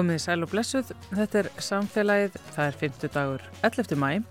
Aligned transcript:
Komið 0.00 0.20
sæl 0.22 0.46
og 0.46 0.48
blessuð, 0.48 0.90
þetta 1.12 1.36
er 1.42 1.48
samfélagið, 1.60 2.36
það 2.54 2.68
er 2.70 2.76
50 2.80 3.10
dagur 3.12 3.42
11. 3.68 3.96
mæ 4.00 4.22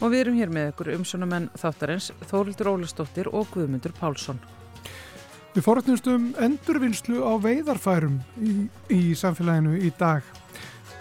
og 0.00 0.06
við 0.08 0.20
erum 0.22 0.36
hér 0.38 0.52
með 0.54 0.68
ykkur 0.70 0.88
umsónumenn 0.94 1.50
þáttarins 1.52 2.06
Þórildur 2.30 2.70
Ólastóttir 2.70 3.28
og 3.28 3.50
Guðmundur 3.52 3.92
Pálsson. 3.98 4.38
Við 5.52 5.66
forrætnumst 5.66 6.08
um 6.08 6.30
endurvinnslu 6.40 7.20
á 7.20 7.36
veiðarfærum 7.44 8.14
í, 8.40 8.54
í 8.88 9.00
samfélaginu 9.20 9.74
í 9.84 9.90
dag. 10.00 10.24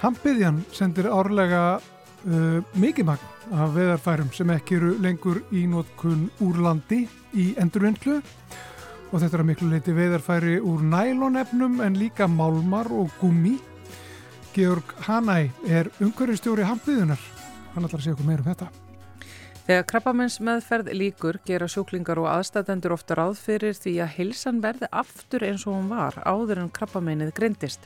Hampiðjan 0.01 0.59
sendir 0.75 1.07
árlega 1.07 1.77
uh, 1.77 2.59
mikið 2.75 3.07
magn 3.13 3.55
af 3.55 3.71
veiðarfærum 3.77 4.35
sem 4.35 4.51
ekki 4.57 4.81
eru 4.81 4.91
lengur 5.07 5.39
í 5.55 5.63
nótkun 5.71 6.27
úr 6.43 6.59
landi 6.67 7.05
í 7.31 7.53
endurvinnslu 7.55 8.19
og 8.19 9.17
þetta 9.21 9.31
er 9.31 9.45
að 9.45 9.49
miklu 9.53 9.71
leiti 9.71 9.95
veiðarfæri 9.95 10.59
úr 10.59 10.83
nælonefnum 10.83 11.79
en 11.87 11.95
líka 11.95 12.27
málmar 12.27 12.91
og 12.91 13.15
gummi 13.23 13.55
Georg 14.57 14.89
Hanæ 15.05 15.51
er 15.69 15.85
umhverfistjóri 16.01 16.63
hampiðunar. 16.65 17.19
Hann 17.75 17.85
ætlar 17.85 17.99
að 17.99 18.05
segja 18.07 18.15
okkur 18.15 18.25
meira 18.25 18.41
um 18.41 18.47
þetta. 18.47 18.69
Þegar 19.67 19.83
krabbamenns 19.91 20.37
meðferð 20.41 20.89
líkur 20.97 21.37
gera 21.45 21.67
sjúklingar 21.69 22.17
og 22.17 22.25
aðstæðendur 22.31 22.95
ofta 22.95 23.19
ráð 23.19 23.35
fyrir 23.37 23.77
því 23.77 23.93
að 24.01 24.15
hilsan 24.15 24.63
verði 24.63 24.89
aftur 24.89 25.45
eins 25.45 25.67
og 25.67 25.75
hún 25.75 25.91
var 25.91 26.17
áður 26.25 26.63
en 26.63 26.73
krabbamennið 26.73 27.35
grindist. 27.37 27.85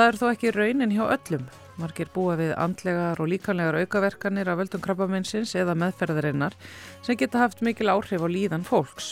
Það 0.00 0.08
er 0.08 0.16
þó 0.16 0.28
ekki 0.30 0.50
raunin 0.54 0.92
hjá 0.94 1.02
öllum. 1.12 1.42
Margir 1.76 2.08
búa 2.14 2.32
við 2.40 2.54
andlegar 2.56 3.18
og 3.20 3.26
líkanlegar 3.28 3.76
aukaverkanir 3.82 4.48
af 4.48 4.56
völdum 4.56 4.80
krabbamennsins 4.80 5.52
eða 5.60 5.74
meðferðarinnar 5.76 6.56
sem 7.04 7.18
geta 7.20 7.42
haft 7.42 7.60
mikil 7.60 7.90
áhrif 7.92 8.24
á 8.24 8.28
líðan 8.32 8.64
fólks. 8.64 9.10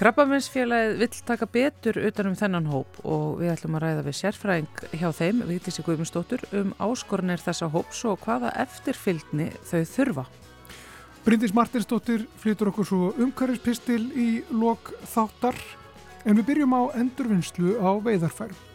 Krabbamennsfélagið 0.00 0.96
vill 1.02 1.20
taka 1.28 1.50
betur 1.58 2.00
utanum 2.08 2.40
þennan 2.40 2.72
hóp 2.72 3.04
og 3.04 3.36
við 3.42 3.52
ætlum 3.52 3.76
að 3.76 3.84
ræða 3.84 4.08
við 4.08 4.18
sérfræðing 4.22 4.82
hjá 4.96 5.06
þeim, 5.20 5.44
Vítísi 5.52 5.84
Guðmundsdóttur, 5.84 6.48
um 6.56 6.72
áskorunir 6.80 7.44
þessa 7.44 7.68
hóps 7.76 8.00
og 8.08 8.24
hvaða 8.24 8.56
eftirfylgni 8.64 9.52
þau 9.60 9.80
þurfa. 9.92 10.28
Bryndis 11.28 11.52
Martinsdóttir 11.52 12.30
flytur 12.40 12.72
okkur 12.72 12.88
svo 12.88 13.14
umhverfispistil 13.20 14.06
í 14.16 14.30
lok 14.48 14.96
þáttar 15.04 15.60
en 16.24 16.38
við 16.40 16.54
byrjum 16.54 16.80
á 16.80 16.82
endurvinnslu 16.96 17.76
á 17.76 17.92
veiðarfærum. 18.00 18.72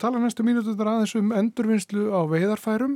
Að 0.00 0.06
tala 0.06 0.20
næstu 0.22 0.44
mínutu 0.46 0.72
þar 0.78 0.88
aðeins 0.94 1.12
um 1.18 1.32
endurvinnslu 1.36 2.06
á 2.08 2.20
veiðarfærum. 2.30 2.94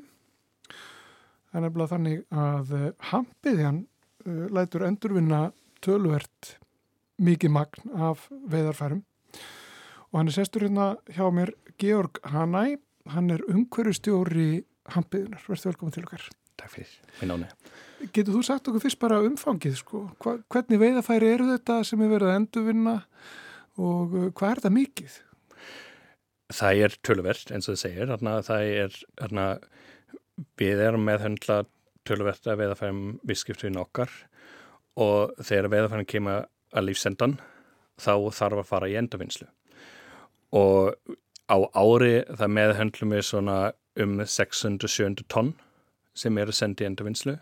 Það 1.51 1.59
er 1.59 1.65
nefnilega 1.67 1.91
þannig 1.91 2.23
að 2.33 2.71
eh, 2.79 2.87
hampiðjan 3.11 3.81
uh, 4.25 4.47
lætur 4.57 4.85
endurvinna 4.89 5.41
tölvert 5.85 6.55
mikið 7.21 7.53
magn 7.53 7.93
af 7.93 8.25
veiðarfærum 8.51 9.03
og 9.05 10.17
hann 10.17 10.31
er 10.31 10.37
sestur 10.39 10.65
hérna 10.65 10.95
hjá 11.13 11.27
mér 11.35 11.53
Georg 11.83 12.23
Hanæ, 12.33 12.79
hann 13.13 13.29
er 13.35 13.45
umhverjustjóri 13.51 14.65
hampiðunar. 14.95 15.45
Verður 15.45 15.73
velkominn 15.73 15.97
til 15.99 16.07
okkar. 16.07 16.27
Takk 16.57 16.73
fyrir, 16.73 16.97
minn 17.21 17.35
áni. 17.35 17.51
Getur 18.15 18.39
þú 18.39 18.45
sagt 18.47 18.71
okkur 18.71 18.87
fyrst 18.87 19.03
bara 19.03 19.21
umfangið, 19.27 19.77
sko? 19.83 20.07
Hva, 20.23 20.39
hvernig 20.55 20.81
veiðarfæri 20.81 21.35
eru 21.35 21.51
þetta 21.53 21.83
sem 21.85 22.01
er 22.07 22.15
verið 22.15 22.33
að 22.33 22.41
endurvinna 22.41 22.99
og 23.83 24.17
uh, 24.17 24.29
hvað 24.33 24.51
er 24.55 24.63
þetta 24.63 24.77
mikið? 24.79 25.21
Það 26.53 26.83
er 26.87 26.97
tölverst 27.07 27.53
eins 27.55 27.69
og 27.69 27.77
það 27.77 27.83
segir 27.85 28.11
þarna, 28.13 28.37
er 28.61 28.99
þarna, 29.21 29.47
við 30.61 30.83
erum 30.85 31.07
með 31.07 31.25
höndla 31.29 31.59
tölverst 32.05 32.47
að 32.51 32.61
veðafærum 32.65 33.03
visskipturinn 33.25 33.81
okkar 33.81 34.13
og 35.01 35.35
þegar 35.41 35.71
veðafærum 35.73 36.09
kemur 36.11 36.47
að 36.75 36.89
lífsendan 36.89 37.39
þá 38.01 38.15
þarf 38.35 38.61
að 38.61 38.69
fara 38.69 38.91
í 38.91 38.99
endavinnslu 38.99 39.49
og 40.55 40.95
á 41.49 41.57
ári 41.77 42.23
það 42.29 42.55
meðhöndlum 42.59 43.15
við 43.15 43.27
svona 43.29 43.59
um 44.01 44.21
600-700 44.21 45.27
tonn 45.31 45.55
sem 46.19 46.39
eru 46.39 46.55
sendið 46.55 46.87
í 46.87 46.91
endavinnslu 46.91 47.35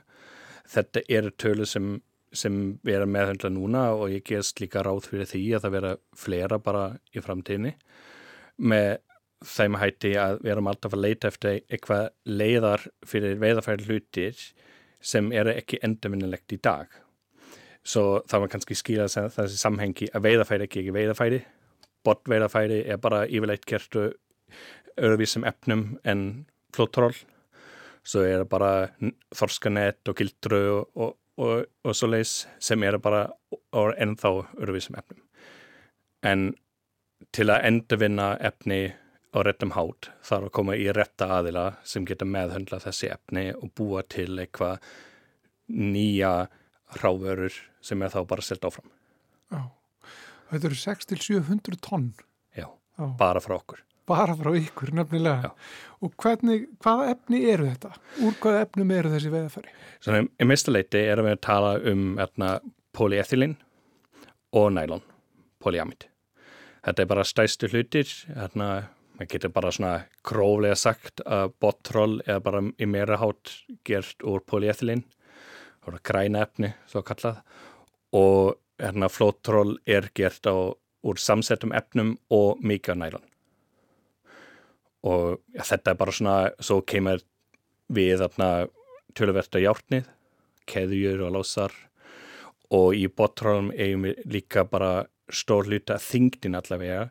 þetta 0.72 1.02
eru 1.08 1.32
tölu 1.40 1.66
sem, 1.68 1.94
sem 2.32 2.78
við 2.84 3.00
erum 3.00 3.14
meðhöndla 3.16 3.52
núna 3.52 3.84
og 3.96 4.12
ég 4.12 4.24
gerst 4.28 4.60
líka 4.62 4.84
ráð 4.84 5.08
fyrir 5.10 5.30
því 5.30 5.44
að 5.56 5.66
það 5.66 5.76
vera 5.76 5.92
flera 6.16 6.60
bara 6.62 6.84
í 7.12 7.24
framtíðinni 7.24 7.74
með 8.58 8.98
þeim 9.42 9.78
hætti 9.80 10.12
að 10.20 10.36
við 10.42 10.52
erum 10.54 10.68
alltaf 10.70 10.94
að 10.94 11.04
leita 11.04 11.30
eftir 11.32 11.62
eitthvað 11.66 12.10
leiðar 12.28 12.84
fyrir 13.08 13.40
veiðafæri 13.42 13.88
hlutir 13.88 14.44
sem 15.02 15.32
eru 15.34 15.54
ekki 15.56 15.80
endurvinnilegt 15.82 16.54
í 16.54 16.60
dag. 16.62 16.86
Svo 17.82 18.22
það 18.30 18.44
var 18.44 18.52
kannski 18.52 18.78
skýra 18.78 19.08
þessi 19.10 19.58
samhengi 19.58 20.08
að 20.14 20.28
veiðafæri 20.28 20.68
ekki 20.68 20.82
ekki 20.84 20.94
veiðafæri. 20.94 21.40
Bottveiðafæri 22.06 22.82
er 22.90 23.00
bara 23.02 23.24
yfirleitt 23.26 23.66
kertu 23.66 24.12
öðruvísum 24.98 25.46
efnum 25.48 25.84
en 26.06 26.46
flóttról. 26.74 27.14
Svo 28.06 28.22
er 28.26 28.42
það 28.42 28.48
bara 28.50 28.72
þorskanett 29.34 30.10
og 30.10 30.18
gildru 30.18 30.62
og, 30.76 30.88
og, 30.94 31.12
og, 31.42 31.66
og 31.86 31.98
svo 31.98 32.10
leiðs 32.10 32.46
sem 32.62 32.82
eru 32.86 33.02
bara 33.02 33.26
ennþá 33.72 34.32
öðruvísum 34.58 34.98
efnum. 34.98 35.22
En 36.22 36.52
til 37.32 37.48
að 37.52 37.66
endurvinna 37.68 38.32
efni 38.44 38.80
á 39.32 39.38
réttum 39.40 39.72
hát 39.72 40.10
þarf 40.26 40.48
að 40.50 40.54
koma 40.58 40.76
í 40.76 40.88
rétta 40.92 41.30
aðila 41.38 41.64
sem 41.88 42.04
geta 42.08 42.28
meðhöndla 42.28 42.82
þessi 42.82 43.08
efni 43.14 43.46
og 43.56 43.70
búa 43.78 44.02
til 44.04 44.34
eitthvað 44.42 44.82
nýja 45.72 46.32
ráverur 47.00 47.54
sem 47.80 48.02
er 48.04 48.12
þá 48.12 48.20
bara 48.28 48.44
selt 48.44 48.66
áfram. 48.68 48.90
Já, 49.52 49.62
þetta 50.50 50.68
eru 50.68 50.80
6-700 50.82 51.80
tonn. 51.84 52.12
Já, 52.56 52.68
Já, 52.98 53.06
bara 53.16 53.40
frá 53.40 53.56
okkur. 53.56 53.80
Bara 54.08 54.34
frá 54.36 54.50
ykkur, 54.58 54.92
nefnilega. 54.98 55.48
Já. 55.48 55.96
Og 56.02 56.12
hvernig, 56.20 56.66
hvaða 56.82 57.12
efni 57.14 57.42
eru 57.48 57.68
þetta? 57.70 57.94
Úr 58.26 58.36
hvaða 58.42 58.64
efnum 58.66 58.94
eru 58.98 59.12
þessi 59.14 59.32
veðafæri? 59.32 59.74
Svona, 60.02 60.24
í 60.26 60.48
mistuleiti 60.50 61.04
erum 61.06 61.30
við 61.30 61.36
að 61.38 61.44
tala 61.46 61.74
um 61.92 62.08
erna, 62.20 62.54
polyethylin 62.92 63.54
og 64.58 64.72
nælon, 64.76 65.04
polyamid. 65.62 66.11
Þetta 66.82 67.02
er 67.02 67.10
bara 67.12 67.24
stæstu 67.26 67.68
hlutir, 67.70 68.10
hérna, 68.34 68.68
maður 69.14 69.28
getur 69.30 69.52
bara 69.54 69.70
svona 69.70 69.92
króflega 70.26 70.78
sagt 70.78 71.22
að 71.22 71.52
bottroll 71.62 72.16
er 72.26 72.40
bara 72.42 72.62
í 72.74 72.88
meira 72.90 73.20
hát 73.22 73.52
gert 73.86 74.24
úr 74.26 74.42
polyethylin, 74.42 75.04
er 75.86 75.98
græna 76.02 76.42
efni, 76.42 76.72
svo 76.90 77.04
kallað, 77.06 77.38
og 78.18 78.58
hérna, 78.82 79.10
flóttroll 79.10 79.76
er 79.86 80.10
gert 80.14 80.46
á, 80.50 80.74
úr 81.02 81.18
samsettum 81.18 81.72
efnum 81.74 82.16
og 82.30 82.60
mikið 82.62 82.98
nælon. 82.98 83.24
Og 85.02 85.38
ja, 85.54 85.64
þetta 85.66 85.94
er 85.94 85.98
bara 85.98 86.14
svona, 86.14 86.36
svo 86.62 86.80
kemur 86.86 87.22
við 87.90 88.22
þarna 88.22 88.50
tölverta 89.18 89.62
hjártnið, 89.62 90.06
keðjur 90.66 91.26
og 91.26 91.34
lásar 91.38 91.74
og 92.72 92.94
í 92.96 93.08
bottrollum 93.10 93.72
eigum 93.74 94.06
við 94.06 94.22
líka 94.30 94.62
bara 94.64 95.08
stór 95.34 95.68
hluta 95.68 95.98
þingdin 96.02 96.58
allavega 96.58 97.08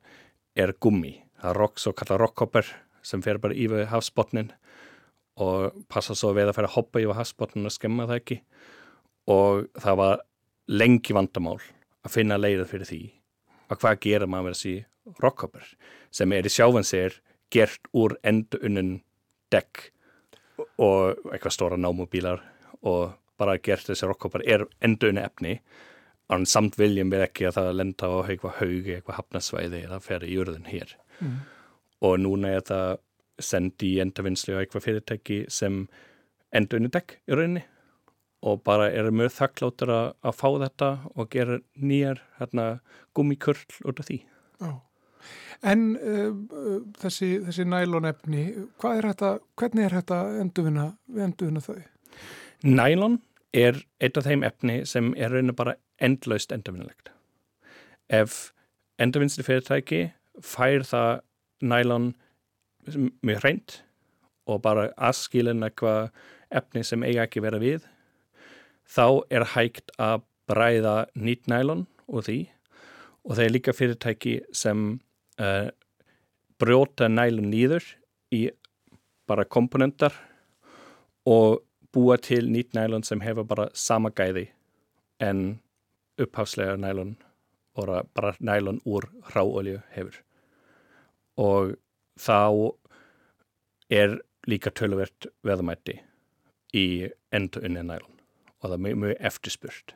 er 0.55 0.73
gummi. 0.81 1.17
Það 1.41 1.51
er 1.51 1.57
rock, 1.57 1.79
svo 1.81 1.93
kallar 1.97 2.21
rockhopper 2.21 2.67
sem 3.05 3.23
fer 3.25 3.39
bara 3.41 3.57
yfir 3.57 3.87
hafsbotnin 3.89 4.51
og 5.41 5.85
passa 5.89 6.15
svo 6.17 6.33
við 6.37 6.51
að 6.51 6.59
færa 6.59 6.73
hoppa 6.75 7.01
yfir 7.01 7.17
hafsbotnin 7.17 7.67
og 7.69 7.73
skemma 7.73 8.07
það 8.09 8.21
ekki 8.21 8.37
og 9.31 9.65
það 9.79 9.97
var 10.01 10.23
lengi 10.71 11.15
vandamál 11.15 11.59
að 12.05 12.13
finna 12.15 12.39
leiðið 12.39 12.69
fyrir 12.69 12.89
því 12.89 13.01
að 13.71 13.81
hvað 13.81 14.01
gera 14.05 14.27
maður 14.29 14.47
með 14.47 14.57
þessi 14.57 15.21
rockhopper 15.23 15.71
sem 16.13 16.35
er 16.35 16.47
í 16.47 16.53
sjáfansér 16.53 17.17
gert 17.51 17.89
úr 17.97 18.17
enduunnun 18.27 18.99
dekk 19.51 19.87
og 20.81 21.17
eitthvað 21.31 21.55
stóra 21.55 21.79
námubílar 21.79 22.43
og 22.87 23.15
bara 23.41 23.57
gert 23.63 23.87
þessi 23.89 24.09
rockhopper 24.09 24.45
er 24.45 24.67
enduunni 24.83 25.23
efni 25.23 25.55
en 26.31 26.45
samt 26.47 26.77
viljum 26.79 27.11
við 27.11 27.25
ekki 27.27 27.47
að 27.49 27.57
það 27.59 27.71
lenda 27.79 28.07
á 28.07 28.17
eitthvað 28.23 28.57
haugi, 28.61 28.95
eitthvað 28.95 29.19
hafnasvæði 29.19 29.81
eða 29.87 29.99
fer 30.03 30.25
í 30.25 30.35
jörðin 30.35 30.69
hér 30.71 30.95
mm. 31.19 31.35
og 32.07 32.17
núna 32.23 32.55
er 32.57 32.65
það 32.67 33.01
sendi 33.41 33.95
í 33.95 34.01
endavinnslu 34.03 34.55
á 34.55 34.61
eitthvað 34.61 34.87
fyrirtæki 34.87 35.43
sem 35.51 35.85
endur 36.55 36.81
unni 36.81 36.91
dekk 36.93 37.17
í 37.25 37.37
rauninni 37.37 37.65
og 38.41 38.61
bara 38.65 38.89
eru 38.89 39.11
mjög 39.13 39.35
þakkláttur 39.35 39.91
að, 39.93 40.31
fá 40.33 40.47
þetta 40.63 40.89
og 41.13 41.27
gera 41.33 41.59
nýjar 41.77 42.23
hérna, 42.39 42.65
gummikurl 43.13 43.61
út 43.85 44.01
af 44.01 44.07
því. 44.07 44.17
Já. 44.61 44.71
En 45.61 45.83
uh, 45.93 46.31
þessi, 46.97 47.35
þessi 47.45 47.67
nælonefni, 47.69 48.45
er 48.81 49.07
þetta, 49.11 49.35
hvernig 49.61 49.85
er 49.85 49.97
þetta 49.99 50.21
endurvinna 50.41 51.61
þau? 51.61 51.75
Nælon 52.65 53.19
er 53.53 53.81
eitt 53.99 54.17
af 54.17 54.27
þeim 54.27 54.43
efni 54.47 54.81
sem 54.87 55.11
er 55.17 55.33
raun 55.33 55.51
og 55.51 55.57
bara 55.59 55.75
endlaust 56.01 56.51
endurvinnilegt. 56.55 57.11
Ef 58.09 58.51
endurvinnsli 59.01 59.43
fyrirtæki 59.43 60.01
fær 60.43 60.85
það 60.87 61.21
nælon 61.61 62.11
mjög 63.21 63.41
hreint 63.43 63.81
og 64.49 64.61
bara 64.65 64.89
aðskilin 64.97 65.63
eitthvað 65.65 66.09
efni 66.51 66.83
sem 66.83 67.03
eiga 67.05 67.27
ekki 67.27 67.43
vera 67.43 67.59
við 67.61 67.85
þá 68.91 69.23
er 69.31 69.45
hægt 69.53 69.93
að 70.01 70.25
bræða 70.49 70.95
nýtt 71.15 71.47
nælon 71.51 71.85
úr 72.11 72.25
því 72.25 72.39
og 73.23 73.35
það 73.35 73.45
er 73.45 73.53
líka 73.53 73.75
fyrirtæki 73.77 74.35
sem 74.57 74.87
uh, 75.39 75.69
brjóta 76.59 77.07
nælon 77.11 77.51
nýður 77.51 77.85
í 78.33 78.47
bara 79.29 79.45
komponentar 79.45 80.15
og 81.29 81.61
búa 81.93 82.17
til 82.17 82.47
nýtt 82.51 82.73
nælon 82.73 83.03
sem 83.03 83.21
hefur 83.21 83.43
bara 83.43 83.67
sama 83.73 84.09
gæði 84.09 84.47
en 85.19 85.61
uppháslega 86.21 86.75
nælon 86.75 87.17
og 87.73 88.07
bara 88.13 88.33
nælon 88.39 88.81
úr 88.85 89.07
ráolju 89.35 89.81
hefur. 89.95 90.15
Og 91.37 91.75
þá 92.19 92.71
er 93.89 94.19
líka 94.47 94.69
töluvert 94.69 95.27
veðamætti 95.43 95.99
í 96.73 97.09
endur 97.31 97.65
unni 97.65 97.83
nælon 97.83 98.19
og 98.61 98.69
það 98.69 98.73
er 98.77 98.83
mjög, 98.85 98.97
mjög 99.03 99.15
eftirspurt 99.19 99.95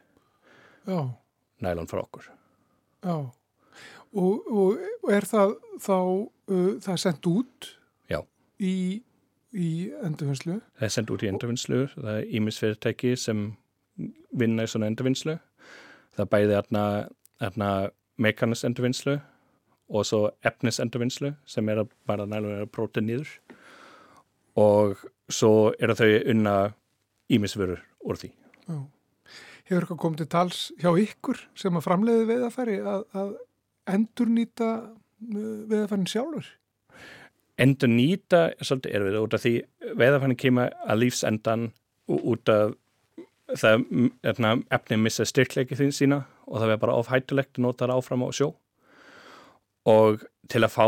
nælon 1.61 1.87
frá 1.87 2.01
okkur. 2.01 2.29
Já. 3.03 3.29
Og, 4.15 4.47
og 4.47 5.11
er 5.11 5.27
það 5.27 5.57
þá 5.83 5.97
uh, 5.97 6.71
það 6.81 6.93
er 6.93 7.01
sendt 7.01 7.27
út 7.29 7.69
Já. 8.09 8.21
í, 8.59 9.01
í 9.55 9.91
endurvinnslu. 10.03 10.59
Það 10.77 10.87
er 10.87 10.93
sendt 10.93 11.13
út 11.15 11.23
í 11.23 11.29
endurvinnslu. 11.31 11.81
Það 11.95 12.11
er 12.19 12.33
ímisfyrirtæki 12.39 13.13
sem 13.19 13.45
vinna 14.35 14.65
í 14.65 14.71
svona 14.71 14.89
endurvinnslu. 14.91 15.37
Það 16.15 16.31
bæði 16.31 16.59
aðna 16.59 17.69
mekanis 18.21 18.65
endurvinnslu 18.67 19.17
og 19.85 20.07
svo 20.07 20.21
efnis 20.45 20.79
endurvinnslu 20.81 21.33
sem 21.49 21.69
er 21.69 21.83
bara 22.07 22.25
nælun 22.25 22.63
að 22.63 22.71
bróta 22.73 23.03
nýður 23.03 23.29
og 24.59 25.01
svo 25.29 25.73
eru 25.79 25.95
þau 25.97 26.09
unna 26.31 26.55
ímisförur 27.31 27.81
úr 28.05 28.19
því. 28.19 28.31
Já. 28.65 28.77
Hefur 29.65 29.81
eitthvað 29.81 30.01
komið 30.01 30.21
til 30.21 30.29
tals 30.29 30.59
hjá 30.81 30.91
ykkur 31.01 31.41
sem 31.57 31.77
að 31.77 31.85
framleiði 31.87 32.27
veðafæri 32.29 32.77
að, 32.85 33.05
að 33.17 33.31
endur 33.95 34.29
nýta 34.31 34.69
uh, 34.85 35.65
veðafærin 35.71 36.09
sjálfur? 36.09 36.49
Endur 37.61 37.87
nýta 37.87 38.49
er 38.51 38.67
svolítið 38.67 38.95
erfið 38.97 39.21
út 39.21 39.35
af 39.37 39.43
því 39.45 39.53
veðafærin 39.95 40.39
kemur 40.39 40.73
að 40.85 41.01
lífsendan 41.03 41.69
út 42.07 42.51
af 42.51 42.75
það 43.55 43.83
hérna, 44.25 44.53
efnið 44.73 45.01
missa 45.05 45.25
styrkleiki 45.27 45.77
þín 45.77 45.93
sína 45.93 46.21
og 46.45 46.59
það 46.59 46.69
verður 46.71 46.83
bara 46.83 46.99
ofhættulegt 47.01 47.59
að 47.59 47.65
nota 47.65 47.85
það 47.85 47.99
áfram 47.99 48.25
á 48.25 48.29
sjó 48.35 48.47
og 49.85 50.25
til 50.51 50.63
að 50.65 50.73
fá 50.73 50.85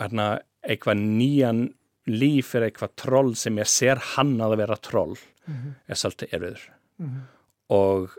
hérna, 0.00 0.28
eitthvað 0.64 1.02
nýjan 1.04 1.66
líf 2.08 2.54
er 2.56 2.68
eitthvað 2.68 2.94
troll 2.98 3.34
sem 3.36 3.58
ég 3.60 3.68
ser 3.68 4.00
hann 4.14 4.38
að 4.40 4.56
vera 4.62 4.78
troll 4.80 5.14
mm 5.14 5.54
-hmm. 5.54 5.74
er 5.86 5.94
svolítið 5.94 6.32
erfiður 6.32 6.64
mm 6.98 7.06
-hmm. 7.06 7.22
og 7.68 8.18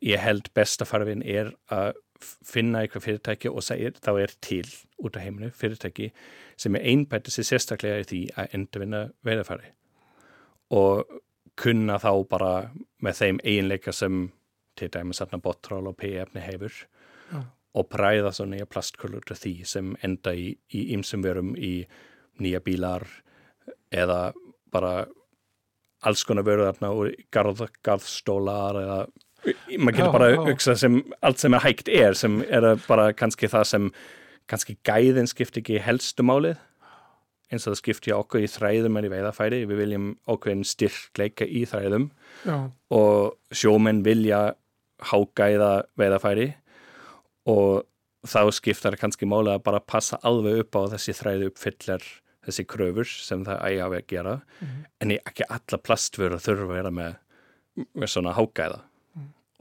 ég 0.00 0.18
held 0.18 0.48
bestafarfin 0.54 1.22
er 1.22 1.52
að 1.68 1.94
finna 2.22 2.82
eitthvað 2.82 3.06
fyrirtæki 3.06 3.50
og 3.50 3.64
segir, 3.64 3.96
þá 3.98 4.12
er 4.22 4.34
til 4.44 4.66
út 5.02 5.16
af 5.16 5.26
heiminu 5.26 5.50
fyrirtæki 5.56 6.10
sem 6.60 6.76
er 6.76 6.86
einbætið 6.92 7.36
sér 7.36 7.48
sérstaklega 7.50 8.02
í 8.02 8.08
því 8.10 8.20
að 8.38 8.56
endurvinna 8.58 9.02
veðafari 9.26 9.72
og 10.72 11.18
kunna 11.58 11.98
þá 12.00 12.12
bara 12.30 12.52
með 13.04 13.18
þeim 13.18 13.40
eiginleika 13.44 13.92
sem 13.92 14.28
til 14.78 14.88
dæmis 14.92 15.20
aðna 15.20 15.42
bottról 15.42 15.90
og 15.90 15.98
p-efni 16.00 16.44
hefur 16.44 16.72
ja. 17.32 17.42
og 17.76 17.88
præða 17.92 18.32
svo 18.32 18.46
nýja 18.48 18.68
plastkulur 18.70 19.24
til 19.28 19.36
því 19.38 19.54
sem 19.68 19.92
enda 20.06 20.32
í 20.36 20.54
ymsum 20.96 21.24
verum 21.24 21.52
í 21.56 21.74
nýja 22.40 22.62
bílar 22.64 23.04
eða 23.92 24.32
bara 24.72 24.94
alls 26.02 26.24
konar 26.26 26.46
verður 26.46 26.72
þarna 26.72 27.12
garð, 27.34 27.66
garðstólar 27.84 28.80
eða 28.80 28.98
maður 29.78 29.96
getur 29.98 30.12
bara 30.14 30.32
auksa 30.48 30.76
sem 30.78 31.00
allt 31.20 31.42
sem 31.42 31.54
er 31.54 31.64
hægt 31.64 31.88
er 31.88 32.18
sem 32.18 32.42
er 32.48 32.74
bara 32.86 33.12
kannski 33.16 33.50
það 33.50 33.64
sem 33.72 33.88
kannski 34.50 34.76
gæðin 34.86 35.30
skiptir 35.30 35.62
ekki 35.62 35.82
helstu 35.82 36.26
málið 36.26 36.60
eins 37.52 37.66
og 37.66 37.74
það 37.74 37.80
skiptir 37.82 38.16
okkur 38.16 38.44
í 38.46 38.48
þræðum 38.48 38.96
en 38.98 39.06
í 39.06 39.12
veiðafæri, 39.12 39.62
við 39.68 39.80
viljum 39.82 40.08
okkur 40.30 40.62
styrkleika 40.64 41.44
í 41.44 41.64
þræðum 41.68 42.08
já. 42.46 42.56
og 42.96 43.36
sjómenn 43.52 44.02
vilja 44.06 44.54
hágæða 45.10 45.72
veiðafæri 45.98 46.52
og 47.50 47.82
þá 48.22 48.52
skiptar 48.54 48.96
kannski 49.00 49.26
málið 49.28 49.56
að 49.56 49.64
bara 49.66 49.82
passa 49.82 50.18
alveg 50.22 50.62
upp 50.62 50.78
á 50.78 50.82
þessi 50.94 51.16
þræðu 51.18 51.50
uppfyllar 51.50 52.06
þessi 52.46 52.64
kröfur 52.70 53.10
sem 53.10 53.42
það 53.46 53.66
ægja 53.68 53.88
að 53.88 53.98
gera 54.10 54.34
mm 54.38 54.68
-hmm. 54.68 54.86
en 55.00 55.10
ekki 55.18 55.44
alla 55.48 55.78
plastvöru 55.78 56.38
þurfa 56.38 56.64
að 56.66 56.74
vera 56.76 56.90
með, 56.90 57.14
með 57.94 58.08
svona 58.08 58.32
hágæða. 58.32 58.80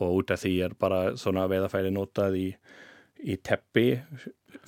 Og 0.01 0.21
út 0.21 0.33
af 0.33 0.41
því 0.43 0.53
er 0.67 0.77
bara 0.79 1.01
svona 1.19 1.47
veðafæri 1.51 1.91
notað 1.93 2.37
í, 2.39 2.47
í 3.21 3.37
teppi 3.43 3.87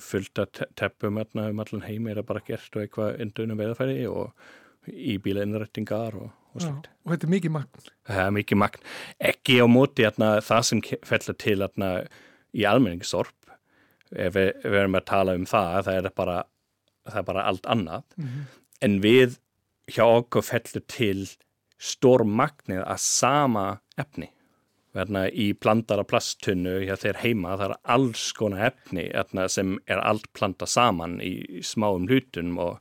fullt 0.00 0.42
af 0.42 0.52
te 0.54 0.68
teppum 0.78 1.20
hérna 1.20 1.48
um 1.52 1.62
allan 1.64 1.86
heim 1.86 2.08
er 2.08 2.20
það 2.20 2.30
bara 2.32 2.44
gert 2.46 2.76
og 2.76 2.84
eitthvað 2.84 3.20
undunum 3.24 3.60
veðafæri 3.60 4.06
og 4.10 4.32
í 4.88 5.16
bílainrættingar 5.24 6.16
og, 6.20 6.32
og 6.52 6.60
slikt. 6.60 6.90
Og 7.04 7.14
þetta 7.14 7.26
er 7.26 7.34
mikið 7.34 7.54
magn? 7.54 7.86
Það 8.04 8.26
er 8.26 8.34
mikið 8.36 8.60
magn. 8.60 8.90
Ekki 9.32 9.60
á 9.64 9.66
móti 9.70 10.04
hérna, 10.04 10.34
það 10.44 10.66
sem 10.68 10.82
fellar 11.08 11.38
til 11.40 11.56
hérna, 11.62 11.90
í 12.54 12.66
almenningssorp 12.68 13.54
ef 14.14 14.34
við, 14.36 14.50
við 14.62 14.80
erum 14.82 14.98
að 14.98 15.08
tala 15.10 15.34
um 15.38 15.46
það, 15.48 15.78
það 15.88 15.96
er 15.98 16.10
bara 16.14 16.36
það 17.04 17.18
er 17.20 17.26
bara 17.28 17.46
allt 17.50 17.66
annað 17.66 18.04
mm 18.16 18.26
-hmm. 18.26 18.44
en 18.86 19.00
við 19.02 19.38
hjá 19.90 20.04
okkur 20.04 20.42
fellur 20.42 20.84
til 20.88 21.26
stór 21.78 22.24
magnið 22.24 22.84
að 22.84 23.00
sama 23.00 23.80
efni 23.98 24.30
Verna, 24.94 25.24
í 25.26 25.48
blandara 25.58 26.04
plasttunnu 26.06 26.76
hjá 26.84 26.94
þeir 27.02 27.18
heima 27.24 27.56
það 27.58 27.72
er 27.72 27.76
alls 27.96 28.28
konar 28.36 28.68
efni 28.68 29.08
verna, 29.10 29.48
sem 29.50 29.74
er 29.90 29.98
allt 29.98 30.28
planta 30.36 30.68
saman 30.70 31.18
í, 31.24 31.62
smáum 31.66 32.06
hlutum 32.06 32.54
og 32.62 32.78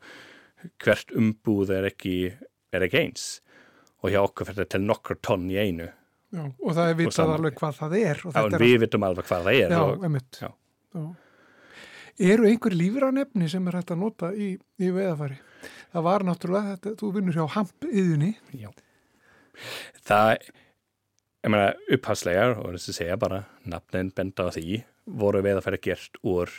hvert 0.84 1.10
umbúð 1.17 1.74
er 1.79 1.89
ekki, 1.89 2.17
er 2.74 2.86
ekki 2.86 3.01
eins. 3.01 3.25
Og 4.03 4.13
hjá 4.13 4.22
okkur 4.22 4.51
fyrir 4.51 4.70
til 4.70 4.84
nokkur 4.86 5.17
tonn 5.25 5.50
í 5.50 5.58
einu. 5.58 5.89
Já, 6.34 6.46
og 6.50 6.74
það 6.74 6.89
er 6.89 6.96
vitað 6.98 7.32
alveg 7.36 7.58
hvað 7.60 7.75
það 7.77 7.96
er 8.00 8.22
Já, 8.24 8.46
við 8.58 8.79
vitum 8.82 9.03
alveg 9.05 9.27
hvað 9.27 9.43
það 9.48 9.58
er 9.60 9.74
Já, 9.75 9.82
emitt 10.08 10.39
Já, 10.41 10.48
eru 12.29 12.48
einhver 12.50 12.75
lífránefni 12.77 13.50
sem 13.53 13.67
er 13.70 13.77
hægt 13.77 13.93
að 13.93 14.01
nota 14.01 14.32
í, 14.34 14.48
í 14.58 14.89
veðafari 14.96 15.38
það 15.93 16.08
var 16.08 16.25
náttúrulega, 16.25 16.74
þetta, 16.74 16.96
þú 17.03 17.12
vinnur 17.20 17.38
hjá 17.38 17.46
hampiðunni 17.58 18.32
Já. 18.63 18.72
Það, 20.10 20.50
ég 21.43 21.51
meina 21.51 21.73
uppháslegar 21.91 22.55
og 22.62 22.71
þess 22.75 22.93
að 22.93 22.97
segja 23.01 23.19
bara 23.19 23.41
nafnin 23.67 24.13
benda 24.15 24.47
á 24.47 24.55
því, 24.55 24.77
voru 25.19 25.41
veðafari 25.43 25.79
gert 25.83 26.19
úr 26.23 26.51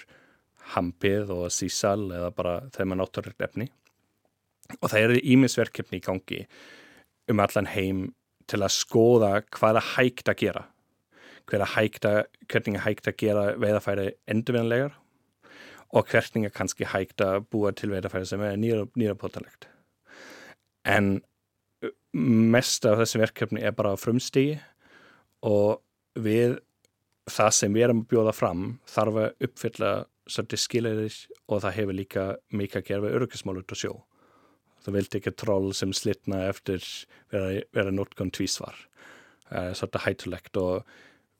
hampið 0.74 1.32
og 1.32 1.46
sísal 1.52 2.10
eða 2.12 2.30
bara 2.36 2.54
þegar 2.74 2.90
maður 2.90 3.00
náttúrulega 3.00 3.48
efni. 3.48 3.68
Og 4.80 4.90
það 4.90 5.06
eru 5.06 5.22
ímisverkefni 5.32 6.00
í 6.00 6.04
gangi 6.04 6.42
um 7.32 7.40
allan 7.40 7.70
heim 7.72 8.04
til 8.48 8.60
að 8.60 8.76
skoða 8.76 9.32
hvað 9.56 9.80
er 9.80 9.90
hægt 9.94 10.28
að 10.28 10.40
gera. 10.42 10.66
Er 11.52 11.66
hægt 11.74 12.06
að, 12.08 12.22
hvernig 12.48 12.78
er 12.78 12.84
hægt 12.86 13.08
að 13.08 13.18
gera 13.20 13.44
veðafæri 13.60 14.06
endurvinlegar 14.32 14.94
og 15.94 16.08
hvernig 16.10 16.48
er 16.48 16.54
kannski 16.56 16.88
hægt 16.88 17.20
að 17.24 17.44
búa 17.52 17.72
til 17.76 17.92
veitafæri 17.92 18.26
sem 18.28 18.42
er 18.42 18.56
nýrapótalegt. 18.58 19.68
En 20.84 21.20
mest 22.14 22.86
af 22.88 23.00
þessi 23.00 23.20
verkefni 23.20 23.62
er 23.64 23.76
bara 23.76 23.96
frumstigi 24.00 24.56
og 25.44 25.80
við 26.24 26.58
það 27.30 27.52
sem 27.56 27.76
við 27.76 27.86
erum 27.86 28.02
að 28.04 28.10
bjóða 28.12 28.34
fram 28.36 28.64
þarf 28.90 29.20
að 29.20 29.46
uppfylla 29.48 29.92
svolítið 30.24 30.62
skilæðis 30.62 31.20
og 31.48 31.62
það 31.64 31.76
hefur 31.78 31.98
líka 31.98 32.26
mikið 32.52 32.80
að 32.80 32.88
gera 32.88 33.04
við 33.04 33.16
örgismál 33.20 33.58
út 33.60 33.72
á 33.72 33.76
sjó. 33.76 33.92
Það 34.84 34.96
vildi 34.98 35.20
ekki 35.20 35.32
troll 35.40 35.72
sem 35.76 35.92
slitna 35.96 36.42
eftir 36.50 36.84
vera, 37.32 37.62
vera 37.72 37.92
nótgóðan 37.92 38.32
tvísvar. 38.36 38.76
Það 39.48 39.68
er 39.70 39.78
svolítið 39.80 40.06
hættulegt 40.06 40.60
og 40.60 40.94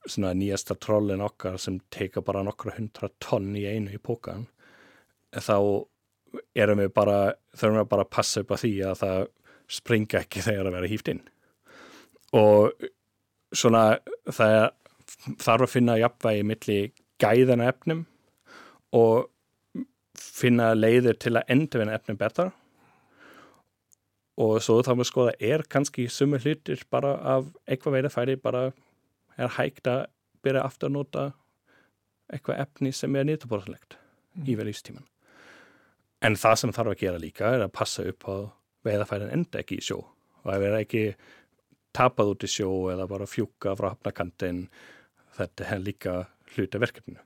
svona 0.05 0.33
nýjasta 0.37 0.77
trollin 0.81 1.23
okkar 1.25 1.57
sem 1.61 1.79
teika 1.93 2.21
bara 2.25 2.43
nokkra 2.45 2.75
hundra 2.77 3.09
tonn 3.23 3.55
í 3.57 3.65
einu 3.65 3.93
í 3.95 4.01
pókan 4.01 4.45
þá 5.33 5.57
erum 6.57 6.81
við 6.83 6.91
bara, 6.95 7.33
þurfum 7.55 7.81
við 7.81 7.89
bara 7.91 8.05
að 8.05 8.13
passa 8.13 8.43
upp 8.43 8.53
á 8.53 8.57
því 8.61 8.73
að 8.89 8.99
það 9.01 9.23
springa 9.77 10.21
ekki 10.21 10.43
þegar 10.45 10.69
að 10.69 10.77
vera 10.77 10.91
hýft 10.91 11.11
inn 11.13 11.23
og 12.35 12.85
svona 13.53 13.99
það 14.25 14.57
þarf 15.41 15.65
að 15.67 15.71
finna 15.71 15.97
jafnvægi 15.99 16.45
millir 16.49 16.91
gæðana 17.21 17.69
efnum 17.71 18.05
og 18.95 19.29
finna 20.15 20.73
leiðir 20.75 21.17
til 21.19 21.35
að 21.37 21.51
endurvinna 21.55 21.95
efnum 21.97 22.19
betra 22.19 22.49
og 24.41 24.57
svo 24.63 24.81
þá 24.83 24.91
maður 24.95 25.09
skoða 25.09 25.35
er 25.39 25.63
kannski 25.71 26.07
sumur 26.11 26.43
hlutir 26.43 26.83
bara 26.91 27.15
af 27.35 27.47
eitthvað 27.67 27.97
veida 27.97 28.11
færi 28.11 28.35
bara 28.35 28.65
er 29.37 29.53
hægt 29.57 29.87
að 29.87 30.05
byrja 30.43 30.65
aftur 30.67 30.91
að 30.91 30.97
nota 30.97 31.25
eitthvað 32.33 32.65
efni 32.65 32.91
sem 32.95 33.15
er 33.15 33.27
nýttuborðanlegt 33.29 33.95
mm. 33.95 34.47
í 34.49 34.57
verðístíman 34.59 35.07
en 36.25 36.37
það 36.39 36.59
sem 36.61 36.75
þarf 36.75 36.93
að 36.93 37.01
gera 37.03 37.21
líka 37.21 37.53
er 37.55 37.65
að 37.65 37.73
passa 37.75 38.05
upp 38.09 38.27
á 38.27 38.35
veiðafærin 38.85 39.33
enda 39.33 39.61
ekki 39.61 39.79
í 39.79 39.85
sjó 39.85 40.01
og 40.01 40.51
að 40.51 40.65
vera 40.65 40.81
ekki 40.83 41.05
tapað 41.95 42.33
út 42.33 42.45
í 42.45 42.51
sjó 42.51 42.69
eða 42.93 43.07
bara 43.09 43.29
fjúka 43.29 43.75
frá 43.79 43.93
hafnakantin 43.93 44.65
þetta 45.37 45.69
er 45.75 45.83
líka 45.83 46.17
hluta 46.55 46.81
verkefninu. 46.81 47.21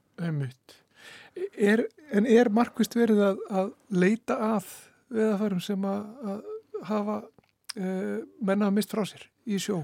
Er, 1.57 1.85
En 2.11 2.25
er 2.25 2.49
markvist 2.53 2.95
verið 2.97 3.21
að, 3.21 3.43
að 3.53 3.69
leita 3.93 4.37
að 4.55 4.71
veiðafærum 5.13 5.61
sem 5.61 5.85
að, 5.85 6.07
að 6.31 6.87
hafa 6.89 7.17
uh, 7.21 8.17
menna 8.45 8.71
mist 8.73 8.93
frá 8.93 9.03
sér 9.07 9.27
í 9.45 9.59
sjó? 9.61 9.83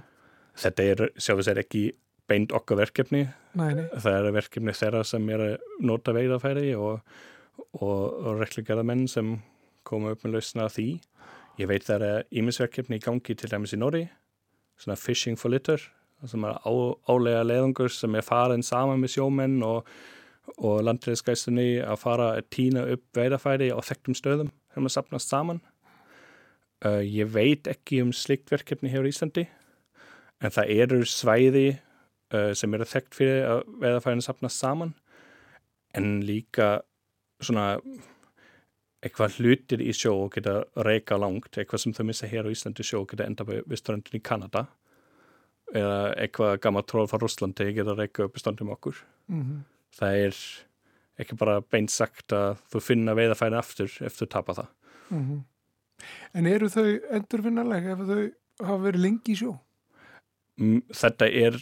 Þetta 0.58 0.88
er 0.90 1.04
sjáfis 1.22 1.50
er 1.52 1.62
ekki 1.62 1.86
beint 2.30 2.54
okkar 2.56 2.80
verkefni. 2.82 3.28
Nei, 3.58 3.70
nei. 3.78 3.86
það 4.02 4.18
er 4.18 4.36
verkefni 4.40 4.74
þeirra 4.76 5.04
sem 5.06 5.30
er 5.36 5.44
að 5.46 5.56
nota 5.86 6.16
veiðafæri 6.16 6.72
og, 6.80 7.04
og, 7.78 8.00
og 8.26 8.42
reklingaða 8.42 8.86
menn 8.88 9.06
sem 9.12 9.36
koma 9.86 10.16
upp 10.16 10.26
með 10.26 10.40
lausna 10.40 10.70
því. 10.72 10.90
Ég 11.62 11.70
veit 11.70 11.86
það 11.86 12.08
er 12.10 12.26
ímisverkefni 12.42 12.98
í 12.98 13.04
gangi 13.06 13.38
til 13.38 13.52
dæmis 13.52 13.76
í 13.78 13.80
Norri 13.80 14.08
svona 14.82 14.98
fishing 15.00 15.40
for 15.40 15.54
litter 15.54 15.82
sem 16.26 16.44
er 16.48 16.58
á, 16.58 16.72
álega 17.12 17.44
leðungur 17.46 17.92
sem 17.92 18.16
er 18.16 18.26
farin 18.26 18.64
saman 18.66 19.02
með 19.02 19.16
sjómenn 19.18 19.60
og, 19.66 19.88
og 20.58 20.82
landriðskæstunni 20.88 21.84
að 21.84 22.02
fara 22.02 22.32
að 22.38 22.50
týna 22.56 22.86
upp 22.96 23.04
veiðafæri 23.18 23.72
á 23.76 23.80
þekktum 23.84 24.18
stöðum 24.18 24.52
sem 24.74 24.88
er 24.88 24.94
sapnast 24.94 25.32
saman. 25.32 25.62
Uh, 26.86 27.02
ég 27.04 27.30
veit 27.32 27.70
ekki 27.72 28.02
um 28.04 28.12
slikt 28.14 28.52
verkefni 28.52 28.92
hér 28.92 29.08
í 29.08 29.14
Íslandi 29.14 29.46
en 30.44 30.52
það 30.52 30.74
eru 30.76 31.00
svæði 31.08 31.68
uh, 32.36 32.52
sem 32.58 32.74
eru 32.76 32.88
þekkt 32.90 33.16
fyrir 33.18 33.46
að 33.48 33.64
veðafæðinu 33.84 34.26
sapnast 34.26 34.62
saman 34.62 34.92
en 35.96 36.20
líka 36.28 36.82
svona 37.44 37.76
eitthvað 39.06 39.38
hlutir 39.40 39.84
í 39.86 39.94
sjó 39.94 40.14
geta 40.34 40.64
reyka 40.86 41.18
langt, 41.22 41.52
eitthvað 41.54 41.84
sem 41.84 41.94
þau 41.94 42.06
missa 42.10 42.30
hér 42.30 42.50
á 42.50 42.54
Íslandi 42.54 42.86
sjó 42.86 43.04
geta 43.06 43.28
enda 43.28 43.46
við 43.46 43.78
strandin 43.80 44.20
í 44.20 44.24
Kanada 44.26 44.66
eða 45.74 46.00
eitthvað 46.22 46.60
gammal 46.64 46.86
tróð 46.90 47.12
frá 47.12 47.22
Rúslandi 47.22 47.72
geta 47.76 47.98
reyka 47.98 48.26
upp 48.28 48.38
í 48.38 48.42
strandum 48.42 48.74
okkur 48.76 49.02
mm 49.28 49.42
-hmm. 49.42 49.60
það 49.98 50.22
er 50.28 50.40
ekki 51.20 51.38
bara 51.40 51.62
beint 51.62 51.92
sagt 51.92 52.34
að 52.34 52.58
þú 52.72 52.82
finna 52.82 53.16
veðafæðinu 53.16 53.58
aftur 53.58 53.92
eftir 54.02 54.28
að 54.28 54.34
tapa 54.38 54.54
það 54.54 54.70
mm 55.10 55.22
-hmm. 55.28 55.44
En 56.34 56.46
eru 56.46 56.70
þau 56.72 56.88
endurfinnalega 57.18 57.96
ef 57.96 58.04
þau 58.10 58.24
hafa 58.66 58.82
verið 58.84 59.06
lengi 59.06 59.34
í 59.34 59.40
sjó? 59.40 59.54
Þetta 60.96 61.30
er 61.30 61.58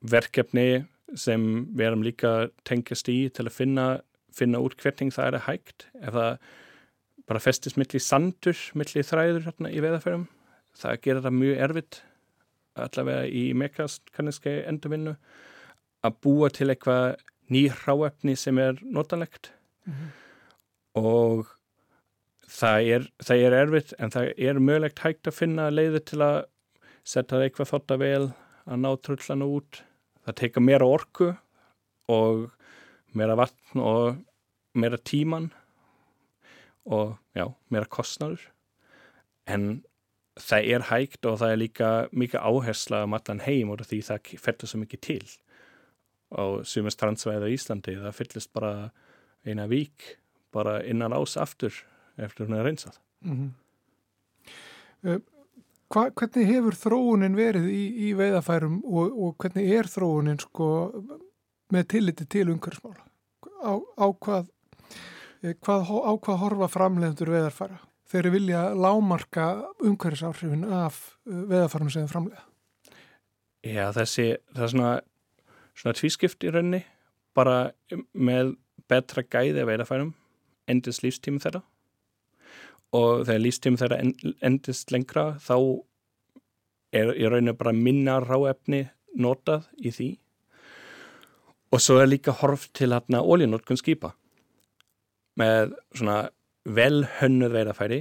verkefni 0.00 0.86
sem 1.18 1.66
við 1.74 1.86
erum 1.86 2.04
líka 2.06 2.32
tengjast 2.68 3.08
í 3.12 3.28
til 3.34 3.46
að 3.48 3.56
finna, 3.56 3.86
finna 4.36 4.60
út 4.62 4.76
hvernig 4.80 5.14
það 5.14 5.34
er 5.34 5.46
hægt? 5.46 5.86
Ef 6.00 6.14
það 6.14 6.36
bara 7.26 7.40
festist 7.40 7.78
millir 7.78 8.02
sandur, 8.02 8.58
millir 8.74 9.06
þræður 9.06 9.46
hérna 9.48 9.70
í 9.70 9.82
veðafærum 9.84 10.28
það 10.78 11.00
gerir 11.04 11.24
það 11.24 11.38
mjög 11.38 11.62
erfitt 11.66 12.00
allavega 12.80 13.24
í 13.28 13.44
mekast 13.58 14.12
kanniski 14.14 14.52
endurvinnu 14.68 15.16
að 16.06 16.18
búa 16.24 16.50
til 16.54 16.70
eitthvað 16.72 17.18
ný 17.50 17.66
hráefni 17.80 18.36
sem 18.38 18.58
er 18.62 18.78
notalegt 18.80 19.50
mm 19.84 19.92
-hmm. 19.92 20.12
og 21.02 21.50
það 22.46 22.92
er, 22.94 23.10
það 23.22 23.44
er 23.46 23.58
erfitt 23.58 23.92
en 23.98 24.10
það 24.10 24.32
er 24.36 24.58
mögulegt 24.58 25.04
hægt 25.04 25.26
að 25.26 25.38
finna 25.38 25.70
leiði 25.70 26.00
til 26.00 26.22
að 26.22 26.44
setja 27.04 27.42
eitthvað 27.42 27.70
þotta 27.72 27.96
vel 27.96 28.32
að 28.66 28.76
ná 28.76 28.90
trullana 29.02 29.44
út. 29.44 29.82
Það 30.24 30.34
teika 30.36 30.60
meira 30.60 30.86
orku 30.86 31.34
og 32.08 32.50
meira 33.16 33.36
vatn 33.38 33.82
og 33.82 34.18
meira 34.74 34.98
tíman 34.98 35.50
og 36.86 37.16
já, 37.36 37.46
meira 37.68 37.88
kostnadur 37.90 38.40
en 39.50 39.82
það 40.40 40.72
er 40.74 40.86
hægt 40.90 41.26
og 41.28 41.38
það 41.40 41.52
er 41.52 41.60
líka 41.60 41.90
mikið 42.12 42.44
áhersla 42.50 43.04
um 43.06 43.16
allan 43.16 43.42
heim 43.44 43.72
og 43.72 43.82
því 43.84 44.00
það 44.06 44.34
fellur 44.40 44.70
svo 44.70 44.80
mikið 44.82 45.02
til. 45.04 45.24
Og 46.40 46.60
sumast 46.68 47.00
transvæði 47.00 47.50
á 47.50 47.54
Íslandi 47.54 47.96
það 47.98 48.16
fyllist 48.16 48.52
bara 48.54 48.90
eina 49.44 49.66
vík 49.70 50.16
bara 50.54 50.80
innan 50.86 51.14
ás 51.16 51.36
aftur 51.40 51.74
eftir 52.18 52.46
hún 52.46 52.58
er 52.58 52.64
reynsað. 52.64 53.00
Mm 53.24 53.36
-hmm. 53.36 53.50
uh, 55.08 55.20
Hva, 55.90 56.10
hvernig 56.14 56.46
hefur 56.46 56.74
þróunin 56.78 57.34
verið 57.34 57.66
í, 57.66 57.84
í 58.06 58.14
veiðafærum 58.14 58.84
og, 58.84 59.10
og 59.10 59.36
hvernig 59.42 59.72
er 59.74 59.86
þróunin 59.90 60.38
sko 60.38 60.68
með 61.74 61.86
tilliti 61.94 62.26
til 62.30 62.48
umhverfsmála? 62.52 63.06
Á, 63.60 63.72
á, 63.76 64.06
hvað, 64.12 64.50
eh, 65.42 65.54
hvað, 65.54 65.90
á 65.90 66.12
hvað 66.16 66.42
horfa 66.44 66.70
framleiðendur 66.72 67.32
veiðarfæra? 67.34 67.80
Þeir 68.10 68.30
vilja 68.34 68.62
lámarka 68.74 69.48
umhverfsáhrifin 69.78 70.64
af 70.66 71.18
eh, 71.26 71.44
veiðarfærum 71.50 71.92
sem 71.92 72.08
framleiða. 72.10 72.46
Já, 73.66 73.90
þessi, 73.92 74.30
það 74.54 74.64
er 74.64 74.72
svona, 74.74 74.94
svona 75.76 75.98
tvískipt 75.98 76.46
í 76.48 76.54
raunni, 76.54 76.84
bara 77.36 77.58
með 78.14 78.56
betra 78.90 79.22
gæði 79.22 79.60
að 79.60 79.68
veiðarfærum, 79.70 80.14
endist 80.70 81.04
lífstími 81.04 81.42
þeirra 81.42 81.62
og 82.96 83.24
þegar 83.26 83.42
lífstími 83.44 83.80
þeirra 83.80 83.98
endist 84.46 84.90
lengra 84.94 85.24
þá 85.42 85.56
er 86.96 87.12
í 87.14 87.28
rauninu 87.28 87.54
bara 87.58 87.74
minna 87.76 88.18
ráefni 88.22 88.84
notað 89.18 89.68
í 89.78 89.92
því 89.94 90.08
og 91.70 91.82
svo 91.82 92.00
er 92.00 92.10
líka 92.10 92.34
horf 92.40 92.68
til 92.74 92.94
hérna 92.94 93.22
ólíunótkun 93.22 93.78
skipa. 93.78 94.14
Með 95.38 95.74
svona 95.94 96.30
velhönnuð 96.66 97.54
veidafæri 97.54 98.00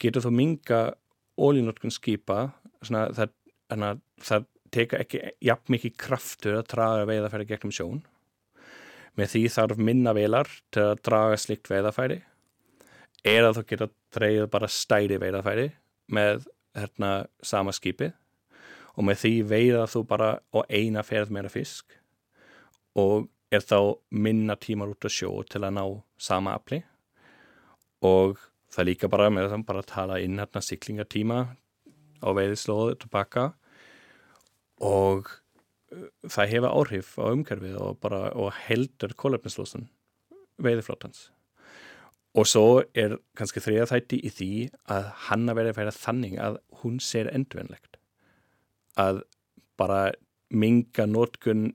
getur 0.00 0.24
þú 0.24 0.32
minga 0.34 0.80
ólíunótkun 1.38 1.92
skipa 1.94 2.48
svona 2.82 3.08
það, 3.14 3.34
hana, 3.70 3.90
það 4.20 4.48
teka 4.74 5.00
ekki 5.04 5.20
jafn 5.44 5.74
mikið 5.74 5.96
kraftur 6.00 6.58
að 6.58 6.68
draga 6.72 7.08
veiðafæri 7.08 7.48
gegnum 7.48 7.74
sjón. 7.74 8.02
Með 9.14 9.34
því 9.34 9.42
þarf 9.54 9.78
minna 9.78 10.14
velar 10.16 10.48
til 10.74 10.88
að 10.88 11.02
draga 11.06 11.38
slikt 11.38 11.70
veiðafæri 11.70 12.18
er 13.24 13.46
að 13.46 13.60
þú 13.60 13.66
geta 13.70 13.90
dreyið 14.16 14.48
bara 14.52 14.70
stæri 14.70 15.18
veiðafæri 15.20 15.68
með 16.12 16.48
hérna 16.74 17.12
sama 17.44 17.72
skipi. 17.76 18.10
Og 18.94 19.06
með 19.06 19.20
því 19.22 19.34
veiða 19.50 19.84
þú 19.90 20.02
bara 20.10 20.30
á 20.54 20.58
eina 20.70 21.02
ferð 21.06 21.32
meira 21.34 21.50
fisk 21.50 21.94
og 22.98 23.28
er 23.54 23.62
þá 23.62 23.78
minna 24.10 24.56
tímar 24.58 24.94
út 24.94 25.06
að 25.06 25.14
sjó 25.14 25.30
til 25.48 25.62
að 25.62 25.76
ná 25.76 25.84
sama 26.18 26.56
afli. 26.58 26.80
Og 28.04 28.38
það 28.74 28.88
líka 28.90 29.10
bara 29.10 29.30
með 29.32 29.50
það 29.52 29.66
bara 29.68 29.84
að 29.84 29.92
tala 29.92 30.20
inn 30.22 30.40
hérna 30.40 30.62
siklingatíma 30.64 31.38
á 32.24 32.28
veiðislóðu 32.34 32.98
tilbaka 33.04 33.50
og 34.84 35.28
uh, 35.28 36.08
það 36.26 36.50
hefa 36.54 36.72
áhrif 36.72 37.14
á 37.20 37.26
umkerfið 37.30 37.78
og, 37.78 38.00
bara, 38.02 38.26
og 38.34 38.50
heldur 38.66 39.14
kólöfnislósun 39.20 39.86
veiðiflótans 40.62 41.28
Og 42.34 42.48
svo 42.50 42.82
er 42.98 43.14
kannski 43.38 43.62
þriða 43.62 43.86
þætti 43.92 44.18
í 44.26 44.30
því 44.34 44.50
að 44.90 45.04
hann 45.28 45.46
að 45.50 45.58
vera 45.60 45.70
að 45.70 45.76
færa 45.78 45.94
þannig 45.94 46.32
að 46.42 46.56
hún 46.80 46.96
ser 47.02 47.30
endurvennlegt. 47.30 47.98
Að 48.98 49.20
bara 49.78 50.00
minga 50.50 51.06
nótkun 51.06 51.68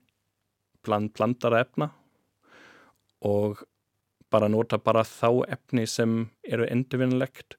bland, 0.85 1.13
blandara 1.15 1.63
efna 1.65 1.89
og 3.25 3.63
bara 4.31 4.49
nota 4.51 4.77
bara 4.77 5.03
þá 5.07 5.45
efni 5.49 5.85
sem 5.89 6.29
eru 6.43 6.67
endurvennlegt 6.69 7.57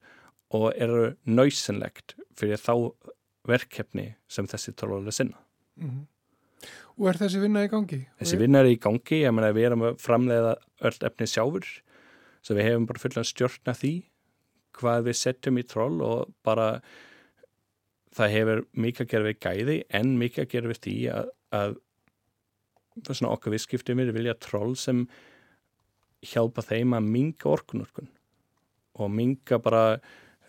og 0.55 0.71
eru 0.75 1.13
náusenlegt 1.25 2.15
fyrir 2.39 2.59
þá 2.59 2.91
verkefni 3.47 4.13
sem 4.29 4.47
þessi 4.47 4.73
tróðulega 4.77 5.11
sinna. 5.15 5.39
Mm 5.75 5.89
-hmm. 5.89 6.07
Og 6.99 7.07
er 7.09 7.17
þessi 7.17 7.39
vinna 7.41 7.63
í 7.65 7.69
gangi? 7.69 8.05
Þessi 8.19 8.37
vinna 8.37 8.59
er 8.59 8.65
í 8.65 8.79
gangi, 8.79 9.23
ég 9.23 9.33
meina 9.33 9.53
við 9.53 9.65
erum 9.65 9.81
að 9.81 9.97
framleiða 9.97 10.55
öll 10.81 10.99
efni 11.07 11.27
sjáfur 11.27 11.65
svo 12.41 12.57
við 12.57 12.67
hefum 12.69 12.87
bara 12.89 12.99
fullan 12.99 13.27
stjórna 13.27 13.73
því 13.77 13.93
hvað 14.77 15.07
við 15.07 15.17
setjum 15.19 15.59
í 15.61 15.67
troll 15.67 16.01
og 16.05 16.33
bara 16.43 16.81
það 18.15 18.33
hefur 18.35 18.63
mikið 18.73 19.05
að 19.05 19.11
gera 19.13 19.29
við 19.29 19.39
gæði 19.45 19.77
en 19.99 20.17
mikið 20.19 20.43
að 20.43 20.51
gera 20.53 20.71
við 20.71 20.81
því 20.85 20.95
að, 21.15 21.31
að 21.51 21.75
svona 23.07 23.31
okkar 23.33 23.55
visskiptum 23.55 24.01
við 24.01 24.13
vilja 24.15 24.35
troll 24.39 24.73
sem 24.79 25.05
hjálpa 26.31 26.63
þeim 26.65 26.97
að 26.97 27.07
minga 27.07 27.49
orkunurkun 27.49 28.09
og 29.01 29.13
minga 29.13 29.57
bara 29.63 29.83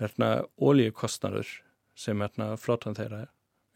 hérna, 0.01 0.43
ólíukostnaður 0.59 1.49
sem 1.99 2.19
hérna, 2.21 2.57
flottan 2.61 2.97
þeirra 2.99 3.27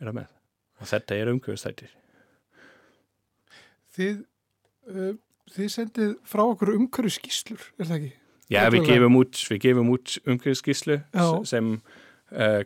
er 0.01 0.11
að 0.11 0.19
með. 0.19 0.35
Og 0.81 0.91
þetta 0.91 1.17
er 1.17 1.31
umhverfistættir 1.33 1.95
Þið, 3.97 4.17
uh, 4.93 5.15
þið 5.55 5.69
sendið 5.73 6.11
frá 6.29 6.43
okkur 6.45 6.75
umhverju 6.75 7.15
skýslur, 7.15 7.63
er 7.81 7.89
það 7.89 7.97
ekki? 7.97 8.11
Já, 8.53 8.61
við 8.71 8.91
gefum 8.91 9.17
út, 9.19 9.39
út 9.95 10.17
umhverfiskíslu 10.29 10.99
sem 11.49 11.71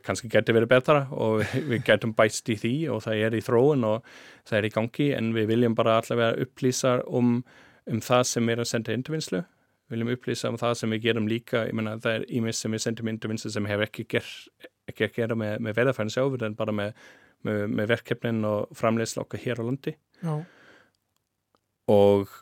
kannski 0.04 0.28
getur 0.32 0.56
verið 0.56 0.70
betra 0.70 1.00
og 1.12 1.42
við, 1.70 1.82
getum 1.84 2.14
bæst 2.16 2.48
í 2.48 2.56
því 2.56 2.74
og 2.94 3.02
það 3.04 3.24
er 3.26 3.36
í 3.36 3.42
þróun 3.44 3.84
og 3.84 4.12
það 4.48 4.58
er 4.58 4.68
í 4.68 4.74
gangi 4.76 5.08
en 5.16 5.32
við 5.36 5.50
viljum 5.52 5.76
bara 5.76 5.98
allavega 6.00 6.46
upplýsa 6.46 7.00
um, 7.06 7.40
um 7.90 8.00
það 8.04 8.22
sem 8.32 8.52
er 8.52 8.62
að 8.62 8.70
senda 8.72 8.96
intervinnslu 8.96 9.42
við 9.42 9.96
viljum 9.96 10.12
upplýsa 10.14 10.52
um 10.52 10.58
það 10.60 10.76
sem 10.80 10.94
við 10.94 11.02
gerum 11.08 11.28
líka 11.28 11.64
ég 11.68 11.76
menna 11.76 11.98
það 12.00 12.20
er 12.20 12.28
ímis 12.38 12.62
sem 12.62 12.72
við 12.72 12.84
sendum 12.86 13.10
intervinnslu 13.12 13.52
sem 13.52 13.68
hefur 13.68 13.88
ekki, 13.88 14.06
ger, 14.14 14.30
ekki 14.88 15.08
að 15.08 15.16
gera 15.18 15.38
með, 15.38 15.56
með 15.66 15.80
veðafæðin 15.80 16.14
sjáfur 16.14 16.46
en 16.46 16.56
bara 16.58 16.76
með, 16.80 16.94
með, 17.46 17.64
með 17.74 17.92
verkefnin 17.94 18.46
og 18.48 18.76
framleysla 18.78 19.26
okkar 19.26 19.44
hér 19.44 19.60
á 19.60 19.64
landi 19.66 19.96
Já. 20.22 20.34
og 21.90 22.38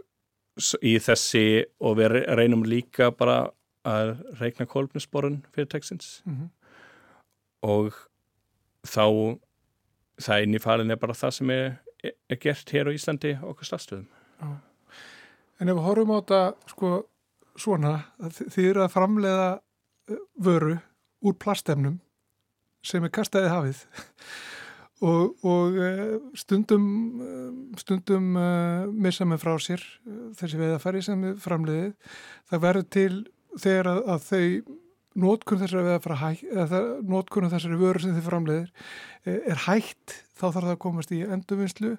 í 0.87 0.95
þessi 1.03 1.47
og 1.83 1.99
við 1.99 2.21
reynum 2.39 2.67
líka 2.69 3.11
bara 3.17 3.49
að 3.89 4.17
reikna 4.41 4.67
kólpnisborun 4.69 5.43
fyrir 5.55 5.71
textins 5.73 6.21
mm 6.27 6.35
-hmm. 6.35 6.49
Og 7.67 7.97
þá 8.87 9.07
það 10.19 10.45
inn 10.45 10.59
í 10.59 10.63
falin 10.63 10.95
er 10.95 11.01
bara 11.01 11.17
það 11.17 11.37
sem 11.39 11.51
er, 11.55 11.77
er 12.05 12.41
gert 12.43 12.71
hér 12.75 12.91
á 12.91 12.97
Íslandi 12.97 13.37
okkur 13.43 13.69
stafstöðum 13.69 14.09
En 15.59 15.71
ef 15.71 15.75
við 15.75 15.87
horfum 15.87 16.13
á 16.15 16.19
þetta 16.21 16.43
sko 16.71 16.91
svona 17.59 17.95
þið 18.31 18.69
eru 18.69 18.85
að 18.85 18.93
framleiða 18.95 19.49
eh, 19.57 20.21
vöru 20.39 20.77
úr 21.27 21.35
plastefnum 21.43 21.99
sem 22.87 23.05
er 23.05 23.15
kastaðið 23.15 23.55
hafið. 23.57 23.83
Og, 24.99 25.45
og 25.47 25.77
eh, 25.79 26.17
stundum, 26.35 26.87
eh, 27.23 27.51
stundum 27.79 28.33
missa 28.99 29.23
með 29.31 29.45
frá 29.45 29.53
sér 29.63 29.85
þessi 30.35 30.59
veðafæri 30.59 31.03
sem 31.07 31.23
við 31.23 31.37
framleiðið. 31.45 31.93
Það 32.51 32.65
verður 32.65 32.89
til 32.97 33.13
þegar 33.63 33.91
að, 33.93 34.01
að 34.11 34.25
þau 34.27 34.41
nótkunn 35.19 35.61
þessari 35.63 35.85
þessari 37.53 37.79
vöru 37.81 38.03
sem 38.03 38.17
þið 38.17 38.27
framleiðir 38.29 38.89
er 39.39 39.63
hægt, 39.67 40.17
þá 40.39 40.45
þarf 40.47 40.65
það 40.65 40.75
að 40.75 40.83
komast 40.85 41.15
í 41.15 41.21
endurvinnslu. 41.27 41.95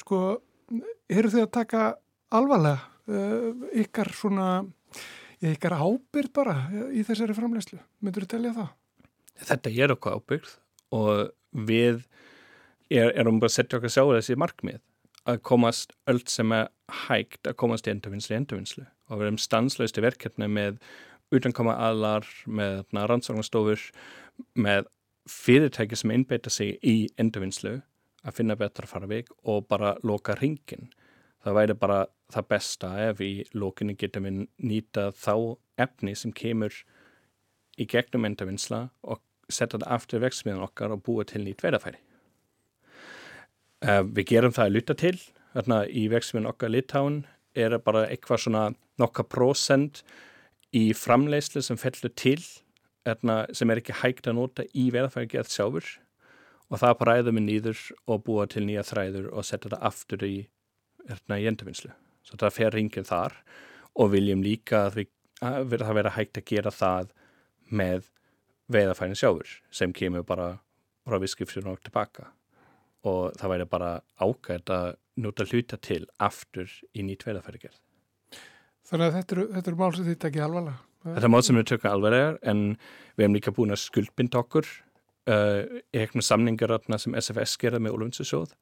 Sko, 0.00 0.20
eru 1.10 1.32
þið 1.32 1.44
að 1.44 1.54
taka 1.58 1.84
alvarlega 2.34 2.80
uh, 3.08 3.66
ykkar 3.84 4.12
svona, 4.16 4.48
ykkar 5.44 5.78
ábyrg 5.78 6.32
bara 6.36 6.58
í 6.92 7.04
þessari 7.06 7.36
framleiðslu? 7.36 7.80
Myndur 8.04 8.26
þú 8.26 8.32
telja 8.34 8.54
það? 8.56 8.74
Þetta 9.48 9.74
er 9.84 9.94
okkur 9.94 10.18
ábyrgð 10.18 10.54
og 10.98 11.64
við 11.68 12.02
er, 12.90 13.12
erum 13.14 13.40
bara 13.40 13.52
að 13.52 13.58
setja 13.58 13.78
okkar 13.78 13.92
sjá 13.92 14.04
þessi 14.04 14.38
markmið 14.40 14.80
að 15.28 15.42
komast 15.44 15.92
öll 16.08 16.22
sem 16.30 16.52
er 16.56 16.70
hægt 17.06 17.48
að 17.48 17.58
komast 17.60 17.88
í 17.88 17.92
endurvinnslu 17.92 18.36
endurvinnslu 18.38 18.86
og 19.08 19.20
við 19.20 19.26
erum 19.26 19.40
stanslausti 19.40 20.04
verkefni 20.04 20.48
með 20.50 20.78
utankoma 21.34 21.74
aðlar, 21.88 22.26
með 22.46 22.84
rannsóknarstofur, 22.92 23.82
með 24.54 24.88
fyrirtæki 25.28 25.96
sem 25.98 26.12
innbeita 26.14 26.50
sig 26.52 26.78
í 26.82 27.08
endurvinnslu 27.20 27.78
að 28.24 28.36
finna 28.40 28.56
betra 28.58 28.88
farveg 28.88 29.28
og 29.44 29.66
bara 29.68 29.96
loka 30.06 30.36
ringin. 30.38 30.88
Það 31.44 31.58
væri 31.60 31.76
bara 31.78 31.98
það 32.32 32.48
besta 32.50 32.92
ef 33.08 33.20
í 33.24 33.32
lókinu 33.54 33.94
getum 33.98 34.26
við 34.26 34.40
nýta 34.58 35.08
þá 35.16 35.56
efni 35.78 36.14
sem 36.18 36.34
kemur 36.34 36.74
í 37.78 37.86
gegnum 37.86 38.26
endurvinnsla 38.28 38.88
og 39.06 39.22
setja 39.48 39.78
það 39.78 39.88
aftur 39.96 40.24
vextmiðan 40.24 40.66
okkar 40.66 40.94
og 40.94 41.02
búa 41.06 41.24
til 41.28 41.44
nýtt 41.44 41.62
veðafæri. 41.64 42.00
Uh, 43.78 44.02
við 44.02 44.32
gerum 44.32 44.54
það 44.54 44.66
að 44.66 44.74
luta 44.74 44.96
til, 44.98 45.16
þarna 45.54 45.82
í 45.86 46.08
vextmiðan 46.10 46.50
okkar 46.50 46.72
litáin 46.74 47.20
er 47.58 47.78
bara 47.82 48.08
eitthvað 48.10 48.42
svona 48.44 48.64
nokka 48.98 49.24
prosent 49.30 50.02
í 50.76 50.90
framleyslu 50.96 51.62
sem 51.64 51.78
fellur 51.80 52.12
til, 52.18 52.40
þarna, 53.08 53.40
sem 53.56 53.70
er 53.70 53.80
ekki 53.80 53.96
hægt 54.02 54.28
að 54.28 54.38
nota 54.40 54.66
í 54.76 54.88
veðafæri 54.92 55.30
geð 55.32 55.50
sjáfur 55.52 55.88
og 56.68 56.82
það 56.82 56.98
bræðum 57.00 57.38
við 57.40 57.46
nýður 57.46 57.82
og 58.06 58.22
búa 58.26 58.46
til 58.50 58.66
nýja 58.66 58.84
þræður 58.84 59.30
og 59.32 59.46
setja 59.48 59.72
það 59.72 59.86
aftur 59.88 60.24
í, 60.26 60.34
þarna, 61.08 61.40
í 61.40 61.48
endurvinnslu. 61.48 61.92
Svo 62.26 62.36
það 62.40 62.56
fer 62.58 62.76
ringin 62.76 63.08
þar 63.08 63.36
og 63.98 64.12
viljum 64.12 64.44
líka 64.44 64.84
að 64.88 65.00
við, 65.00 65.10
að 65.40 65.76
það 65.78 65.98
vera 66.00 66.14
hægt 66.18 66.40
að 66.40 66.48
gera 66.52 66.74
það 66.74 67.12
með 67.68 68.10
veiðafærin 68.68 69.16
sjáfur 69.16 69.54
sem 69.72 69.94
kemur 69.96 70.26
bara 70.28 70.58
frá 71.08 71.16
visskipsjón 71.22 71.70
og 71.72 71.80
tilbaka 71.80 72.28
og 73.08 73.32
það 73.38 73.52
væri 73.54 73.68
bara 73.70 73.90
ágært 74.20 74.72
að 74.74 74.88
nota 75.18 75.46
hluta 75.48 75.78
til 75.80 76.04
aftur 76.20 76.68
í 76.92 77.04
nýtt 77.06 77.24
veiðafærigerð. 77.24 77.78
Þannig 78.88 79.06
að 79.08 79.16
þetta 79.18 79.34
eru, 79.36 79.46
þetta 79.54 79.70
eru 79.70 79.78
mál 79.78 79.94
sem 79.94 80.06
þið 80.06 80.20
tekja 80.24 80.44
alvarlega? 80.46 80.78
Þetta 81.08 81.26
er 81.28 81.32
mál 81.32 81.42
sem 81.46 81.58
við 81.58 81.66
tökum 81.70 81.90
alvarlega 81.90 82.30
en 82.50 82.62
við 83.18 83.24
hefum 83.24 83.36
líka 83.36 83.54
búin 83.56 83.74
að 83.74 83.82
skuldbind 83.82 84.38
okkur 84.38 84.68
uh, 84.68 85.60
í 85.92 86.00
hefnum 86.00 86.24
samningar 86.24 86.74
sem 86.96 87.16
SFS 87.20 87.58
gerða 87.60 87.82
með 87.84 87.98
Ólfundsesjóð 87.98 88.54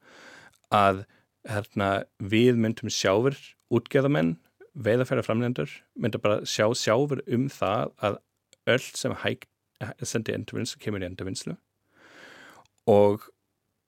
að 0.75 1.05
herna, 1.47 1.89
við 2.19 2.59
myndum 2.59 2.91
sjáfur 2.91 3.37
útgeðamenn, 3.71 4.35
veiðafæraframlendur 4.75 5.71
myndum 5.95 6.23
bara 6.23 6.41
sjá 6.43 6.67
sjáfur 6.75 7.23
um 7.33 7.47
það 7.51 7.93
að 8.03 8.19
öll 8.67 8.83
sem 8.83 9.15
hægt 9.23 9.47
sendi 10.03 10.33
endurvinnslu, 10.35 10.79
kemur 10.81 11.03
í 11.05 11.07
endurvinnslu 11.07 11.55
og 12.89 13.27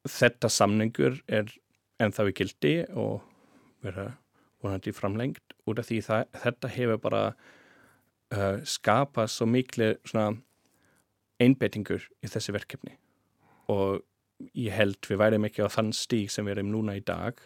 þetta 0.07 0.51
samningur 0.53 1.19
er 1.27 1.51
ennþá 1.99 2.29
í 2.29 2.35
gildi 2.37 2.73
og 2.95 3.23
vera 3.83 4.11
vonandi 4.63 4.93
framlengt 4.95 5.55
út 5.69 5.79
af 5.79 5.89
því 5.89 5.99
það, 6.05 6.27
þetta 6.43 6.71
hefur 6.75 7.01
bara 7.03 7.23
uh, 7.31 8.59
skapað 8.67 9.31
svo 9.33 9.47
miklu 9.49 9.93
einbettingur 11.39 12.07
í 12.23 12.31
þessi 12.31 12.55
verkefni. 12.55 12.95
Og 13.71 14.01
ég 14.55 14.75
held 14.75 14.99
við 15.07 15.21
værim 15.21 15.47
ekki 15.47 15.65
á 15.65 15.69
þann 15.71 15.91
stík 15.95 16.31
sem 16.33 16.47
við 16.47 16.57
erum 16.57 16.71
núna 16.73 16.97
í 16.99 17.03
dag 17.05 17.39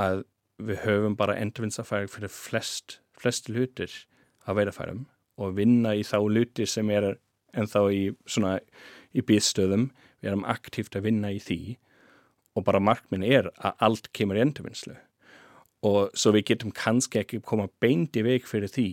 að 0.00 0.24
við 0.60 0.82
höfum 0.84 1.16
bara 1.16 1.38
endurvinnslafæri 1.40 2.08
fyrir 2.12 2.32
flest, 2.32 3.00
flest 3.16 3.48
lutir 3.48 3.92
að 4.48 4.60
veidafærum 4.60 5.04
og 5.40 5.56
vinna 5.56 5.94
í 5.96 6.04
þá 6.04 6.18
lutir 6.28 6.68
sem 6.68 6.88
er 6.92 7.14
en 7.56 7.68
þá 7.68 7.80
í 7.90 8.02
svona 8.28 8.58
í 9.16 9.24
býðstöðum, 9.26 9.88
við 10.20 10.32
erum 10.32 10.44
aktíft 10.48 10.96
að 10.96 11.08
vinna 11.08 11.32
í 11.32 11.40
því 11.42 11.76
og 12.56 12.66
bara 12.66 12.82
markminn 12.82 13.24
er 13.26 13.48
að 13.56 13.86
allt 13.88 14.10
kemur 14.16 14.38
í 14.38 14.44
endurvinnslu 14.44 14.96
og 15.86 16.12
svo 16.16 16.34
við 16.36 16.50
getum 16.52 16.74
kannski 16.76 17.22
ekki 17.22 17.40
koma 17.44 17.68
beint 17.80 18.16
í 18.16 18.24
veik 18.26 18.48
fyrir 18.48 18.72
því 18.72 18.90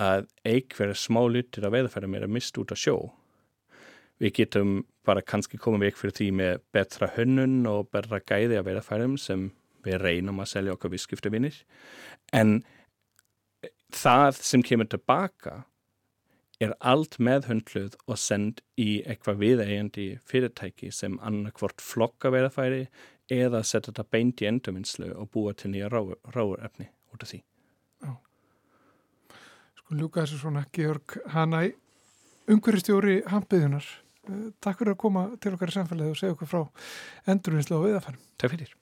að 0.00 0.26
einhverja 0.48 0.96
smá 0.96 1.20
lutir 1.28 1.66
af 1.66 1.74
veðafærum 1.74 2.16
er 2.16 2.26
að 2.26 2.34
mista 2.36 2.60
út 2.62 2.72
að 2.72 2.82
sjó. 2.82 2.96
Við 4.20 4.34
getum 4.40 4.74
bara 5.06 5.24
kannski 5.24 5.60
koma 5.60 5.80
veik 5.80 5.96
fyrir 5.96 6.16
því 6.16 6.28
með 6.36 6.60
betra 6.74 7.08
hönnun 7.16 7.64
og 7.68 7.88
betra 7.92 8.20
gæði 8.20 8.60
af 8.60 8.68
veðafærum 8.68 9.16
sem 9.20 9.48
við 9.84 10.00
reynum 10.02 10.42
að 10.42 10.52
selja 10.52 10.76
okkar 10.76 10.92
visskiptavinnir 10.92 11.56
en 12.36 12.60
það 13.96 14.40
sem 14.44 14.64
kemur 14.64 14.88
tilbaka 14.92 15.62
er 16.60 16.74
allt 16.84 17.16
meðhundluð 17.22 17.96
og 18.04 18.18
send 18.20 18.60
í 18.80 19.00
eitthvað 19.08 19.40
viðeigandi 19.40 20.06
fyrirtæki 20.28 20.90
sem 20.92 21.16
annarkvort 21.24 21.80
flokka 21.80 22.32
verðafæri 22.34 22.84
eða 23.30 23.62
setja 23.66 23.90
þetta 23.90 24.06
beint 24.10 24.42
í 24.42 24.48
endurvinnslu 24.50 25.12
og 25.14 25.30
búa 25.34 25.54
til 25.54 25.72
nýja 25.72 25.90
ráurefni 25.90 26.88
út 27.14 27.24
af 27.24 27.30
því. 27.32 27.40
Já. 28.04 28.12
Sko 29.80 29.98
ljúka 29.98 30.24
þessu 30.24 30.42
svona, 30.42 30.66
Georg 30.74 31.16
Hanæ, 31.34 31.72
umhverjastjóri 32.50 33.20
Hampiðunar. 33.30 33.86
Eh, 34.28 34.44
takk 34.60 34.82
fyrir 34.82 34.94
að 34.96 35.02
koma 35.06 35.24
til 35.40 35.54
okkar 35.56 35.72
í 35.72 35.78
samfélagi 35.78 36.14
og 36.14 36.20
segja 36.20 36.36
okkur 36.36 36.50
frá 36.50 36.62
endurvinnslu 37.30 37.78
og 37.78 37.88
viðafæri. 37.88 38.22
Takk 38.38 38.56
fyrir. 38.56 38.76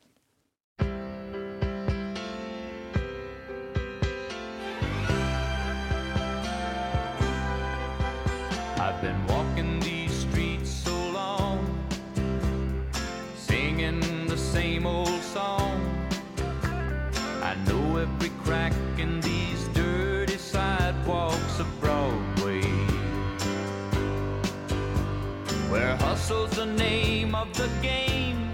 Of 27.40 27.56
the 27.56 27.68
game, 27.82 28.50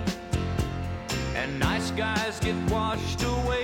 and 1.35 1.59
nice 1.59 1.90
guys 1.92 2.38
get 2.40 2.57
washed 2.70 3.23
away 3.23 3.63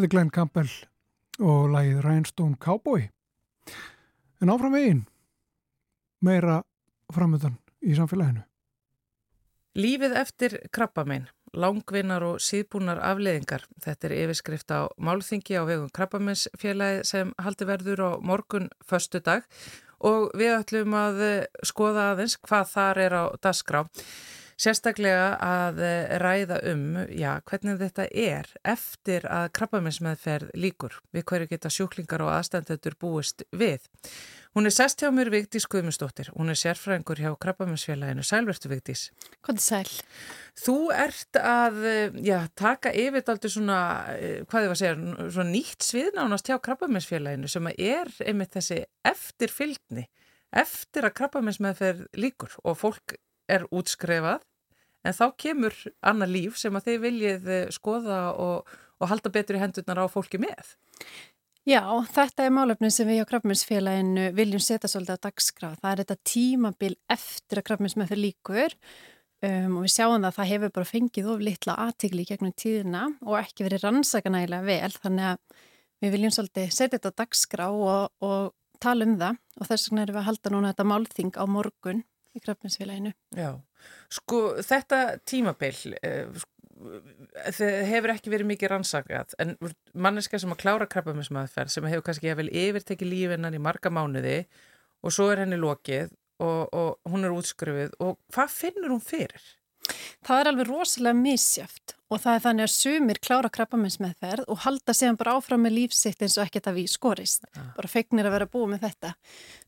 Þetta 0.00 0.08
er 0.08 0.12
Glenn 0.14 0.30
Campbell 0.32 0.70
og 1.44 1.66
lagið 1.74 1.98
Rhinestone 2.00 2.56
Cowboy. 2.56 3.02
En 4.40 4.48
áfram 4.48 4.72
veginn, 4.72 5.02
meira 6.24 6.62
framöndan 7.12 7.58
í 7.84 7.92
samfélaginu. 7.98 8.40
Lífið 9.76 10.16
eftir 10.22 10.56
krabbamein, 10.72 11.26
langvinnar 11.52 12.24
og 12.30 12.40
síðbúnar 12.40 13.02
afleðingar. 13.10 13.66
Þetta 13.84 14.08
er 14.08 14.16
yfirskrift 14.22 14.72
á 14.72 14.88
málþingi 14.96 15.60
á 15.60 15.68
vegum 15.68 15.92
krabbameinsfélagi 15.92 17.04
sem 17.04 17.36
haldi 17.36 17.68
verður 17.68 18.06
á 18.08 18.10
morgun 18.24 18.72
förstu 18.80 19.20
dag 19.20 19.44
og 20.00 20.32
við 20.32 20.62
ætlum 20.62 20.96
að 20.96 21.24
skoða 21.60 22.14
aðeins 22.14 22.40
hvað 22.40 22.72
þar 22.72 23.04
er 23.04 23.20
á 23.20 23.24
dasgrá. 23.36 23.84
Sérstaklega 24.60 25.38
að 25.40 25.78
eh, 25.80 26.10
ræða 26.20 26.58
um, 26.68 26.98
já, 27.16 27.30
hvernig 27.48 27.78
þetta 27.80 28.04
er 28.12 28.48
eftir 28.68 29.24
að 29.24 29.46
krabbaminsmeðferð 29.56 30.50
líkur 30.60 30.98
við 31.16 31.24
hverju 31.30 31.48
geta 31.48 31.70
sjúklingar 31.72 32.24
og 32.26 32.34
aðstandendur 32.34 32.98
búist 33.00 33.46
við. 33.56 33.86
Hún 34.52 34.68
er 34.68 34.74
sest 34.74 35.00
hjá 35.00 35.08
mér 35.14 35.30
Vigdís 35.32 35.64
Guðmundsdóttir, 35.70 36.28
hún 36.34 36.52
er 36.52 36.58
sérfræðingur 36.60 37.22
hjá 37.22 37.30
krabbaminsfélaginu. 37.40 38.24
Sælverstu 38.26 38.68
Vigdís. 38.68 39.06
Hvað 39.46 39.62
er 39.62 39.64
sæl? 39.64 39.94
Þú 40.60 40.76
ert 41.06 41.40
að, 41.40 41.80
eh, 41.88 42.20
já, 42.26 42.38
taka 42.58 42.92
yfir 42.92 43.24
aldrei 43.32 43.54
svona, 43.54 43.80
eh, 44.12 44.42
hvað 44.44 44.66
ég 44.66 44.72
var 44.72 44.76
að 44.76 44.82
segja, 44.82 45.30
svona 45.30 45.54
nýtt 45.54 45.88
sviðnánast 45.88 46.52
hjá 46.52 46.60
krabbaminsfélaginu 46.60 47.48
sem 47.48 47.72
er 47.78 48.12
einmitt 48.26 48.52
þessi 48.52 48.84
eftirfylgni, 49.08 50.08
eftir 50.52 51.08
að 51.08 51.16
krabbaminsmeðferð 51.16 52.06
líkur 52.12 52.60
og 52.64 52.76
fólk 52.76 53.16
er 53.48 53.64
útskrefað 53.72 54.42
en 55.06 55.16
þá 55.16 55.26
kemur 55.40 55.76
annað 56.06 56.34
líf 56.36 56.60
sem 56.60 56.76
að 56.76 56.88
þið 56.88 57.02
viljið 57.06 57.50
eh, 57.56 57.66
skoða 57.74 58.20
og, 58.32 58.70
og 59.00 59.12
halda 59.12 59.32
betur 59.32 59.58
í 59.58 59.62
hendurnar 59.62 60.02
á 60.04 60.06
fólki 60.12 60.40
með. 60.42 60.74
Já, 61.68 61.84
þetta 62.08 62.46
er 62.46 62.54
málefnin 62.56 62.92
sem 62.92 63.08
við 63.08 63.20
á 63.20 63.28
Krafminsfélaginu 63.28 64.30
viljum 64.36 64.62
setja 64.64 64.88
svolítið 64.88 65.20
á 65.20 65.24
dagskraf. 65.26 65.80
Það 65.82 65.90
er 65.92 66.02
þetta 66.02 66.16
tímabil 66.30 66.94
eftir 67.12 67.60
að 67.60 67.66
Krafminsmið 67.68 68.08
fyrir 68.10 68.22
líkur 68.24 68.76
um, 69.44 69.76
og 69.76 69.84
við 69.84 69.92
sjáum 69.92 70.16
það 70.16 70.28
að 70.30 70.38
það 70.38 70.50
hefur 70.54 70.72
bara 70.78 70.88
fengið 70.88 71.28
of 71.34 71.44
litla 71.44 71.76
aðtigli 71.84 72.24
gegnum 72.30 72.54
tíðina 72.56 73.04
og 73.26 73.36
ekki 73.42 73.66
verið 73.68 73.84
rannsakanægilega 73.84 74.66
vel 74.70 74.96
þannig 74.96 75.28
að 75.34 75.60
við 76.00 76.16
viljum 76.16 76.34
svolítið 76.34 76.72
setja 76.72 76.96
þetta 76.96 77.12
á 77.12 77.18
dagskraf 77.20 77.76
og, 77.76 78.24
og 78.24 78.80
tala 78.80 79.04
um 79.04 79.18
það 79.20 79.40
og 79.60 79.70
þess 79.70 79.90
vegna 79.90 80.06
erum 80.06 80.16
við 80.16 80.22
að 80.22 80.28
halda 80.30 80.54
núna 80.54 80.72
þetta 80.72 80.88
málþing 80.94 81.34
á 81.36 81.44
morgun 81.44 82.04
í 82.32 82.40
Krafninsfélaginu. 82.40 83.12
Já, 83.36 83.50
sko 84.12 84.40
þetta 84.66 85.02
tímabill 85.28 85.94
eh, 86.02 86.40
hefur 87.90 88.14
ekki 88.14 88.32
verið 88.32 88.50
mikið 88.54 88.72
rannsakað 88.72 89.36
en 89.42 89.54
manneska 89.92 90.40
sem 90.40 90.52
að 90.54 90.62
klára 90.62 90.88
krabbaminsmaðferð 90.90 91.74
sem 91.74 91.88
hefur 91.90 92.06
kannski 92.08 92.34
vel 92.38 92.48
yfirtekið 92.48 93.12
lífinnan 93.12 93.56
í 93.56 93.62
marga 93.62 93.92
mánuði 93.92 94.42
og 95.04 95.14
svo 95.14 95.28
er 95.32 95.44
henni 95.44 95.60
lokið 95.60 96.12
og, 96.40 96.68
og 96.72 97.12
hún 97.12 97.26
er 97.26 97.36
útskrifið 97.36 97.96
og 98.00 98.16
hvað 98.32 98.54
finnur 98.56 98.94
hún 98.94 99.04
fyrir? 99.04 99.42
Það 100.24 100.40
er 100.40 100.50
alveg 100.50 100.68
rosalega 100.68 101.18
misjáft 101.18 101.94
og 102.10 102.20
það 102.22 102.34
er 102.34 102.42
þannig 102.44 102.66
að 102.66 102.74
sumir 102.74 103.20
klára 103.22 103.50
krabbaminsmeðferð 103.54 104.50
og 104.52 104.60
halda 104.64 104.94
séðan 104.96 105.18
bara 105.20 105.36
áfram 105.38 105.64
með 105.64 105.76
lífsitt 105.78 106.22
eins 106.22 106.36
og 106.38 106.46
ekkert 106.46 106.68
að 106.70 106.80
við 106.80 106.92
skorist. 106.92 107.46
Ja. 107.56 107.64
Bara 107.76 107.90
fegnir 107.90 108.28
að 108.28 108.36
vera 108.36 108.50
búið 108.50 108.74
með 108.74 108.84
þetta. 108.86 109.12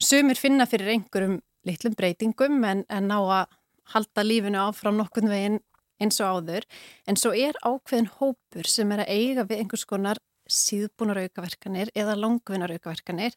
Sumir 0.03 0.41
finna 0.41 0.69
fyrir 0.69 0.93
einhverjum 0.97 1.41
litlum 1.69 1.97
breytingum 1.99 2.63
en, 2.67 2.85
en 2.91 3.11
ná 3.11 3.19
að 3.21 3.59
halda 3.95 4.25
lífinu 4.25 4.61
áfram 4.63 4.99
nokkurn 4.99 5.31
veginn 5.33 5.61
eins 6.03 6.19
og 6.23 6.43
áður 6.43 6.67
en 7.07 7.19
svo 7.19 7.33
er 7.37 7.59
ákveðin 7.63 8.11
hópur 8.19 8.69
sem 8.69 8.93
er 8.95 9.05
að 9.05 9.13
eiga 9.13 9.47
við 9.49 9.63
einhvers 9.63 9.87
konar 9.89 10.21
síðbúnar 10.53 11.21
aukaverkanir 11.23 11.93
eða 11.97 12.17
langvinnar 12.19 12.73
aukaverkanir. 12.75 13.37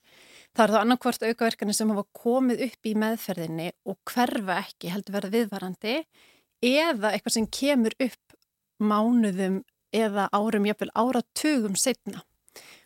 Það 0.55 0.63
er 0.63 0.73
þá 0.73 0.79
annarkvort 0.81 1.25
aukaverkanir 1.25 1.77
sem 1.77 1.91
hafa 1.93 2.05
komið 2.17 2.63
upp 2.67 2.89
í 2.89 2.95
meðferðinni 2.97 3.69
og 3.86 3.99
hverfa 4.10 4.60
ekki 4.63 4.91
heldur 4.93 5.17
verða 5.19 5.34
viðvarandi 5.36 5.95
eða 6.65 7.13
eitthvað 7.13 7.38
sem 7.38 7.49
kemur 7.51 7.95
upp 8.01 8.38
mánuðum 8.81 9.62
eða 9.95 10.27
árum, 10.34 10.65
jáfnveil 10.67 10.91
áratugum 10.97 11.77
setna 11.79 12.23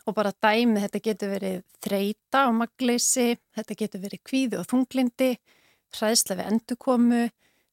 og 0.07 0.15
bara 0.17 0.33
dæmi 0.41 0.81
þetta 0.83 1.01
getur 1.05 1.33
verið 1.35 1.57
þreita 1.85 2.45
og 2.49 2.55
magleysi, 2.63 3.35
þetta 3.55 3.77
getur 3.77 4.01
verið 4.03 4.21
kvíði 4.25 4.57
og 4.57 4.67
þunglindi, 4.69 5.35
hræðsla 5.93 6.37
við 6.39 6.49
endukomu, 6.53 7.21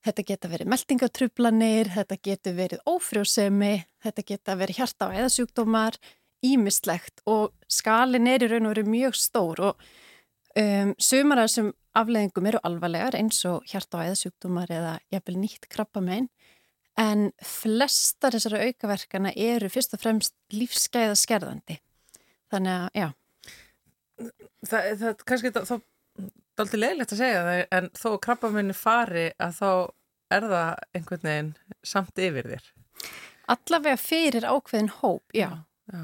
þetta 0.06 0.24
getur 0.26 0.52
verið 0.52 0.70
meldingatrublanir, 0.70 1.90
þetta 1.94 2.18
getur 2.28 2.56
verið 2.56 2.82
ófrjósemi, 2.88 3.74
þetta 4.04 4.24
getur 4.30 4.60
verið 4.60 4.80
hjarta- 4.80 5.08
og 5.08 5.18
eðasjúkdómar, 5.20 5.98
ímislegt 6.46 7.24
og 7.26 7.54
skalin 7.68 8.28
er 8.30 8.44
í 8.44 8.50
raun 8.50 8.68
og 8.68 8.76
verið 8.76 8.92
mjög 8.92 9.16
stór 9.18 9.62
og 9.70 9.86
um, 10.60 10.92
sumar 10.98 11.42
af 11.42 11.48
þessum 11.48 11.72
afleðingum 11.96 12.50
eru 12.50 12.60
alvarlegar 12.68 13.16
eins 13.18 13.40
og 13.48 13.64
hjarta- 13.70 14.02
og 14.02 14.12
eðsjúkdómar 14.12 14.70
eða 14.70 14.98
jafnvel 15.14 15.38
nýtt 15.40 15.68
krabbamein 15.72 16.28
en 17.00 17.30
flestar 17.44 18.36
þessara 18.36 18.62
aukaverkana 18.68 19.32
eru 19.36 19.68
fyrst 19.72 19.96
og 19.96 20.00
fremst 20.00 20.36
lífsgæða 20.54 21.16
skerðandi. 21.18 21.80
Þannig 22.52 22.72
að, 22.72 22.86
já. 22.96 23.08
Það, 24.66 24.86
það 25.02 25.24
kannski 25.28 25.52
þá, 25.52 25.60
þá 25.68 25.76
alltaf 26.64 26.80
leiðilegt 26.80 27.14
að 27.14 27.22
segja 27.22 27.44
það 27.46 27.62
en 27.78 27.88
þó 27.96 28.08
krabbamenni 28.26 28.76
fari 28.76 29.26
að 29.42 29.58
þá 29.60 29.70
er 30.36 30.48
það 30.50 30.70
einhvern 30.96 31.26
veginn 31.28 31.52
samt 31.86 32.22
yfir 32.22 32.50
þér. 32.52 32.70
Allavega 33.54 34.00
fyrir 34.00 34.46
ákveðin 34.48 34.90
hóp, 35.00 35.22
já. 35.36 35.50
Já. 35.92 36.02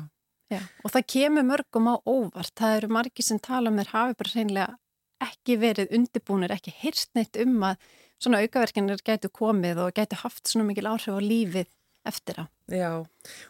já. 0.52 0.60
Og 0.84 0.94
það 0.94 1.08
kemur 1.14 1.48
mörgum 1.48 1.90
á 1.90 1.94
óvart. 2.06 2.54
Það 2.58 2.76
eru 2.76 2.92
margi 2.98 3.26
sem 3.26 3.40
tala 3.42 3.72
um 3.72 3.80
þér 3.80 3.92
hafi 3.96 4.18
bara 4.20 4.34
hreinlega 4.36 4.78
ekki 5.22 5.58
verið 5.62 5.92
undibúnir, 5.96 6.54
ekki 6.54 6.74
hyrst 6.82 7.12
neitt 7.18 7.38
um 7.42 7.60
að 7.66 7.82
svona 8.22 8.42
aukaverkinir 8.42 9.02
gætu 9.06 9.30
komið 9.34 9.80
og 9.84 9.94
gætu 9.96 10.18
haft 10.22 10.50
svona 10.50 10.68
mikil 10.68 10.88
áhrif 10.90 11.14
á 11.14 11.22
lífið 11.22 11.70
eftir 12.08 12.42
á. 12.42 12.44
Já, 12.70 12.90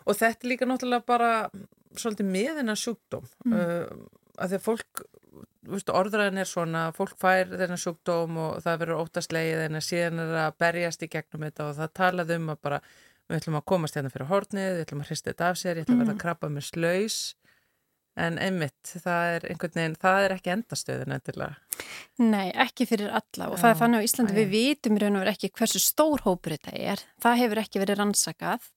og 0.05 0.19
þetta 0.19 0.49
líka 0.49 0.69
náttúrulega 0.69 1.09
bara 1.09 1.33
svolítið 1.97 2.29
meðina 2.33 2.77
sjúkdóm 2.79 3.25
mm. 3.45 3.53
uh, 3.57 4.07
að 4.41 4.53
því 4.53 4.59
að 4.59 4.67
fólk 4.67 5.03
orðræðin 5.71 6.43
er 6.43 6.49
svona, 6.49 6.89
fólk 6.97 7.15
fær 7.21 7.53
þennan 7.53 7.81
sjúkdóm 7.81 8.39
og 8.43 8.63
það 8.65 8.81
verður 8.83 9.03
óttastlegið 9.05 9.65
en 9.69 9.81
síðan 9.85 10.25
er 10.25 10.35
að 10.49 10.57
berjast 10.59 11.05
í 11.07 11.11
gegnum 11.13 11.47
þetta 11.47 11.69
og 11.69 11.77
það 11.79 11.93
talað 12.01 12.35
um 12.37 12.51
að 12.53 12.63
bara 12.67 12.81
við 13.29 13.39
ætlum 13.39 13.61
að 13.61 13.69
komast 13.71 13.97
hérna 13.97 14.11
fyrir 14.13 14.31
hornið, 14.33 14.73
við 14.73 14.83
ætlum 14.87 15.05
að 15.05 15.13
hrista 15.13 15.31
þetta 15.31 15.53
af 15.53 15.61
sér, 15.61 15.79
ég 15.79 15.87
ætlum 15.87 16.01
að 16.01 16.03
verða 16.03 16.13
að 16.13 16.19
mm. 16.19 16.25
krabba 16.25 16.51
með 16.53 16.67
slaus 16.69 17.21
en 18.21 18.37
einmitt, 18.43 18.91
það 19.01 19.35
er 19.37 19.47
einhvern 19.49 19.79
veginn, 19.79 19.95
það 20.03 20.27
er 20.27 20.35
ekki 20.35 20.53
endastöðin 20.53 21.15
endilega. 21.17 21.55
Nei, 22.21 22.51
ekki 22.61 22.87
fyrir 22.91 23.09
alla 23.09 23.49
og 23.49 23.57
Já, 23.57 23.63
það 23.63 23.71
er 23.71 23.79
þannig 23.81 24.03
á 24.03 24.07
Íslandi 24.09 24.37
við 24.37 24.51
vitum 24.53 24.99
raun 25.01 25.17
og 25.17 25.25
verið 25.25 25.39
ekki 25.39 25.53
hversu 25.57 25.81
stór 25.81 26.25
hópur 26.27 26.57
þetta 26.59 26.75
er, 26.77 27.05
það 27.25 27.41
hefur 27.41 27.63
ekki 27.63 27.83
verið 27.83 28.03
rannsakað 28.03 28.69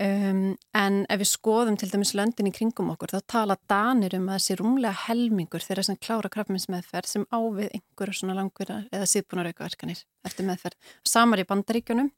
um, 0.00 0.42
en 0.76 0.98
ef 1.12 1.20
við 1.22 1.30
skoðum 1.30 1.78
til 1.80 1.88
dæmis 1.92 2.14
löndin 2.18 2.50
í 2.50 2.54
kringum 2.54 2.92
okkur 2.94 3.14
þá 3.14 3.18
tala 3.32 3.58
Danir 3.70 4.16
um 4.18 4.28
að 4.30 4.38
þessi 4.38 4.58
rúmlega 4.60 5.06
helmingur 5.06 5.64
þeirra 5.64 5.86
sem 5.88 5.98
klára 6.00 6.30
krabbminsmeðferð 6.32 7.10
sem 7.10 7.26
ávið 7.32 7.70
einhverjum 7.70 8.20
svona 8.20 8.38
langverðar 8.38 8.88
eða 8.92 9.10
síðbúnar 9.10 9.50
aukaverkanir 9.52 10.02
eftir 10.26 10.48
meðferð. 10.48 10.78
Samar 11.06 11.42
í 11.42 11.48
bandaríkjunum, 11.48 12.10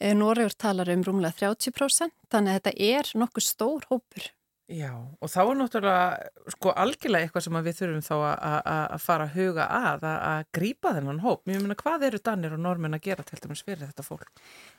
eh, 0.00 0.14
Noregur 0.14 0.56
talar 0.56 0.92
um 0.92 1.04
rúmlega 1.06 1.38
30% 1.46 2.14
þannig 2.32 2.52
að 2.52 2.60
þetta 2.60 2.76
er 2.92 3.12
nokkuð 3.24 3.48
stór 3.48 3.90
hópur 3.90 4.32
Já, 4.72 4.92
og 4.96 5.28
þá 5.28 5.40
er 5.42 5.56
náttúrulega 5.58 6.52
sko 6.54 6.72
algjörlega 6.80 7.26
eitthvað 7.26 7.44
sem 7.44 7.56
við 7.66 7.74
þurfum 7.76 8.04
þá 8.06 8.14
að 8.16 9.02
fara 9.04 9.26
að 9.26 9.34
huga 9.36 9.66
að, 9.68 10.04
að 10.08 10.44
grípa 10.56 10.92
þennan 10.96 11.20
hóp. 11.24 11.42
Mér 11.48 11.60
meina, 11.60 11.76
hvað 11.76 12.06
eru 12.08 12.20
Danir 12.24 12.54
og 12.56 12.62
normin 12.64 12.96
að 12.96 13.02
gera 13.10 13.26
til 13.26 13.40
dæmis 13.42 13.64
fyrir 13.66 13.82
þetta 13.82 14.06
fólk? 14.06 14.30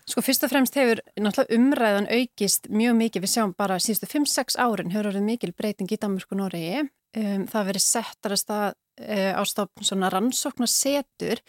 Sko 0.10 0.24
fyrst 0.26 0.48
og 0.48 0.54
fremst 0.54 0.80
hefur 0.80 1.04
náttúrulega 1.14 1.60
umræðan 1.60 2.10
aukist 2.10 2.72
mjög 2.74 2.98
mikið, 3.04 3.26
við 3.26 3.34
sjáum 3.36 3.54
bara 3.60 3.78
síðustu 3.84 4.10
5-6 4.16 4.58
árin 4.64 4.96
hefur 4.96 5.12
orðið 5.12 5.28
mikil 5.28 5.52
breyting 5.54 5.94
í 5.94 6.00
Danmörk 6.02 6.34
og 6.34 6.42
Noregi. 6.42 6.88
Um, 7.14 7.46
það 7.52 7.70
verið 7.70 7.86
settar 7.86 8.34
að 8.34 8.56
uh, 8.74 9.32
á 9.38 9.42
stofn 9.46 9.86
svona 9.86 10.10
rannsóknarsetur 10.10 11.44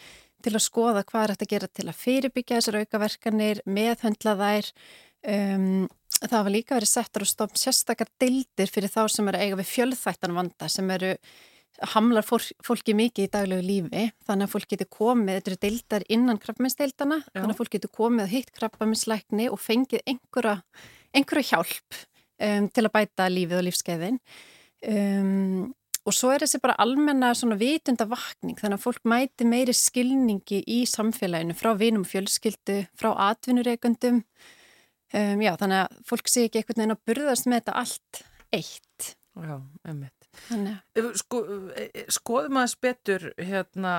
til 0.45 0.53
að 0.53 0.61
skoða 0.61 1.01
hvað 1.07 1.23
er 1.23 1.33
þetta 1.33 1.47
að 1.47 1.55
gera 1.55 1.71
til 1.73 1.87
að 1.89 2.03
fyrirbyggja 2.03 2.59
þessar 2.59 2.83
aukaverkanir, 2.83 3.63
meðhöndla 3.65 4.37
þær 4.37 4.71
Um, 5.25 5.87
það 6.23 6.45
var 6.47 6.53
líka 6.53 6.77
verið 6.77 6.91
settur 6.91 7.25
og 7.25 7.29
stofn 7.29 7.59
sérstakar 7.59 8.09
deildir 8.21 8.71
fyrir 8.71 8.91
þá 8.91 9.03
sem 9.11 9.27
eru 9.31 9.41
eiga 9.41 9.59
við 9.59 9.71
fjöldþættan 9.73 10.35
vanda 10.37 10.69
sem 10.71 10.89
eru 10.95 11.13
hamlar 11.91 12.23
fólki 12.23 12.95
mikið 12.95 13.25
í 13.27 13.31
daglegu 13.33 13.65
lífi. 13.65 14.03
Þannig 14.27 14.47
að 14.47 14.53
fólk 14.53 14.69
getur 14.71 14.91
komið, 14.95 15.37
þetta 15.37 15.51
eru 15.51 15.61
deildar 15.65 16.05
innan 16.15 16.39
krabbaminsdeildana, 16.39 17.17
þannig 17.33 17.55
að 17.55 17.59
fólk 17.59 17.73
getur 17.75 17.91
komið 17.97 18.25
og 18.25 18.31
hitt 18.31 18.51
krabbaminslækni 18.55 19.49
og 19.51 19.59
fengið 19.59 20.05
einhverja, 20.07 20.59
einhverja 21.11 21.49
hjálp 21.51 21.99
um, 22.39 22.69
til 22.69 22.85
að 22.85 22.93
bæta 22.95 23.27
lífið 23.31 23.59
og 23.59 23.65
lífskeiðin 23.67 24.21
um, 24.91 25.73
og 26.05 26.13
svo 26.13 26.31
er 26.33 26.43
þessi 26.45 26.61
bara 26.61 26.77
almenna 26.81 27.31
svona 27.37 27.57
vitunda 27.57 28.05
vakning 28.09 28.59
þannig 28.59 28.77
að 28.77 28.83
fólk 28.83 29.07
mæti 29.09 29.47
meiri 29.49 29.73
skilningi 29.75 30.61
í 30.69 30.83
samfélaginu 30.89 31.55
frá 31.57 31.73
vinum 31.79 32.05
og 32.05 32.11
fjölskyldu, 32.11 32.83
frá 32.99 33.11
atvinnureikundum 33.31 34.21
Um, 35.15 35.45
já, 35.45 35.53
þannig 35.61 35.83
að 35.83 36.01
fólk 36.09 36.31
sé 36.31 36.47
ekki 36.47 36.61
einhvern 36.61 36.81
veginn 36.81 36.95
að 36.95 37.05
burðast 37.07 37.47
með 37.47 37.61
þetta 37.61 37.77
allt 37.83 38.21
eitt. 38.55 39.15
Já. 39.35 39.55
Þannig. 39.85 40.11
Sko, 41.15 41.39
e, 41.71 41.87
e, 41.95 42.05
skoðum 42.11 42.59
aðeins 42.59 42.75
betur 42.83 43.29
hérna 43.39 43.95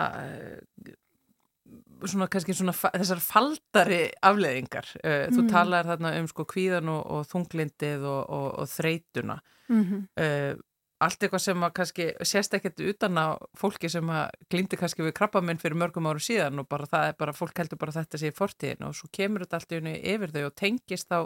svona 2.05 2.29
kannski 2.31 2.55
svona 2.57 2.75
þessar 2.77 3.21
faldari 3.25 4.01
afleðingar. 4.25 4.89
Mm. 5.01 5.37
Þú 5.37 5.45
talar 5.51 5.89
þarna 5.89 6.13
um 6.21 6.29
sko 6.31 6.47
kvíðan 6.49 6.91
og, 6.93 7.03
og 7.17 7.29
þunglindið 7.31 8.05
og, 8.05 8.23
og, 8.37 8.49
og 8.63 8.71
þreytuna. 8.71 9.39
Mm 9.73 9.85
-hmm. 9.85 10.03
uh, 10.21 10.65
allt 11.05 11.21
eitthvað 11.21 11.43
sem 11.45 11.65
að 11.67 11.75
kannski 11.77 12.07
sést 12.25 12.55
ekkert 12.57 12.81
utan 12.81 13.21
á 13.21 13.27
fólki 13.59 13.91
sem 13.93 14.09
að 14.13 14.31
glindi 14.53 14.79
kannski 14.81 15.05
við 15.05 15.17
krabbaminn 15.19 15.61
fyrir 15.61 15.77
mörgum 15.81 16.09
áru 16.09 16.23
síðan 16.23 16.63
og 16.63 16.69
bara 16.71 16.89
það 16.89 17.11
er 17.11 17.19
bara, 17.21 17.37
fólk 17.37 17.61
heldur 17.61 17.81
bara 17.81 17.95
þetta 17.99 18.21
sé 18.21 18.33
í 18.33 18.37
fortíðin 18.37 18.89
og 18.89 18.97
svo 18.97 19.11
kemur 19.13 19.45
þetta 19.45 19.61
allt 19.61 19.75
í 19.75 19.81
unni 19.83 19.95
yfir 20.15 20.33
þau 20.33 20.43
og 20.49 20.57
tengist 20.57 21.13
á 21.13 21.21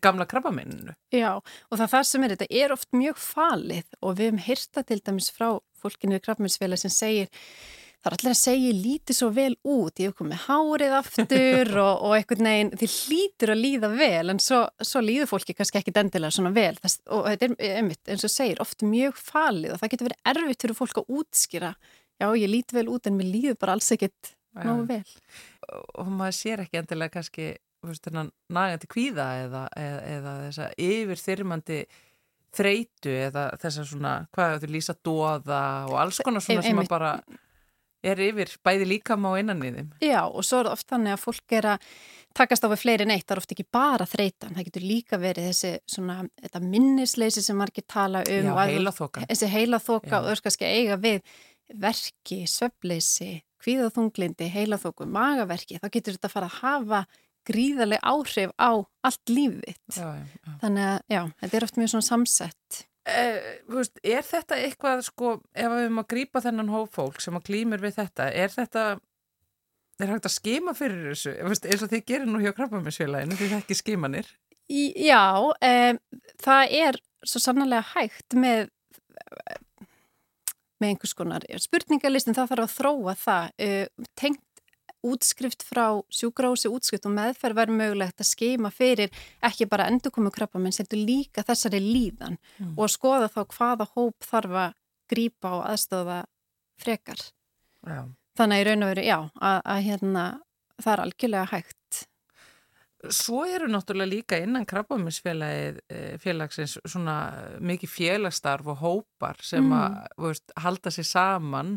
gamla 0.00 0.26
krabbaminninu. 0.30 0.94
Já 1.12 1.32
og 1.36 1.78
það 1.78 1.94
það 1.96 2.04
sem 2.08 2.24
er, 2.24 2.36
þetta 2.36 2.62
er 2.64 2.74
oft 2.76 2.90
mjög 2.96 3.20
falið 3.20 3.96
og 4.00 4.18
við 4.18 4.30
hefum 4.30 4.44
hyrta 4.46 4.84
til 4.86 5.00
dæmis 5.02 5.30
frá 5.34 5.48
fólkinu 5.82 6.16
við 6.16 6.24
krabbaminsfélag 6.28 6.80
sem 6.80 6.94
segir 6.94 7.48
það 8.04 8.10
er 8.10 8.16
allir 8.18 8.34
að 8.34 8.38
segja 8.42 8.72
lítið 8.76 9.16
svo 9.16 9.30
vel 9.32 9.54
út 9.64 10.00
ég 10.02 10.10
hef 10.10 10.18
komið 10.18 10.42
hárið 10.44 10.94
aftur 10.98 11.70
og, 11.86 12.02
og 12.04 12.14
einhvern 12.18 12.48
veginn, 12.50 12.72
þið 12.82 12.96
hlýtur 12.98 13.52
að 13.54 13.62
líða 13.62 13.90
vel 13.94 14.34
en 14.34 14.40
svo, 14.44 14.60
svo 14.84 15.00
líður 15.04 15.30
fólki 15.30 15.56
kannski 15.56 15.80
ekki 15.80 15.94
dendilega 15.96 16.36
svona 16.36 16.52
vel. 16.54 16.74
Þess, 16.84 17.00
og 17.16 17.28
þetta 17.30 17.48
er 17.54 17.76
einmitt, 17.80 18.02
eins 18.12 18.26
og 18.28 18.32
segir, 18.34 18.60
oft 18.60 18.84
mjög 18.84 19.16
falið 19.16 19.74
og 19.74 19.80
það 19.80 19.94
getur 19.94 20.10
verið 20.10 20.32
erfitt 20.34 20.66
fyrir 20.66 20.78
fólk 20.82 21.00
að 21.00 21.12
útskýra 21.18 21.74
já, 22.20 22.28
ég 22.28 22.50
lít 22.52 22.74
vel 22.76 22.88
út 22.92 23.08
en 23.08 23.16
mér 23.18 23.30
líður 23.32 23.60
bara 23.64 23.78
alls 23.78 23.92
ekkit 23.96 24.34
náðu 24.60 24.88
vel. 24.90 25.14
Og 25.98 26.10
maður 26.12 26.36
sér 26.36 26.64
ekki 26.66 26.82
endilega 26.82 27.16
kannski 27.16 27.54
nægandi 27.84 28.88
kvíða 28.88 29.26
eða, 29.44 29.62
eða, 29.76 30.02
eða 30.12 30.34
þessa 30.46 30.68
yfirþyrmandi 30.80 31.80
þreitu 32.54 33.12
eða 33.26 33.48
þessa 33.60 33.84
svona, 33.88 34.12
hvað 34.34 34.60
þú 34.62 34.70
lýsa 34.70 34.94
dóða 35.04 35.64
og 35.90 35.98
alls 36.04 36.20
konar 36.24 36.44
svona 36.44 36.62
sem 36.64 36.80
að 36.80 36.90
bara 36.92 37.16
er 38.04 38.20
yfir 38.24 38.52
bæði 38.66 38.90
líkam 38.90 39.24
á 39.26 39.30
innan 39.40 39.64
í 39.64 39.72
þeim. 39.74 39.88
Já 40.04 40.20
og 40.26 40.44
svo 40.44 40.60
er 40.60 40.68
það 40.68 40.76
oft 40.76 40.92
þannig 40.92 41.14
að 41.14 41.24
fólk 41.24 41.56
er 41.58 41.68
að 41.74 41.88
takast 42.34 42.66
á 42.66 42.68
við 42.72 42.82
fleiri 42.82 43.08
neitt, 43.08 43.24
það 43.24 43.36
er 43.36 43.42
oft 43.42 43.54
ekki 43.54 43.66
bara 43.76 44.06
þreitan, 44.10 44.54
það 44.56 44.68
getur 44.68 44.86
líka 44.88 45.18
verið 45.22 45.48
þessi 45.50 45.72
svona, 45.94 46.20
þetta 46.42 46.62
minnisleysi 46.66 47.44
sem 47.46 47.58
margir 47.58 47.86
tala 47.90 48.24
um. 48.26 48.48
Já, 48.50 48.54
heilaþoka. 48.74 49.26
Þessi 49.30 49.50
heilaþoka 49.54 50.22
og 50.22 50.54
skal 50.54 50.70
eiga 50.70 50.98
við 51.00 51.20
verki, 51.80 52.42
söfleysi, 52.50 53.38
kvíðaþunglindi, 53.64 54.50
heilaþoku, 54.52 55.06
magaverki, 55.08 55.78
þá 55.80 55.88
getur 55.92 56.18
þetta 56.18 56.32
fara 56.32 56.50
að 56.50 56.58
hafa 56.60 57.04
gríðarlega 57.48 58.04
áhrif 58.08 58.52
á 58.56 58.70
allt 59.04 59.32
lífið. 59.32 59.78
Já, 59.92 60.08
já. 60.16 60.52
Þannig 60.62 60.88
að 60.88 60.98
já, 61.12 61.22
þetta 61.42 61.58
er 61.58 61.66
oft 61.66 61.80
mjög 61.80 61.92
svona 61.94 62.08
samsett. 62.08 62.84
Eh, 63.04 63.58
veist, 63.68 63.98
er 64.00 64.24
þetta 64.24 64.56
eitthvað 64.64 65.02
sko, 65.04 65.34
ef 65.52 65.72
við 65.74 65.82
erum 65.82 66.00
að 66.00 66.06
grýpa 66.14 66.40
þennan 66.40 66.72
hófólk 66.72 67.20
sem 67.20 67.36
að 67.36 67.50
glýmur 67.50 67.82
við 67.82 67.98
þetta, 67.98 68.30
er 68.32 68.52
þetta 68.54 68.84
er 70.00 70.12
hægt 70.14 70.28
að 70.30 70.34
skima 70.38 70.72
fyrir 70.76 71.10
þessu? 71.10 71.34
Veist, 71.50 71.68
eins 71.68 71.84
og 71.84 71.92
þið 71.92 72.06
gerir 72.08 72.30
nú 72.30 72.40
hjá 72.40 72.54
krabbaminsfélaginu 72.56 73.36
því 73.36 73.50
það 73.50 73.60
ekki 73.60 73.76
skimanir 73.82 74.30
Já, 74.72 75.36
um, 75.36 75.98
það 76.40 76.72
er 76.80 76.98
svo 77.28 77.42
sannlega 77.44 77.84
hægt 77.92 78.36
með 78.40 78.70
með 80.80 80.94
einhvers 80.94 81.14
konar 81.16 81.44
spurningalistin, 81.60 82.36
það 82.36 82.50
þarf 82.54 82.64
að 82.64 82.74
þróa 82.78 83.14
það. 83.20 83.52
Uh, 83.60 84.08
tengt 84.18 84.42
útskrift 85.04 85.64
frá 85.66 85.86
sjúgrási, 86.12 86.70
útskrift 86.72 87.06
og 87.08 87.14
meðferð 87.16 87.58
verður 87.60 87.80
mögulegt 87.80 88.22
að 88.22 88.30
skema 88.30 88.70
fyrir 88.74 89.12
ekki 89.44 89.68
bara 89.70 89.88
endurkomu 89.92 90.32
krabba, 90.34 90.62
menn 90.62 90.74
setur 90.74 91.00
líka 91.00 91.44
þessari 91.46 91.82
líðan 91.82 92.38
mm. 92.58 92.74
og 92.74 92.86
að 92.86 92.94
skoða 92.96 93.30
þá 93.32 93.40
hvaða 93.56 93.88
hóp 93.94 94.28
þarf 94.28 94.58
að 94.64 94.76
grípa 95.14 95.52
og 95.58 95.64
aðstöða 95.68 96.18
frekar. 96.80 97.20
Já. 97.84 98.02
Þannig 98.34 98.56
að 98.56 98.62
í 98.62 98.66
raun 98.68 98.84
og 98.84 98.90
veru, 98.90 99.06
já, 99.06 99.18
að, 99.46 99.60
að 99.74 99.84
hérna, 99.88 100.24
það 100.80 100.92
er 100.94 101.02
algjörlega 101.04 101.50
hægt. 101.52 102.00
Svo 103.12 103.42
eru 103.44 103.68
náttúrulega 103.68 104.10
líka 104.10 104.38
innan 104.40 104.64
krabbaminsfélagið 104.64 105.82
eh, 105.92 106.78
svona 106.88 107.16
mikið 107.60 107.92
félagsstarf 107.92 108.70
og 108.72 108.80
hópar 108.80 109.42
sem 109.44 109.64
mm. 109.66 109.74
að 109.76 110.24
veist, 110.24 110.54
halda 110.64 110.92
sér 110.94 111.08
saman 111.10 111.76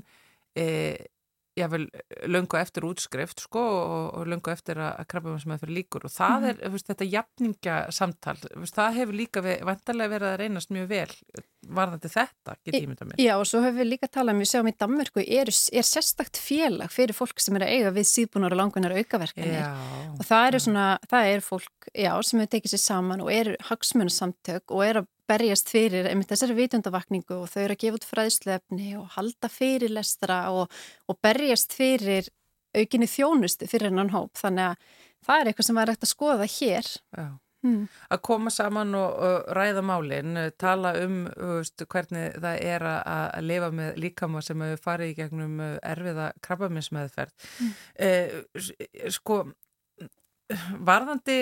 eða 1.58 1.67
jável 1.67 1.88
löngu 2.30 2.60
eftir 2.60 2.86
útskrift 2.88 3.43
sko 3.43 3.62
og, 3.62 4.06
og 4.20 4.30
löngu 4.30 4.52
eftir 4.54 4.80
að, 4.82 4.93
að 5.02 5.10
krabba 5.12 5.36
sem 5.41 5.54
það 5.54 5.63
fyrir 5.65 5.78
líkur 5.80 6.08
og 6.08 6.13
það 6.13 6.38
mm. 6.38 6.48
er 6.52 6.74
veist, 6.74 6.89
þetta 6.91 7.10
jafningasamtal, 7.12 8.38
veist, 8.56 8.78
það 8.78 9.00
hefur 9.02 9.20
líka 9.22 9.43
vantarlega 9.43 10.13
verið 10.15 10.32
að 10.32 10.39
reynast 10.43 10.74
mjög 10.74 10.89
vel 10.91 11.46
varðandi 11.67 12.12
þetta, 12.12 12.56
get 12.63 12.78
ég 12.78 12.88
mynda 12.88 13.08
mér. 13.08 13.20
Já, 13.20 13.34
og 13.36 13.48
svo 13.50 13.62
höfum 13.63 13.82
við 13.82 13.89
líka 13.89 14.10
talað 14.12 14.38
um, 14.38 14.41
við 14.43 14.52
sjáum 14.52 14.70
í 14.70 14.74
Danmörku, 14.80 15.24
er, 15.24 15.52
er 15.52 15.88
sérstakt 15.88 16.39
félag 16.39 16.93
fyrir 16.93 17.17
fólk 17.17 17.41
sem 17.43 17.58
er 17.60 17.65
að 17.65 17.74
eiga 17.76 17.93
við 17.98 18.08
síðbúnar 18.12 18.56
og 18.56 18.62
langunar 18.62 18.96
aukaverkanir. 18.96 19.58
Já. 19.58 20.13
Og 20.13 20.24
það 20.30 20.48
eru 20.52 20.63
svona, 20.63 20.88
það 21.12 21.32
er 21.34 21.43
fólk, 21.43 21.89
já, 21.91 22.12
sem 22.24 22.41
hefur 22.43 22.54
tekið 22.56 22.74
sér 22.76 22.84
saman 22.86 23.26
og 23.26 23.34
er 23.34 23.54
hagsmunasamtök 23.67 24.76
og 24.78 24.86
er 24.86 25.02
að 25.02 25.12
berjast 25.28 25.72
fyrir 25.72 26.08
einmitt 26.10 26.32
þessari 26.32 26.56
vitundavakningu 26.58 27.42
og 27.42 27.50
þau 27.52 27.62
eru 27.63 27.76
að 27.76 27.82
gefa 27.84 28.00
út 28.00 28.08
fræðslefni 28.08 28.94
og 29.00 29.10
halda 29.18 29.50
fyrir 29.52 29.94
lestra 29.94 30.40
og, 30.56 30.72
og 31.08 31.20
berjast 31.24 31.76
fyrir 31.78 32.30
aukinni 32.78 33.10
þjónustu 33.10 33.68
fyrir 33.70 33.92
hennan 33.92 34.13
hóp. 34.13 34.34
Þannig 34.40 34.72
að 34.72 34.88
það 35.28 35.42
er 35.42 35.52
eitthvað 35.52 35.70
sem 35.70 35.80
var 35.80 35.92
hægt 35.92 36.08
að 36.08 36.13
skoða 36.13 36.50
hér. 36.58 36.96
Já. 37.18 37.28
Mm. 37.66 37.88
Að 38.13 38.20
koma 38.24 38.52
saman 38.54 38.94
og, 38.96 39.16
og 39.28 39.48
ræða 39.58 39.82
málinn, 39.86 40.38
tala 40.62 40.94
um 41.02 41.24
veist, 41.26 41.82
hvernig 41.90 42.36
það 42.38 42.60
er 42.70 42.86
að 42.88 43.48
lifa 43.48 43.70
með 43.74 43.98
líkama 44.04 44.44
sem 44.46 44.62
hefur 44.63 44.84
farið 44.84 45.13
í 45.13 45.16
gegnum 45.18 45.62
erfiða 45.66 46.30
krabbaminsmeðferð. 46.46 47.48
Mm. 47.63 47.72
Eh, 48.08 49.10
sko, 49.16 49.40
varðandi 50.86 51.40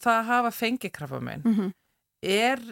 það 0.00 0.16
að 0.16 0.30
hafa 0.30 0.54
fengi 0.56 0.90
krabbaminn, 0.90 1.44
mm 1.44 1.54
-hmm. 1.58 1.74
er 2.22 2.64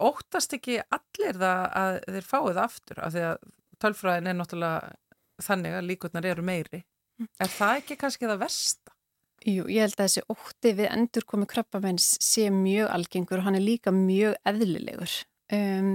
óttast 0.00 0.54
ekki 0.56 0.78
allir 0.82 1.40
það 1.40 1.64
að 1.82 1.98
þeir 2.06 2.28
fáið 2.28 2.62
aftur 2.64 3.02
af 3.04 3.14
því 3.14 3.26
að 3.30 3.50
tölfræðin 3.80 4.30
er 4.30 4.38
náttúrulega 4.38 4.94
þannig 5.40 5.76
að 5.76 5.86
líkurnar 5.88 6.28
eru 6.28 6.44
meiri 6.44 6.82
mm. 6.82 7.30
er 7.40 7.52
það 7.52 7.82
ekki 7.82 7.98
kannski 8.00 8.28
það 8.28 8.42
versta? 8.44 8.96
Jú, 9.40 9.64
ég 9.72 9.86
held 9.86 9.96
að 9.96 10.04
þessi 10.04 10.24
ótti 10.34 10.74
við 10.76 10.90
endur 10.90 11.24
komi 11.28 11.48
krabbamenns 11.48 12.12
sé 12.20 12.50
mjög 12.52 12.90
algengur 12.92 13.40
og 13.40 13.48
hann 13.48 13.56
er 13.56 13.64
líka 13.64 13.92
mjög 13.94 14.36
eðlilegur 14.48 15.14
um, 15.56 15.94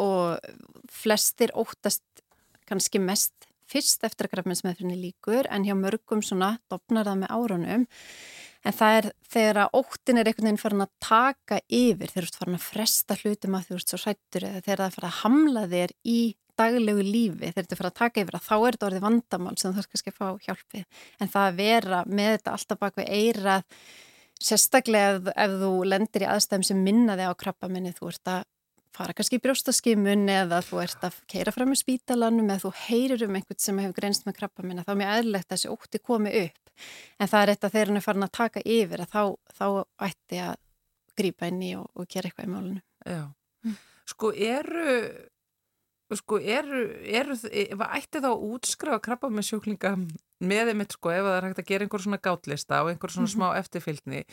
og 0.00 0.88
flestir 0.88 1.52
óttast 1.52 2.24
kannski 2.68 3.02
mest 3.02 3.50
fyrst 3.70 4.04
eftir 4.06 4.26
að 4.26 4.34
krabbamennsmeðfrinni 4.34 4.96
líkur 4.98 5.48
en 5.52 5.66
hjá 5.66 5.74
mörgum 5.78 6.24
svona 6.24 6.54
dopnar 6.72 7.06
það 7.06 7.20
með 7.22 7.34
árunum 7.36 7.84
En 8.66 8.76
það 8.76 8.96
er 8.98 9.06
þegar 9.32 9.58
að 9.62 9.78
óttin 9.80 10.20
er 10.20 10.28
einhvern 10.28 10.48
veginn 10.50 10.60
farin 10.60 10.84
að 10.84 10.92
taka 11.00 11.60
yfir, 11.72 12.10
þegar 12.12 12.26
þú 12.26 12.28
ert 12.28 12.40
farin 12.40 12.58
að 12.58 12.66
fresta 12.66 13.16
hlutum 13.22 13.56
að 13.56 13.70
þú 13.70 13.78
ert 13.78 13.92
svo 13.92 14.00
hrættur 14.02 14.46
eða 14.50 14.60
þegar 14.66 14.82
það 14.82 14.86
er 14.90 14.96
farin 14.96 15.10
að 15.10 15.18
hamla 15.22 15.64
þér 15.70 15.94
í 16.04 16.20
daglegu 16.60 17.06
lífi, 17.06 17.40
þegar 17.40 17.56
þetta 17.56 17.74
er 17.74 17.80
farin 17.80 17.92
að 17.94 17.98
taka 18.02 18.24
yfir 18.24 18.36
að 18.36 18.46
þá 18.50 18.54
er 18.58 18.76
þetta 18.76 18.88
orðið 18.90 19.06
vandamál 19.06 19.56
sem 19.56 19.70
þú 19.70 19.80
þarf 19.80 19.90
kannski 19.94 20.12
að 20.12 20.20
fá 20.20 20.28
hjálpið. 20.46 21.02
En 21.16 21.32
það 21.32 21.48
að 21.48 21.58
vera 21.62 22.04
með 22.06 22.30
þetta 22.36 22.54
alltaf 22.58 22.80
bak 22.84 23.00
við 23.00 23.10
eirað, 23.16 23.66
sérstaklega 24.40 25.16
ef, 25.16 25.30
ef 25.46 25.58
þú 25.64 25.74
lendir 25.88 26.26
í 26.26 26.30
aðstæðum 26.34 26.66
sem 26.68 26.84
minna 26.84 27.16
þig 27.16 27.32
á 27.32 27.40
krabba 27.40 27.72
minni, 27.72 27.96
þú 27.96 28.12
ert 28.12 28.32
að 28.34 28.46
fara 28.96 29.14
kannski 29.16 29.38
í 29.38 29.42
brjóstaskimun 29.44 30.28
eða 30.34 30.60
þú 30.66 30.80
ert 30.82 31.04
að 31.06 31.20
keira 31.30 31.54
fram 31.54 31.72
í 31.72 31.78
spítalanum 31.78 32.48
eða 32.50 32.64
þú 32.66 32.72
heyrir 32.88 33.22
um 33.24 33.36
einhvern 33.38 33.62
sem 33.62 33.78
hefur 33.80 33.96
greinst 33.96 34.26
með 34.26 34.40
krabba 34.40 34.66
minna, 34.66 34.84
þá 34.84 34.92
er 34.92 35.00
mjög 35.00 35.12
eðlilegt 35.14 35.46
að 35.46 35.54
þessi 35.54 35.70
ótti 35.72 36.00
komi 36.02 36.32
upp 36.42 36.69
en 37.18 37.30
það 37.30 37.42
er 37.42 37.52
þetta 37.54 37.72
þegar 37.74 37.90
hann 37.90 38.00
er 38.00 38.06
farin 38.06 38.26
að 38.26 38.36
taka 38.38 38.62
yfir 38.64 39.04
að 39.04 39.12
þá, 39.14 39.22
þá 39.58 39.66
ætti 40.08 40.40
að 40.44 40.54
grýpa 41.20 41.50
inn 41.50 41.60
í 41.66 41.74
og, 41.78 41.90
og 41.94 42.08
gera 42.08 42.30
eitthvað 42.30 42.48
í 42.48 42.54
málunum. 42.54 42.80
Já, 43.04 43.22
mm. 43.66 43.76
sko 44.12 44.32
eru, 44.32 44.96
sko 46.20 46.40
eru, 46.40 46.86
eru 47.04 47.38
ætti 47.90 48.24
þá 48.24 48.30
útskrifa 48.32 49.02
krabba 49.04 49.32
með 49.32 49.50
sjúklinga 49.50 49.94
með 50.40 50.72
þeim 50.72 50.86
sko 50.88 51.12
ef 51.12 51.26
það 51.26 51.36
er 51.36 51.48
hægt 51.48 51.62
að 51.62 51.70
gera 51.70 51.86
einhver 51.86 52.06
svona 52.06 52.24
gátlista 52.24 52.82
og 52.84 52.90
einhver 52.92 53.12
svona 53.12 53.28
mm 53.28 53.32
-hmm. 53.34 53.52
smá 53.52 53.60
eftirfylgni 53.60 54.24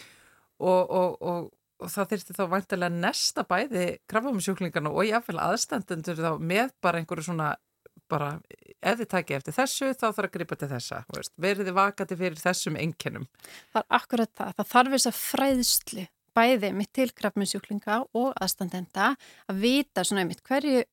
og, 0.58 0.84
og, 0.90 1.22
og 1.22 1.54
og 1.78 1.92
það 1.94 2.12
þurfti 2.12 2.36
þá 2.38 2.44
vantilega 2.52 3.02
nesta 3.04 3.44
bæði 3.48 3.86
krafamsjúklingarna 4.10 4.92
og 4.94 5.06
jáfnveil 5.06 5.42
aðstandendur 5.44 6.22
þá 6.24 6.32
með 6.42 6.72
bara 6.82 7.02
einhverju 7.02 7.28
svona 7.28 7.52
bara 8.12 8.34
ef 8.82 9.00
þið 9.00 9.10
takja 9.14 9.40
eftir 9.40 9.58
þessu 9.58 9.94
þá 9.94 10.06
þarf 10.08 10.26
að 10.28 10.34
gripa 10.36 10.60
til 10.60 10.70
þessa 10.74 11.02
verið 11.38 11.70
þið 11.70 11.80
vakati 11.80 12.20
fyrir 12.20 12.42
þessum 12.42 12.78
enginum 12.82 13.26
Það 13.74 13.82
er 13.82 13.98
akkurat 14.00 14.34
það, 14.34 14.54
það 14.60 14.72
þarf 14.74 14.96
þess 14.96 15.12
að 15.12 15.20
fræðslu 15.24 16.06
bæði 16.38 16.74
mitt 16.78 16.94
til 16.94 17.10
krafminsjúklinga 17.18 18.04
og 18.18 18.30
aðstandenda 18.38 19.16
að 19.50 19.64
vita 19.64 20.06
svona 20.06 20.26
einmitt 20.26 20.44
hverju 20.46 20.84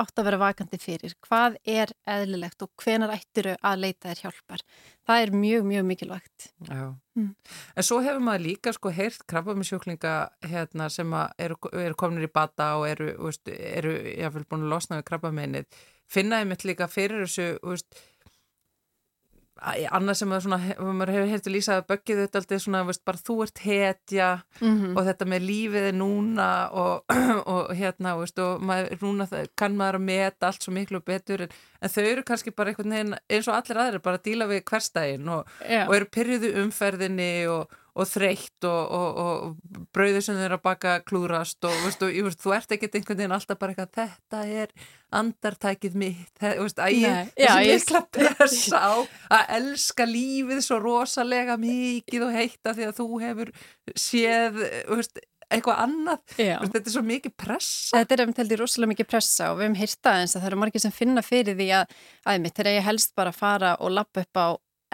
átt 0.00 0.20
að 0.20 0.26
vera 0.28 0.40
vakandi 0.40 0.78
fyrir, 0.80 1.14
hvað 1.24 1.56
er 1.68 1.92
eðlilegt 2.10 2.62
og 2.64 2.70
hvenar 2.82 3.14
ættiru 3.14 3.54
að 3.64 3.82
leita 3.84 4.10
þér 4.10 4.22
hjálpar. 4.26 4.64
Það 5.08 5.22
er 5.22 5.32
mjög, 5.32 5.66
mjög 5.70 5.86
mikilvægt. 5.88 6.48
Já, 6.68 6.82
mm. 7.16 7.30
en 7.76 7.86
svo 7.88 8.00
hefur 8.04 8.24
maður 8.26 8.44
líka 8.44 8.74
sko 8.76 8.92
heyrt 8.92 9.24
krabbaminsjúklinga 9.30 10.14
hérna, 10.50 10.90
sem 10.92 11.16
eru, 11.40 11.56
eru 11.72 11.98
kominir 11.98 12.28
í 12.28 12.32
bata 12.32 12.74
og 12.80 12.88
eru, 12.90 13.12
veist, 13.24 13.48
eru 13.48 13.96
jáfnvel 14.12 14.44
búin 14.50 14.66
að 14.66 14.74
losna 14.74 15.00
við 15.00 15.08
krabbaminnið 15.12 15.84
finnaði 16.12 16.50
mitt 16.50 16.66
líka 16.68 16.88
fyrir 16.90 17.24
þessu 17.26 17.56
veist, 17.62 17.98
annað 19.56 20.18
sem 20.20 20.32
að 20.36 20.42
svona, 20.44 20.58
maður 20.84 21.12
hefur 21.14 21.30
hefði 21.32 21.52
lýsað 21.54 21.78
að 21.80 21.86
böggið 21.90 22.18
þetta 22.22 22.40
alltaf 22.42 22.62
svona, 22.62 22.82
veist, 22.86 23.02
bara 23.08 23.22
þú 23.24 23.36
ert 23.46 23.62
hetja 23.64 24.28
mm 24.60 24.74
-hmm. 24.74 24.96
og 24.96 25.06
þetta 25.06 25.28
með 25.32 25.46
lífið 25.50 25.86
er 25.90 25.96
núna 25.96 26.48
og, 26.72 27.16
og 27.54 27.72
hérna, 27.74 28.16
veist, 28.20 28.38
og 28.38 28.60
maður, 28.60 28.98
núna 29.00 29.28
kann 29.56 29.76
maður 29.76 30.00
að 30.00 30.06
meta 30.10 30.46
allt 30.46 30.62
svo 30.62 30.72
miklu 30.72 31.00
betur 31.00 31.46
en, 31.46 31.56
en 31.80 31.88
þau 31.88 32.04
eru 32.04 32.22
kannski 32.22 32.50
bara 32.50 32.70
einhvern 32.70 32.90
veginn 32.90 33.16
eins 33.30 33.48
og 33.48 33.54
allir 33.54 33.80
aðri 33.80 33.98
bara 33.98 34.16
að 34.16 34.26
díla 34.28 34.46
við 34.46 34.64
hverstægin 34.64 35.28
og, 35.28 35.48
yeah. 35.64 35.88
og 35.88 35.96
eru 35.96 36.06
pyrjuðu 36.06 36.52
umferðinni 36.62 37.46
og 37.48 37.66
og 37.96 38.08
þreytt 38.10 38.66
og, 38.68 38.94
og, 38.98 39.20
og 39.20 39.84
brauður 39.96 40.24
sem 40.24 40.36
þeir 40.36 40.56
að 40.58 40.64
baka 40.66 40.96
klúrast 41.06 41.64
og 41.64 41.76
veistu, 41.84 42.10
ég, 42.12 42.26
veist, 42.26 42.42
þú 42.42 42.52
ert 42.56 42.74
ekkert 42.76 42.98
einhvern 42.98 43.20
veginn 43.22 43.36
alltaf 43.36 43.60
bara 43.60 43.72
eitthvað 43.72 43.94
þetta 44.02 44.42
er 44.62 44.74
andartækið 45.16 45.96
mitt. 45.96 46.32
Veist, 46.42 46.82
þessi 46.82 47.70
mikla 47.70 48.02
pressa 48.18 48.82
á 48.82 48.94
að 49.38 49.54
elska 49.60 50.08
lífið 50.10 50.60
svo 50.66 50.80
rosalega 50.82 51.56
mikið 51.60 52.26
og 52.28 52.36
heita 52.36 52.76
því 52.76 52.90
að 52.90 53.00
þú 53.00 53.08
hefur 53.24 53.54
séð 53.96 54.60
veist, 54.90 55.24
eitthvað 55.52 55.82
annað, 55.84 56.22
þetta 56.36 56.80
er 56.82 56.92
svo 56.92 57.02
mikið 57.06 57.34
pressa. 57.38 58.00
Þetta 58.00 58.16
er 58.16 58.22
um 58.24 58.36
því 58.36 58.60
rosalega 58.60 58.92
mikið 58.92 59.10
pressa 59.12 59.50
og 59.52 59.60
við 59.60 59.68
hefum 59.68 59.80
hýrtað 59.80 60.20
eins 60.20 60.34
að 60.34 60.42
það 60.42 60.50
eru 60.50 60.60
margir 60.62 60.82
sem 60.82 60.94
finna 60.94 61.22
fyrir 61.24 61.58
því 61.58 61.68
að 61.78 61.98
aðeins, 62.26 62.56
þegar 62.56 62.72
ég 62.74 62.88
helst 62.90 63.14
bara 63.18 63.34
fara 63.34 63.74
og 63.78 63.94
lappa 63.94 64.26
upp 64.26 64.42
á 64.42 64.46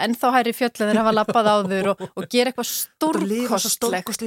en 0.04 0.16
þá 0.18 0.26
hæri 0.36 0.52
fjöllin 0.56 0.90
þeir 0.90 1.00
hafa 1.00 1.14
lappað 1.14 1.50
á 1.50 1.56
þur 1.72 1.90
og, 1.92 2.04
og 2.12 2.28
gera 2.32 2.52
eitthvað 2.52 2.70
stórkostlegt. 2.72 4.22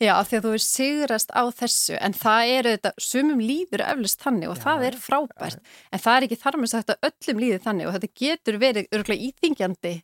Já, 0.00 0.14
því 0.22 0.40
að 0.40 0.48
þú 0.48 0.54
er 0.56 0.64
sigrast 0.66 1.30
á 1.34 1.42
þessu 1.60 2.00
en 2.00 2.16
það 2.16 2.56
eru 2.56 2.74
þetta, 2.76 2.94
sumum 3.02 3.40
líður 3.42 3.86
eflust 3.86 4.26
þannig 4.26 4.52
og 4.52 4.58
Já, 4.58 4.64
það 4.66 4.88
er 4.90 4.98
frábært. 5.06 5.62
Ja. 5.62 5.78
en 5.92 6.04
það 6.06 6.18
er 6.18 6.28
ekki 6.28 6.42
þar 6.42 6.60
með 6.62 6.74
sagt 6.74 6.92
að 6.94 7.08
öllum 7.10 7.42
líður 7.44 7.64
þannig 7.66 7.88
og 7.88 7.96
þetta 7.96 8.12
getur 8.24 8.60
verið 8.62 8.92
örgulega 8.96 9.30
íþingjandi 9.30 9.96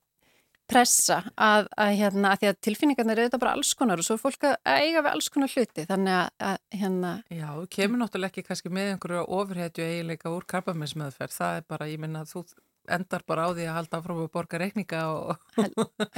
pressa 0.72 1.18
að, 1.36 1.68
að, 1.76 1.92
hérna, 2.00 2.32
að 2.32 2.42
því 2.42 2.50
að 2.50 2.58
tilfinningarnir 2.66 3.18
eru 3.18 3.28
þetta 3.28 3.40
bara 3.42 3.54
alls 3.58 3.72
konar 3.78 4.00
og 4.00 4.06
svo 4.06 4.16
er 4.16 4.22
fólk 4.22 4.46
að 4.48 4.56
eiga 4.64 5.02
við 5.02 5.10
alls 5.12 5.30
konar 5.32 5.52
hluti 5.52 5.86
þannig 5.88 6.18
að, 6.18 6.28
að 6.48 6.80
hérna. 6.80 7.12
Já, 7.34 7.48
kemur 7.76 8.02
náttúrulega 8.02 8.32
ekki 8.32 8.46
kannski 8.48 8.72
með 8.72 8.92
einhverju 8.94 9.24
ofurhetju 9.38 9.88
eiginleika 9.88 10.32
úr 10.32 10.46
krabbaminsmeðferð 10.52 11.36
það 11.36 11.58
er 11.58 11.66
bara, 11.74 11.90
ég 11.92 12.02
minna 12.02 12.24
þú 12.28 12.44
endar 12.90 13.22
bara 13.28 13.46
á 13.46 13.54
því 13.54 13.66
að 13.68 13.76
halda 13.78 14.00
áfram 14.00 14.22
að 14.24 14.32
borga 14.34 14.60
reikninga 14.62 15.02
og, 15.12 15.36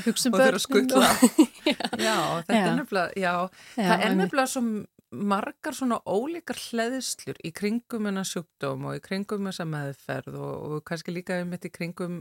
Hugsum 0.07 0.35
og 0.35 0.41
þurfa 0.41 0.59
að 0.59 0.65
skuttla 0.65 1.11
Já, 2.07 2.17
þetta 2.41 2.57
já. 2.57 2.65
er 2.65 2.79
nefnilega 2.79 3.11
já, 3.21 3.35
já, 3.77 3.89
það 3.89 4.07
er 4.07 4.17
nefnilega 4.21 4.53
svo 4.55 4.65
margar 5.15 5.77
svona 5.77 6.01
ólíkar 6.09 6.59
hleðslur 6.59 7.39
í 7.47 7.53
kringum 7.55 8.09
hennar 8.09 8.27
sjúkdóm 8.27 8.89
og 8.89 8.97
í 8.99 9.05
kringum 9.05 9.47
þessa 9.51 9.67
meðferð 9.69 10.41
og, 10.41 10.65
og 10.65 10.89
kannski 10.89 11.15
líka 11.15 11.39
um 11.45 11.53
þetta 11.55 11.71
í 11.71 11.75
kringum 11.75 12.17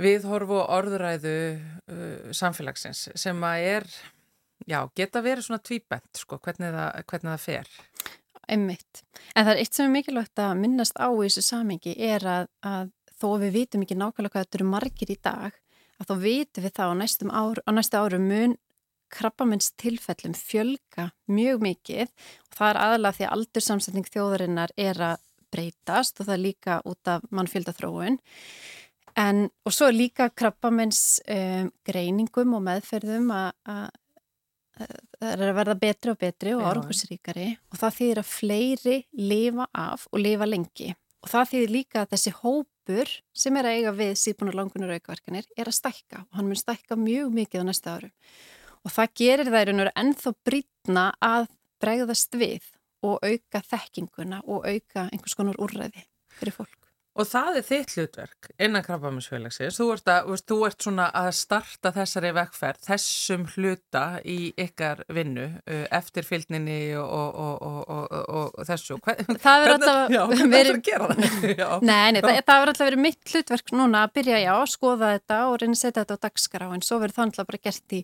viðhorfu 0.00 0.56
og 0.62 0.72
orðuræðu 0.78 1.34
uh, 1.58 2.30
samfélagsins 2.36 3.10
sem 3.20 3.44
að 3.44 3.66
er 3.74 3.90
já, 4.68 4.80
geta 4.96 5.22
verið 5.24 5.48
svona 5.48 5.62
tvíbent 5.64 6.22
sko, 6.22 6.40
hvernig 6.42 6.72
það, 6.74 7.02
hvernig 7.10 7.32
það 7.34 7.44
fer. 7.44 7.74
Einmitt. 8.50 9.02
En 9.36 9.46
það 9.46 9.52
er 9.52 9.60
eitt 9.62 9.76
sem 9.76 9.86
er 9.86 9.94
mikilvægt 9.94 10.42
að 10.42 10.56
minnast 10.58 10.98
á 10.98 11.06
í 11.12 11.28
þessu 11.28 11.44
samengi 11.46 11.94
er 12.02 12.24
að, 12.26 12.48
að 12.66 12.90
þó 13.20 13.28
við 13.42 13.54
vitum 13.58 13.84
ekki 13.84 13.98
nákvæmlega 14.00 14.34
hvað 14.34 14.46
þetta 14.46 14.60
eru 14.60 14.68
margir 14.70 15.12
í 15.12 15.18
dag 15.20 15.60
að 16.00 16.10
þá 16.10 16.14
vitum 16.24 16.66
við 16.66 16.74
þá 16.76 16.82
á, 16.88 16.92
ár, 17.36 17.62
á 17.68 17.70
næstu 17.76 18.00
árum 18.00 18.28
mun 18.30 18.56
krabbamins 19.10 19.72
tilfellum 19.80 20.36
fjölga 20.38 21.10
mjög 21.30 21.64
mikið. 21.66 22.12
Og 22.46 22.58
það 22.58 22.68
er 22.70 22.80
aðalega 22.84 23.16
því 23.16 23.26
að 23.26 23.34
aldursamsetning 23.36 24.10
þjóðarinnar 24.10 24.74
er 24.78 25.02
að 25.10 25.24
breytast 25.50 26.20
og 26.20 26.28
það 26.28 26.36
er 26.36 26.44
líka 26.44 26.76
út 26.86 27.10
af 27.10 27.24
mannfjöldathróun 27.34 28.20
en 29.18 29.48
og 29.66 29.74
svo 29.74 29.88
er 29.90 29.96
líka 29.96 30.28
krabbamins 30.30 31.18
um, 31.26 31.72
greiningum 31.86 32.54
og 32.54 32.62
meðferðum 32.68 33.32
að 33.34 33.88
það 34.80 35.32
er 35.34 35.42
að 35.50 35.56
verða 35.58 35.76
betri 35.82 36.12
og 36.12 36.20
betri 36.20 36.52
og 36.56 36.62
árangusríkari 36.64 37.48
og 37.68 37.80
það 37.82 37.96
þýðir 37.98 38.20
að 38.22 38.30
fleiri 38.30 38.96
lifa 39.18 39.66
af 39.76 40.06
og 40.10 40.22
lifa 40.22 40.48
lengi. 40.48 40.94
Og 41.20 41.28
það 41.28 41.50
þýðir 41.50 41.74
líka 41.74 42.04
að 42.04 42.14
þessi 42.14 42.32
hópur 42.80 43.08
sem 43.32 43.56
er 43.56 43.66
að 43.66 43.76
eiga 43.76 43.92
við 43.92 44.14
síðbúna 44.16 44.54
langunar 44.54 44.94
aukaverkanir 44.94 45.46
er 45.56 45.68
að 45.68 45.76
stækka 45.76 46.24
og 46.24 46.36
hann 46.36 46.48
mun 46.48 46.56
stækka 46.56 46.96
mjög 46.96 47.32
mikið 47.32 47.62
á 47.62 47.64
næsta 47.68 47.94
áru 47.96 48.10
og 48.84 48.90
það 48.90 49.14
gerir 49.14 49.50
veru 49.50 49.90
ennþá 49.94 50.32
brýtna 50.44 51.12
að 51.20 51.48
bregðast 51.80 52.34
við 52.34 52.62
og 53.02 53.20
auka 53.24 53.60
þekkinguna 53.60 54.42
og 54.44 54.66
auka 54.66 55.08
einhvers 55.10 55.34
konar 55.36 55.56
úrræði 55.60 56.04
fyrir 56.38 56.52
fólk. 56.54 56.79
Og 57.20 57.26
það 57.28 57.58
er 57.58 57.64
þitt 57.66 57.90
hlutverk 57.96 58.46
innan 58.62 58.84
krabbaminsfélagsins. 58.84 59.76
Þú 59.76 59.88
þú 60.48 60.56
ert 60.66 60.84
svona 60.86 61.08
að 61.16 61.28
starta 61.36 61.92
þessari 61.92 62.30
vekkferð, 62.36 62.80
þessum 62.86 63.44
hluta 63.54 64.04
í 64.24 64.38
ykkar 64.60 65.02
vinnu 65.12 65.46
uh, 65.60 65.82
eftir 65.98 66.24
fylgninni 66.24 66.94
og, 66.96 67.36
og, 67.44 67.66
og, 67.90 68.14
og 68.56 68.68
þessu. 68.68 68.96
Hvern, 69.04 69.36
það 69.42 69.66
verður 69.66 69.90
alltaf 69.90 70.46
verið 70.54 70.72
að 70.72 70.82
gera 70.88 71.10
það. 71.10 71.76
Nei, 71.90 72.06
nei 72.14 72.20
það, 72.22 72.40
það 72.46 72.62
verður 72.62 72.72
alltaf 72.72 72.88
verið 72.88 73.04
mitt 73.04 73.34
hlutverk 73.34 73.74
núna 73.76 74.06
að 74.06 74.16
byrja 74.16 74.40
já, 74.40 74.52
að 74.54 74.72
skoða 74.76 75.12
þetta 75.16 75.42
og 75.50 75.58
reyna 75.60 75.76
að 75.76 75.82
setja 75.82 76.04
þetta 76.04 76.16
á 76.16 76.24
dagskrá 76.24 76.70
en 76.70 76.86
svo 76.86 77.00
verður 77.02 77.18
það 77.18 77.28
alltaf 77.28 77.50
bara 77.50 77.62
gert 77.68 77.96
í 77.98 78.00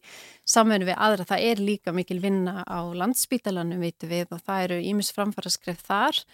samfunni 0.56 0.90
við 0.90 1.02
aðra. 1.08 1.28
Það 1.32 1.48
er 1.48 1.64
líka 1.70 1.96
mikil 1.96 2.20
vinna 2.20 2.66
á 2.68 2.80
landsbítalanum, 3.00 3.80
veitu 3.80 4.10
við, 4.10 4.28
og 4.34 4.44
það 4.44 4.68
eru 4.68 4.80
ímis 4.92 5.12
framfara 5.16 5.52
skrif 5.52 5.80
þar. 5.86 6.24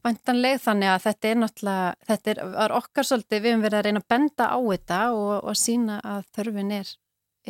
Vantanleg 0.00 0.60
þannig 0.64 0.88
að 0.88 1.02
þetta 1.04 1.28
er 1.28 1.40
náttúrulega, 1.40 1.88
þetta 2.08 2.32
er, 2.32 2.38
er 2.64 2.74
okkar 2.76 3.06
svolítið, 3.06 3.42
við 3.42 3.50
hefum 3.50 3.64
verið 3.66 3.78
að 3.78 3.86
reyna 3.86 4.00
að 4.00 4.08
benda 4.14 4.46
á 4.48 4.58
þetta 4.58 5.00
og, 5.16 5.32
og 5.50 5.58
sína 5.60 5.98
að 6.12 6.22
þörfin 6.36 6.72
er, 6.78 6.92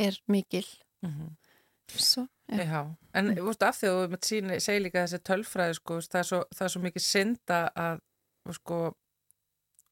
er 0.06 0.18
mikil. 0.26 0.64
Mm 1.04 1.12
-hmm. 1.12 1.36
Svo, 1.90 2.26
ja. 2.48 2.64
Já, 2.64 2.80
en 3.14 3.26
mm. 3.26 3.44
veist, 3.46 3.62
af 3.62 3.78
því 3.78 3.88
að 3.90 4.00
þú 4.14 4.58
segir 4.62 4.82
líka 4.82 5.04
þessi 5.04 5.22
tölfræði, 5.26 5.74
sko, 5.78 6.00
það, 6.00 6.18
er 6.20 6.28
svo, 6.28 6.40
það 6.54 6.66
er 6.66 6.72
svo 6.74 6.82
mikið 6.82 7.04
synda 7.06 7.60
að, 7.74 8.02
sko, 8.58 8.80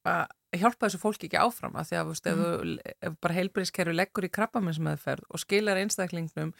að 0.07 0.59
hjálpa 0.59 0.87
þessu 0.87 1.01
fólki 1.03 1.27
ekki 1.29 1.41
áfram 1.43 1.77
að 1.77 1.91
því 1.91 1.99
að, 1.99 2.11
veist, 2.13 2.27
mm. 2.27 2.33
ef, 2.33 2.39
þú, 2.39 2.93
ef 3.09 3.17
bara 3.21 3.39
heilbríðiskerfi 3.39 3.97
leggur 3.97 4.29
í 4.29 4.35
krabbaminsmeðferð 4.39 5.27
og 5.29 5.43
skilar 5.43 5.81
einstaklingnum 5.83 6.55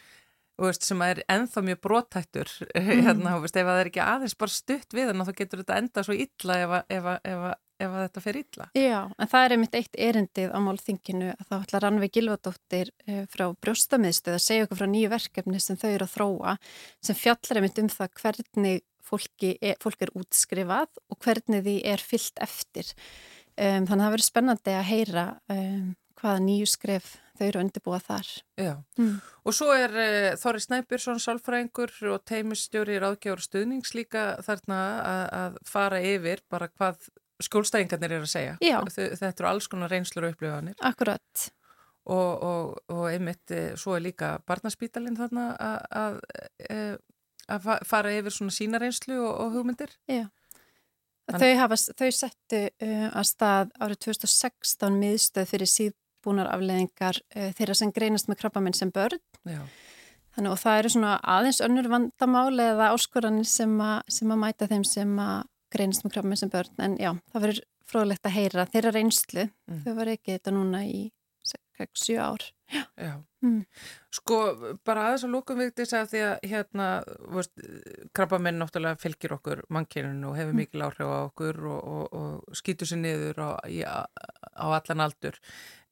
veist, 0.59 0.85
sem 0.85 1.01
er 1.05 1.23
enþá 1.31 1.63
mjög 1.65 1.81
brótættur 1.85 2.51
mm. 2.75 2.91
hérna, 3.03 3.37
veist, 3.43 3.57
ef 3.57 3.69
það 3.69 3.81
er 3.81 3.89
ekki 3.91 4.03
aðeins 4.05 4.37
bara 4.39 4.55
stutt 4.55 4.95
við 4.95 5.13
að 5.13 5.25
þá 5.29 5.33
getur 5.41 5.63
þetta 5.63 5.79
enda 5.83 6.05
svo 6.05 6.17
illa 6.17 6.59
ef, 6.65 6.75
ef, 6.97 7.09
ef, 7.31 7.47
ef 7.85 7.95
þetta 7.95 8.23
fer 8.25 8.41
illa 8.41 8.69
Já, 8.77 8.99
en 9.07 9.31
það 9.31 9.45
er 9.45 9.55
einmitt 9.55 9.79
eitt 9.79 9.99
erindið 10.09 10.53
á 10.55 10.59
málþinginu 10.65 11.31
að 11.35 11.47
þá 11.47 11.55
ætla 11.59 11.83
Rannveig 11.85 12.13
Gilvardóttir 12.17 12.93
eh, 13.07 13.23
frá 13.31 13.47
brjóstamiðstöð 13.63 14.37
að 14.37 14.45
segja 14.45 14.67
okkur 14.67 14.81
frá 14.81 14.91
nýju 14.91 15.13
verkefni 15.15 15.63
sem 15.63 15.79
þau 15.79 15.89
eru 15.93 16.07
að 16.07 16.15
þróa 16.17 16.55
sem 17.09 17.19
fjallar 17.19 17.61
einmitt 17.61 17.83
um 17.83 17.91
það 17.93 18.13
hvernig 18.21 18.85
fólki 19.09 19.55
er, 19.61 19.79
fólk 19.81 20.03
er 20.05 20.13
útskrifað 20.17 20.99
og 21.09 21.17
hvernig 21.23 21.65
því 21.65 21.79
er 21.89 22.03
fyllt 22.03 22.43
eftir 22.43 22.91
um, 23.55 23.87
þannig 23.87 23.95
að 23.95 24.03
það 24.03 24.13
verður 24.15 24.27
spennandi 24.27 24.75
að 24.75 24.87
heyra 24.91 25.25
um, 25.55 25.89
hvaða 26.19 26.45
nýju 26.45 26.69
skref 26.69 27.15
þau 27.39 27.45
eru 27.47 27.61
undirbúa 27.63 27.99
þar. 28.03 28.31
Já, 28.59 28.73
mm. 28.99 29.13
og 29.47 29.55
svo 29.55 29.69
er 29.75 29.95
uh, 29.95 30.37
Þorri 30.39 30.63
Snæbjörnsson, 30.65 31.21
sálfræðingur 31.23 31.93
og 32.13 32.25
teimistjóri 32.29 32.99
ráðgjáður 33.01 33.45
stuðnings 33.45 33.95
líka 33.97 34.25
þarna 34.45 34.79
að, 34.99 35.23
að 35.39 35.59
fara 35.69 36.01
yfir 36.05 36.43
bara 36.51 36.69
hvað 36.71 37.07
skjólstæðingarnir 37.45 38.17
er 38.17 38.25
að 38.25 38.33
segja. 38.33 38.57
Já. 38.63 38.77
Þetta 38.91 39.31
eru 39.31 39.51
alls 39.53 39.69
konar 39.71 39.91
reynslur 39.93 40.27
og 40.27 40.35
upplifanir. 40.35 40.75
Akkurat. 40.83 41.45
Og, 42.09 42.43
og, 42.43 42.73
og 42.91 43.05
einmitt, 43.11 43.45
uh, 43.53 43.71
svo 43.79 43.95
er 43.95 44.03
líka 44.09 44.33
barnaspítalinn 44.49 45.17
þarna 45.19 45.51
að, 45.55 46.19
að, 46.67 46.99
að 47.55 47.71
fara 47.87 48.13
yfir 48.17 48.35
svona 48.35 48.55
sína 48.55 48.81
reynslu 48.81 49.19
og, 49.21 49.31
og 49.45 49.55
hugmyndir. 49.55 49.95
Já. 50.09 50.27
Þau, 51.29 51.51
hafa, 51.59 51.77
þau 51.93 52.09
settu 52.15 52.61
uh, 52.65 53.07
að 53.13 53.25
stað 53.29 53.73
árið 53.77 53.99
2016 54.07 54.95
miðstöð 54.97 55.49
fyrir 55.51 55.69
síð 55.69 55.95
búnar 56.29 56.51
afleðingar 56.53 57.21
uh, 57.35 57.49
þeirra 57.57 57.77
sem 57.81 57.93
greinast 57.95 58.29
með 58.29 58.43
krabbamenn 58.43 58.77
sem 58.77 58.93
börn. 58.93 59.21
Já. 59.49 59.63
Þannig 60.37 60.53
og 60.53 60.61
það 60.61 60.79
eru 60.79 60.91
svona 60.93 61.13
aðeins 61.35 61.59
önnur 61.65 61.89
vandamáli 61.91 62.67
eða 62.71 62.91
áskoranir 62.93 63.47
sem, 63.49 63.73
sem 64.07 64.31
að 64.31 64.41
mæta 64.43 64.69
þeim 64.69 64.85
sem 64.87 65.17
að 65.19 65.39
greinast 65.73 66.05
með 66.05 66.13
krabbamenn 66.15 66.39
sem 66.39 66.51
börn. 66.53 66.75
En 66.85 66.97
já, 67.01 67.11
það 67.33 67.45
verður 67.45 67.63
fróðlegt 67.89 68.29
að 68.29 68.35
heyra 68.37 68.67
þeirra 68.69 68.93
reynslu. 68.95 69.47
Mm. 69.69 69.81
Þau 69.85 69.95
var 69.97 70.13
ekki 70.13 70.35
þetta 70.37 70.53
núna 70.55 70.83
í 70.85 71.01
6-7 71.49 72.19
ár. 72.21 72.45
Já. 72.69 72.83
Já. 73.01 73.13
Mm. 73.41 73.63
Sko, 74.13 74.37
bara 74.85 75.07
aðeins 75.07 75.23
að 75.25 75.33
lókum 75.33 75.61
við 75.61 75.71
þess 75.79 75.95
að 75.97 76.09
því 76.11 76.21
að 76.27 76.47
hérna, 76.51 76.87
krabbamenn 78.15 78.59
náttúrulega 78.61 78.99
fylgir 79.01 79.33
okkur 79.37 79.63
mannkyninu 79.73 80.29
og 80.29 80.37
hefur 80.37 80.53
mm. 80.53 80.61
mikil 80.61 80.85
áhrif 80.85 81.09
á 81.09 81.19
okkur 81.23 81.61
og, 81.71 81.79
og, 81.79 82.19
og 82.19 82.59
skýtur 82.59 82.89
sér 82.89 83.01
niður 83.01 83.41
á, 83.41 83.49
á, 83.63 83.99
á 84.59 84.65
allan 84.69 85.05
aldur 85.07 85.39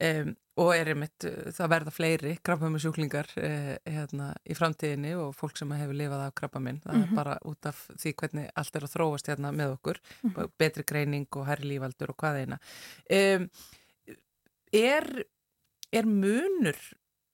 um, 0.04 0.36
og 0.58 0.72
er 0.74 0.90
einmitt 0.90 1.26
það 1.54 1.70
verða 1.70 1.94
fleiri 1.94 2.32
krabbamennsjúklingar 2.46 3.28
eh, 3.38 3.74
hérna, 3.86 4.32
í 4.50 4.56
framtíðinni 4.58 5.14
og 5.22 5.36
fólk 5.38 5.60
sem 5.60 5.74
hefur 5.78 5.98
lifað 6.00 6.24
af 6.26 6.36
krabbamenn, 6.40 6.80
það 6.82 6.94
mm 6.94 7.00
-hmm. 7.00 7.04
er 7.04 7.12
mhm. 7.12 7.16
bara 7.16 7.38
út 7.46 7.66
af 7.66 7.84
því 8.02 8.14
hvernig 8.22 8.50
allt 8.56 8.76
er 8.76 8.84
að 8.88 8.94
þróast 8.96 9.28
hérna 9.30 9.52
með 9.52 9.76
okkur, 9.78 10.00
mm 10.24 10.32
-hmm. 10.32 10.52
betri 10.58 10.84
greining 10.84 11.28
og 11.36 11.46
herri 11.46 11.70
lífaldur 11.70 12.10
og 12.10 12.18
hvað 12.18 12.40
eina. 12.42 12.60
Um, 13.10 13.50
er 14.74 15.24
er 15.92 16.06
munur 16.06 16.78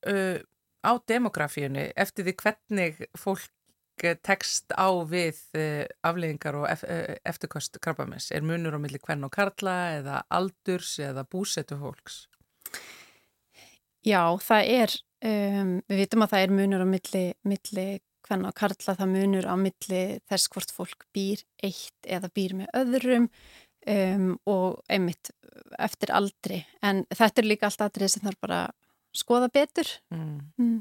uh, 0.07 0.39
á 0.83 0.91
demografíunni 1.07 1.91
eftir 1.95 2.25
því 2.25 2.35
hvernig 2.43 3.05
fólk 3.17 3.49
tekst 4.25 4.73
á 4.73 4.89
við 5.05 5.37
uh, 5.55 5.85
afleggingar 6.03 6.55
og 6.55 6.67
ef, 6.69 6.83
uh, 6.83 7.15
eftirkost 7.25 7.79
krabbamins? 7.79 8.31
Er 8.31 8.41
munur 8.41 8.75
á 8.75 8.79
milli 8.81 8.99
hvern 8.99 9.23
og 9.23 9.31
karla 9.31 9.77
eða 9.99 10.23
aldurs 10.29 10.99
eða 10.99 11.23
búsetu 11.23 11.77
fólks? 11.79 12.27
Já, 14.03 14.35
það 14.43 14.69
er, 14.77 14.95
um, 15.23 15.75
við 15.87 16.01
vitum 16.03 16.25
að 16.25 16.33
það 16.33 16.45
er 16.45 16.55
munur 16.57 16.83
á 16.83 16.87
milli, 16.87 17.23
milli 17.47 17.87
hvern 18.23 18.47
og 18.47 18.55
karla, 18.55 18.95
það 18.95 19.11
munur 19.13 19.47
á 19.47 19.55
milli 19.59 20.01
þess 20.31 20.49
hvort 20.51 20.73
fólk 20.75 21.05
býr 21.15 21.43
eitt 21.63 22.07
eða 22.07 22.31
býr 22.35 22.55
með 22.59 22.75
öðrum 22.79 23.29
um, 23.29 24.29
og 24.49 24.81
einmitt 24.91 25.31
eftir 25.79 26.13
aldri. 26.15 26.63
En 26.83 27.03
þetta 27.11 27.41
er 27.41 27.49
líka 27.49 27.69
allt 27.69 27.83
aðrið 27.85 28.15
sem 28.15 28.25
þarf 28.25 28.41
bara 28.43 28.61
skoða 29.13 29.49
betur 29.53 29.89
mm. 30.13 30.37
Mm. 30.59 30.77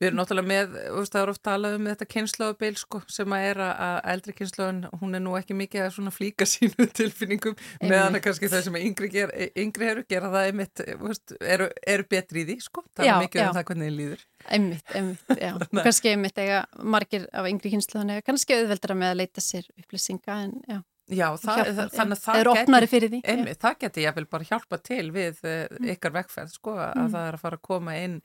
Við 0.00 0.08
erum 0.08 0.18
náttúrulega 0.20 0.50
með, 0.50 0.76
veist, 0.96 1.12
það 1.14 1.22
er 1.22 1.32
ofta 1.32 1.44
talað 1.50 1.76
um 1.78 1.88
þetta 1.90 2.08
kynnslóðabil 2.14 2.72
sko, 2.80 3.00
sem 3.12 3.36
að 3.36 3.46
er 3.50 3.60
að 3.66 3.98
eldri 4.14 4.34
kynnslóðan, 4.40 4.80
hún 5.00 5.18
er 5.18 5.22
nú 5.24 5.36
ekki 5.38 5.56
mikið 5.58 5.86
að 5.86 6.10
flíka 6.16 6.48
sínu 6.52 6.88
tilfinningum 6.96 7.56
meðan 7.84 8.18
kannski 8.24 8.50
það 8.52 8.66
sem 8.66 8.80
yngri, 8.80 9.12
ger, 9.12 9.34
yngri 9.54 9.90
eru 9.92 10.06
gera 10.08 10.32
það 10.34 10.50
einmitt, 10.50 10.84
veist, 11.04 11.36
eru, 11.40 11.70
eru 11.86 12.08
betri 12.10 12.42
í 12.42 12.48
því 12.50 12.58
sko, 12.66 12.84
það 12.96 13.10
já, 13.10 13.14
er 13.14 13.24
mikið 13.26 13.42
já. 13.42 13.46
um 13.46 13.56
það 13.58 13.68
hvernig 13.70 13.90
þið 13.90 14.00
líður 14.00 14.26
Einmitt, 14.46 14.92
einmitt, 14.94 15.38
já 15.42 15.52
kannski 15.86 16.12
einmitt 16.12 16.42
eiga 16.42 16.60
margir 16.82 17.30
af 17.32 17.48
yngri 17.50 17.72
kynnslóðan 17.74 18.16
eða 18.16 18.26
kannski 18.26 18.58
auðveldra 18.58 18.98
með 18.98 19.14
að 19.14 19.22
leita 19.22 19.44
sér 19.44 19.70
upplýsinga 19.78 20.42
en 20.46 20.60
já 20.66 20.82
Já, 21.06 21.28
það, 21.38 21.60
Hjálpa, 21.60 21.84
þannig 21.94 22.16
að 22.16 22.22
það 22.24 22.86
geti, 22.90 23.18
einmi, 23.30 23.52
það 23.62 23.74
geti 23.84 24.02
ég 24.02 24.16
vel 24.16 24.24
bara 24.30 24.46
hjálpa 24.48 24.78
til 24.82 25.04
við 25.14 25.44
uh, 25.46 25.76
ykkar 25.92 26.16
vekkferð, 26.16 26.56
sko, 26.56 26.74
að 26.82 26.96
mm. 26.98 27.12
það 27.12 27.28
er 27.28 27.36
að 27.36 27.44
fara 27.44 27.58
að 27.60 27.68
koma 27.68 27.94
inn 28.02 28.16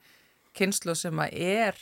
kynslu 0.58 0.96
sem 0.98 1.22
að 1.22 1.36
er, 1.46 1.78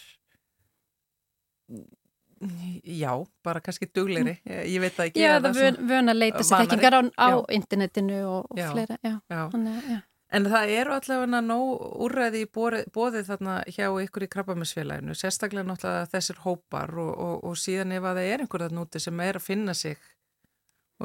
já, 2.84 3.14
bara 3.48 3.64
kannski 3.64 3.88
dugleiri, 3.96 4.36
mm. 4.42 4.52
ég, 4.52 4.68
ég 4.74 4.84
veit 4.84 5.00
að 5.00 5.08
ekki. 5.08 5.24
Já, 5.24 5.38
það 5.48 5.64
er 5.70 5.80
vöna 5.94 6.18
að 6.18 6.22
leita 6.26 6.44
sér 6.44 6.66
þekkingar 6.66 7.00
á, 7.00 7.02
á 7.16 7.30
internetinu 7.62 8.22
og, 8.28 8.52
og 8.52 8.62
fleira, 8.76 9.00
já. 9.00 9.16
já. 9.24 9.42
Þannig, 9.56 9.82
já. 9.96 10.00
En 10.30 10.46
það 10.46 10.76
eru 10.76 10.94
allavega 10.94 11.42
nóg 11.42 11.84
úrræði 12.06 12.44
í 12.44 12.52
bóðið 12.54 13.32
þarna 13.32 13.56
hjá 13.72 13.88
ykkur 14.04 14.28
í 14.28 14.30
krabbaminsfélaginu, 14.36 15.16
sérstaklega 15.18 15.66
náttúrulega 15.66 16.12
þessir 16.12 16.44
hópar 16.44 16.92
og, 17.02 17.16
og, 17.16 17.36
og 17.50 17.58
síðan 17.58 17.96
ef 17.96 18.06
að 18.06 18.20
það 18.20 18.34
er 18.36 18.44
einhver 18.44 18.68
þarna 18.68 18.84
úti 18.84 19.02
sem 19.02 19.24
er 19.26 19.40
að 19.40 19.48
finna 19.48 19.74
sig 19.74 19.98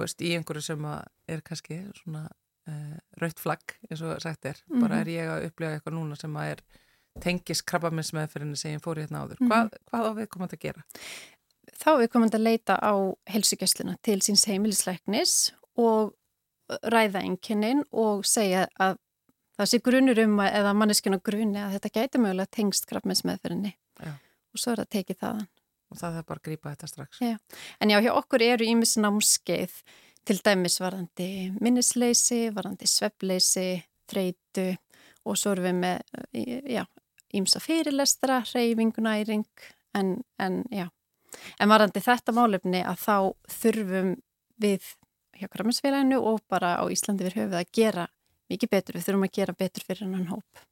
veist, 0.03 0.22
í 0.22 0.32
einhverju 0.36 0.62
sem 0.62 0.86
er 1.28 1.42
kannski 1.47 1.80
svona 2.01 2.24
uh, 2.26 2.72
eh, 2.72 2.97
raukt 3.20 3.42
flagg 3.42 3.76
eins 3.90 4.03
og 4.03 4.16
sagt 4.22 4.45
er, 4.45 4.59
mm 4.66 4.76
-hmm. 4.76 4.80
bara 4.86 5.01
er 5.01 5.12
ég 5.12 5.30
að 5.30 5.47
upplifa 5.49 5.72
eitthvað 5.76 5.95
núna 5.95 6.16
sem 6.16 6.36
að 6.36 6.51
er 6.51 6.64
tengis 7.20 7.62
krabbaminsmeðferðinu 7.62 8.57
sem 8.57 8.74
ég 8.74 8.82
fór 8.82 8.99
hérna 8.99 9.22
áður 9.22 9.40
mm 9.40 9.47
-hmm. 9.47 9.53
hvað, 9.53 9.70
hvað 9.90 10.09
á 10.09 10.12
við 10.18 10.28
komum 10.28 10.49
að 10.49 10.59
gera? 10.59 10.84
Þá 11.74 11.90
við 11.99 12.09
komum 12.09 12.28
að 12.28 12.40
leita 12.40 12.74
á 12.74 12.95
helsugjastluna 13.26 13.97
til 14.03 14.20
síns 14.22 14.47
heimilisleiknis 14.47 15.55
og 15.76 16.14
ræða 16.82 17.20
einkennin 17.20 17.84
og 17.92 18.24
segja 18.26 18.68
að 18.80 18.99
það 19.59 19.66
sé 19.70 19.78
grunur 19.78 20.18
um 20.18 20.40
að, 20.40 20.55
eða 20.61 20.74
manneskinu 20.74 21.20
grunni 21.20 21.61
að 21.61 21.76
þetta 21.76 21.95
gæti 21.99 22.18
mögulega 22.18 22.51
tengst 22.51 22.86
krabbaminsmeðferðinni 22.86 23.76
og 24.55 24.59
svo 24.59 24.72
er 24.72 24.82
það 24.82 24.90
tekið 24.97 25.20
þaðan 25.20 25.49
og 25.91 26.01
það 26.01 26.18
er 26.18 26.26
bara 26.28 26.43
að 26.43 26.49
grípa 26.49 26.72
þetta 26.72 26.91
strax. 26.91 27.20
Já. 27.22 27.37
En 27.80 27.93
já, 27.93 27.99
hjá 28.05 28.12
okkur 28.14 28.45
eru 28.47 28.66
ímis 28.68 28.97
námskeið 29.01 29.76
til 30.24 30.41
dæmis 30.45 30.80
varandi 30.80 31.28
minnisleysi, 31.61 32.49
varandi 32.55 32.89
sveppleysi, 32.89 33.68
þreitu 34.11 34.70
og 35.24 35.39
svo 35.41 35.55
erum 35.55 35.68
við 35.68 35.80
með, 35.82 36.91
ímsa 37.35 37.61
fyrirlestra, 37.62 38.43
reyfingunæring, 38.53 39.47
en, 39.97 40.16
en 40.41 40.61
já, 40.72 40.89
en 41.61 41.72
varandi 41.72 42.03
þetta 42.05 42.35
málefni 42.37 42.82
að 42.85 43.01
þá 43.05 43.16
þurfum 43.61 44.12
við 44.61 44.93
hjá 45.35 45.49
Kraminsfélaginu 45.51 46.20
og 46.22 46.43
bara 46.51 46.76
á 46.78 46.85
Íslandi 46.93 47.26
við 47.26 47.41
höfum 47.41 47.55
við 47.55 47.61
að 47.61 47.72
gera 47.74 48.07
mikið 48.53 48.70
betur, 48.70 48.99
við 48.99 49.07
þurfum 49.09 49.26
að 49.26 49.37
gera 49.39 49.57
betur 49.59 49.87
fyrir 49.87 50.05
hennan 50.07 50.30
hóp 50.30 50.64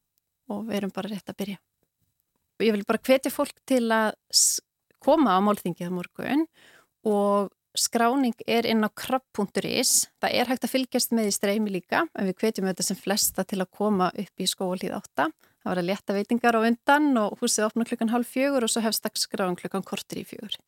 og 0.53 0.67
við 0.69 0.79
erum 0.79 0.93
bara 0.95 1.11
rétt 1.11 1.33
að 1.33 1.39
byrja. 1.41 1.61
Ég 2.63 2.77
vil 2.77 2.85
bara 2.87 3.03
hvetja 3.03 3.33
fólk 3.33 3.57
til 3.67 3.85
að 3.91 4.13
koma 5.03 5.37
á 5.37 5.41
málþingið 5.45 5.93
morgun 5.95 6.47
og 7.09 7.53
skráning 7.79 8.37
er 8.47 8.69
inn 8.69 8.85
á 8.85 8.91
krabb.is. 8.93 10.09
Það 10.21 10.35
er 10.39 10.51
hægt 10.51 10.67
að 10.67 10.75
fylgjast 10.75 11.15
með 11.17 11.31
í 11.31 11.37
streymi 11.37 11.73
líka 11.73 12.05
en 12.07 12.29
við 12.29 12.37
hvetjum 12.43 12.69
þetta 12.69 12.87
sem 12.87 12.99
flesta 12.99 13.47
til 13.49 13.63
að 13.63 13.73
koma 13.79 14.11
upp 14.13 14.45
í 14.45 14.49
skóalíð 14.49 14.99
8. 14.99 15.31
Það 15.63 15.71
var 15.71 15.81
að 15.81 15.89
leta 15.89 16.17
veitingar 16.17 16.59
á 16.59 16.61
undan 16.67 17.09
og 17.23 17.41
húsið 17.41 17.69
opna 17.69 17.87
klukkan 17.89 18.13
halv 18.13 18.29
fjögur 18.29 18.67
og 18.67 18.73
svo 18.73 18.83
hefst 18.85 19.07
skráning 19.23 19.59
klukkan 19.61 19.87
kortir 19.87 20.23
í 20.23 20.27
fjögur. 20.27 20.59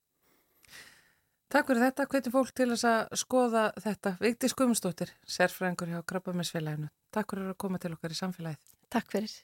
Takk 1.54 1.68
fyrir 1.70 1.84
þetta. 1.84 2.06
Hvetjum 2.10 2.34
fólk 2.34 2.52
til 2.56 2.70
þess 2.72 2.86
að 2.90 3.18
skoða 3.20 3.64
þetta. 3.78 4.16
Vigdi 4.22 4.50
Skumustóttir, 4.50 5.12
sérfræðingur 5.22 5.92
hjá 5.92 6.00
Krabbamessfélaginu. 6.10 6.90
Takk 7.14 7.34
fyrir 7.34 7.52
að 7.52 7.60
koma 7.62 7.78
til 7.82 7.94
okkar 7.94 8.14
í 8.14 8.18
samfélagið. 8.18 8.78
Takk 8.90 9.12
fyrir. 9.14 9.36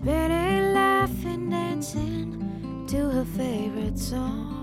Spinning, 0.00 0.74
laughing, 0.74 1.50
dancing 1.50 2.86
to 2.86 3.10
her 3.10 3.24
favorite 3.24 3.98
song. 3.98 4.54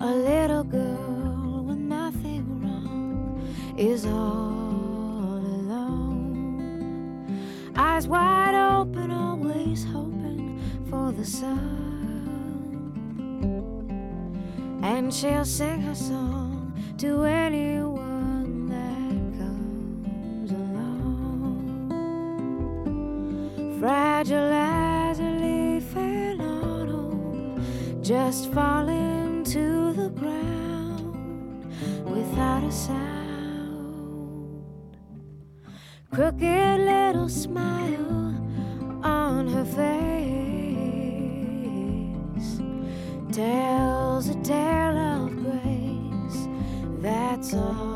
A 0.00 0.10
little 0.12 0.64
girl 0.64 1.62
with 1.64 1.78
nothing 1.78 2.44
wrong 2.60 3.40
is 3.78 4.04
all 4.04 5.38
alone. 5.60 6.42
Eyes 7.76 8.08
wide 8.08 8.56
open, 8.56 9.12
always 9.12 9.84
hoping 9.84 10.58
for 10.90 11.12
the 11.12 11.24
sun. 11.24 11.62
And 14.82 15.14
she'll 15.14 15.44
sing 15.44 15.82
her 15.82 15.94
song 15.94 16.74
to 16.98 17.22
anyone 17.22 18.05
fragile 24.16 24.50
as 24.50 25.18
a 25.18 25.30
leaf 25.44 25.94
in 25.94 26.40
autumn, 26.40 27.62
just 28.02 28.50
falling 28.50 29.44
to 29.44 29.92
the 29.92 30.08
ground 30.08 31.70
without 32.06 32.64
a 32.64 32.72
sound. 32.72 34.64
Crooked 36.10 36.80
little 36.80 37.28
smile 37.28 38.34
on 39.02 39.48
her 39.48 39.66
face 39.66 40.16
tells 43.30 44.30
a 44.30 44.34
tale 44.36 44.96
of 44.96 45.28
grace. 45.44 46.48
That's 47.02 47.52
all. 47.52 47.95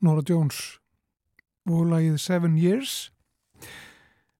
Nora 0.00 0.22
Jones 0.24 0.80
og 1.68 1.90
lagið 1.90 2.16
Seven 2.22 2.56
Years. 2.56 3.10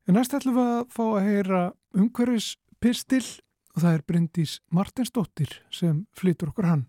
En 0.08 0.16
næst 0.16 0.32
ætlum 0.34 0.56
við 0.56 0.70
að 0.72 0.86
fá 0.94 1.02
að 1.04 1.26
heyra 1.26 1.60
umhverfis 1.92 2.54
pistil 2.80 3.26
og 3.74 3.82
það 3.84 3.92
er 3.92 4.04
Bryndís 4.08 4.54
Martinsdóttir 4.72 5.52
sem 5.68 6.06
flytur 6.16 6.54
okkur 6.54 6.70
hann. 6.70 6.86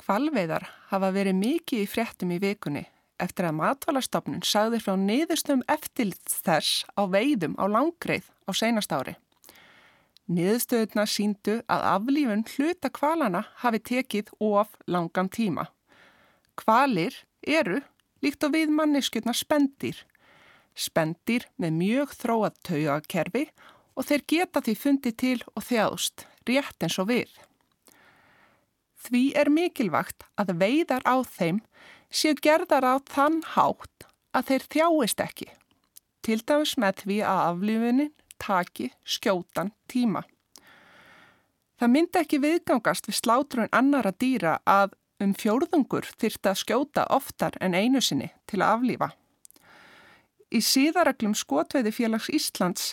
Kvalveiðar 0.00 0.64
hafa 0.88 1.12
verið 1.14 1.36
mikið 1.38 1.84
í 1.84 1.90
fréttum 1.90 2.32
í 2.34 2.40
vikunni 2.42 2.86
eftir 3.22 3.46
að 3.46 3.58
matvalastofnun 3.60 4.42
sagði 4.42 4.80
frá 4.82 4.96
niðurstöðum 4.98 5.66
eftir 5.70 6.16
þess 6.26 6.82
á 6.96 7.06
veiðum 7.06 7.54
á 7.60 7.68
langreið 7.70 8.32
á 8.48 8.50
seinast 8.56 8.96
ári. 8.96 9.14
Niðurstöðuna 10.32 11.04
síndu 11.10 11.58
að 11.72 11.84
aflífun 11.90 12.44
hluta 12.54 12.88
kvalana 12.94 13.42
hafi 13.60 13.80
tekið 13.90 14.30
of 14.40 14.70
langan 14.86 15.28
tíma. 15.28 15.66
Kvalir 16.56 17.16
eru, 17.42 17.80
líkt 18.24 18.44
og 18.46 18.54
við 18.54 18.72
manneskjötna, 18.72 19.34
spendir. 19.36 19.98
Spendir 20.72 21.48
með 21.60 21.76
mjög 21.80 22.14
þróað 22.16 22.60
taugakerfi 22.68 23.46
og 23.96 24.08
þeir 24.08 24.26
geta 24.32 24.62
því 24.64 24.76
fundið 24.78 25.16
til 25.20 25.38
og 25.52 25.66
þjáðust, 25.68 26.26
rétt 26.48 26.86
eins 26.86 26.98
og 27.02 27.10
við. 27.10 27.32
Því 29.02 29.24
er 29.36 29.50
mikilvægt 29.52 30.24
að 30.38 30.54
veiðar 30.62 31.04
á 31.04 31.20
þeim 31.26 31.60
séu 32.08 32.38
gerðar 32.38 32.86
á 32.86 32.94
þann 33.10 33.42
hátt 33.56 34.06
að 34.32 34.48
þeir 34.48 34.66
þjáist 34.76 35.24
ekki. 35.24 35.48
Til 36.22 36.38
dæmis 36.46 36.76
með 36.78 37.02
því 37.02 37.16
að 37.26 37.40
aflífunin 37.50 38.12
taki 38.42 38.90
skjótan 39.06 39.72
tíma. 39.90 40.24
Það 41.78 41.94
myndi 41.94 42.20
ekki 42.20 42.38
viðgangast 42.42 43.08
við 43.08 43.18
slátrun 43.18 43.72
annara 43.74 44.12
dýra 44.14 44.58
að 44.68 44.92
um 45.22 45.32
fjórðungur 45.38 46.06
þyrta 46.18 46.52
að 46.52 46.60
skjóta 46.62 47.06
oftar 47.14 47.56
en 47.62 47.74
einu 47.74 48.02
sinni 48.02 48.30
til 48.50 48.60
að 48.60 48.76
aflífa. 48.76 49.08
Í 50.52 50.60
síðareglum 50.60 51.34
skotveiði 51.38 51.94
félags 51.96 52.28
Íslands 52.30 52.92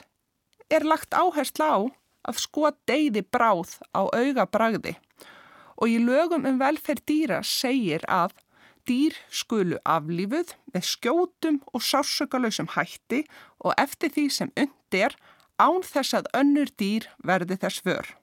er 0.72 0.86
lagt 0.88 1.14
áhersla 1.18 1.70
á 1.76 1.80
að 2.30 2.42
skot 2.44 2.78
deyði 2.90 3.24
bráð 3.26 3.80
á 3.96 4.06
auga 4.06 4.46
bragði 4.46 4.96
og 5.80 5.90
í 5.90 5.98
lögum 6.04 6.46
um 6.48 6.60
velferð 6.60 7.06
dýra 7.08 7.40
segir 7.46 8.04
að 8.12 8.36
dýr 8.90 9.16
skulu 9.30 9.78
aflífuð 9.86 10.56
með 10.74 10.88
skjótum 10.92 11.60
og 11.74 11.84
sársökalösum 11.86 12.72
hætti 12.76 13.24
og 13.64 13.76
eftir 13.78 14.14
því 14.16 14.26
sem 14.34 14.54
undir 14.58 15.16
án 15.60 15.84
þess 15.86 16.16
að 16.18 16.30
önnur 16.40 16.72
dýr 16.80 17.08
verði 17.24 17.60
þess 17.60 17.84
för. 17.86 18.14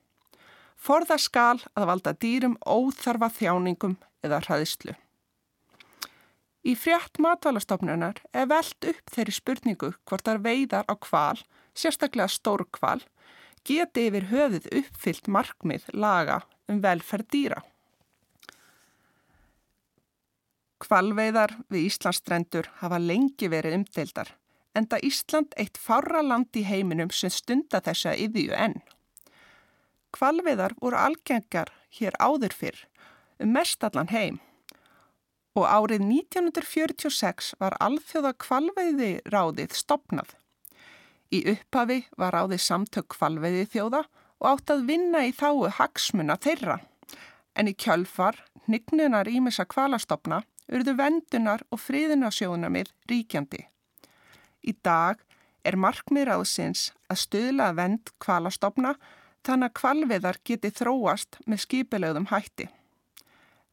Forða 0.77 1.19
skal 1.21 1.59
að 1.75 1.89
valda 1.91 2.13
dýrum 2.13 2.57
óþarfa 2.65 3.31
þjáningum 3.39 3.97
eða 4.25 4.41
hraðislu. 4.45 4.97
Í 6.67 6.75
frétt 6.75 7.21
matvalastofnunar 7.23 8.19
er 8.35 8.49
veld 8.51 8.89
upp 8.91 9.13
þeirri 9.15 9.35
spurningu 9.37 9.93
hvort 10.09 10.27
þar 10.27 10.43
veiðar 10.43 10.89
á 10.91 10.95
kval, 10.99 11.39
sérstaklega 11.79 12.27
stór 12.33 12.65
kval, 12.75 12.99
geti 13.67 14.09
yfir 14.09 14.27
höfuð 14.33 14.67
uppfyllt 14.81 15.31
markmið 15.31 15.87
laga 15.95 16.41
um 16.71 16.81
velferð 16.83 17.31
dýra. 17.35 17.61
Kvalveiðar 20.83 21.55
við 21.73 21.87
Íslandsstrendur 21.89 22.69
hafa 22.83 22.99
lengi 23.01 23.49
verið 23.49 23.79
umdeildar, 23.79 24.29
enda 24.77 25.01
Ísland 25.03 25.55
eitt 25.61 25.79
fára 25.81 26.23
land 26.23 26.57
í 26.57 26.65
heiminum 26.69 27.11
sem 27.11 27.33
stunda 27.33 27.81
þessa 27.85 28.15
yðju 28.17 28.53
enn. 28.57 28.81
Kvalviðar 30.17 30.77
voru 30.81 30.99
algengar 31.01 31.73
hér 31.99 32.17
áður 32.21 32.55
fyrr 32.57 32.83
um 33.43 33.53
mestallan 33.53 34.13
heim 34.13 34.41
og 35.57 35.65
árið 35.65 36.05
1946 36.05 37.55
var 37.61 37.77
alþjóða 37.81 38.33
kvalveiði 38.45 39.13
ráðið 39.33 39.77
stopnað. 39.77 40.35
Í 41.33 41.43
upphafi 41.53 42.03
var 42.21 42.37
ráðið 42.37 42.63
samtök 42.63 43.09
kvalveiði 43.17 43.65
þjóða 43.73 44.03
og 44.43 44.51
átt 44.51 44.75
að 44.75 44.85
vinna 44.91 45.25
í 45.27 45.33
þáu 45.35 45.71
hagsmuna 45.79 46.37
þeirra 46.37 46.81
en 47.57 47.71
í 47.71 47.75
kjölfar 47.75 48.43
hnignunar 48.67 49.29
ímessa 49.33 49.65
kvalastofna 49.65 50.43
urðu 50.69 50.97
vendunar 50.99 51.65
og 51.71 51.81
friðunarsjónamið 51.81 52.93
ríkjandi. 53.11 53.65
Í 54.67 54.75
dag 54.83 55.23
er 55.67 55.79
markmið 55.79 56.29
ráðsins 56.31 56.89
að 57.11 57.23
stuðla 57.23 57.71
vend 57.79 58.11
kvalastofna 58.23 58.93
þannig 59.47 59.71
að 59.71 59.79
kvalviðar 59.81 60.39
geti 60.47 60.71
þróast 60.75 61.39
með 61.47 61.63
skipilögðum 61.65 62.29
hætti. 62.33 62.67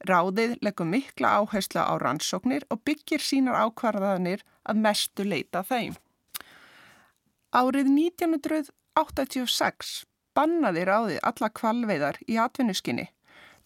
Ráðið 0.03 0.57
leggur 0.61 0.85
mikla 0.89 1.29
áherslu 1.39 1.81
á 1.81 1.97
rannsóknir 2.01 2.63
og 2.69 2.83
byggir 2.85 3.21
sínar 3.23 3.55
ákvarðanir 3.63 4.43
að 4.67 4.75
mestu 4.83 5.23
leita 5.23 5.63
þeim. 5.63 5.95
Árið 7.53 7.87
1986 7.93 10.05
bannaði 10.35 10.83
ráðið 10.89 11.19
alla 11.23 11.49
kvalveiðar 11.53 12.17
í 12.27 12.37
atvinnuskinni, 12.41 13.07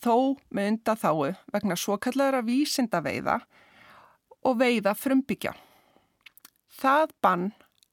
þó 0.04 0.38
með 0.52 0.68
undan 0.74 1.02
þáu 1.02 1.36
vegna 1.56 1.76
svo 1.80 1.98
kallara 1.98 2.42
vísindaveiða 2.46 3.40
og 4.46 4.60
veiða 4.62 4.94
frumbyggja. 4.96 5.54
Það 6.78 7.14
bann 7.26 7.46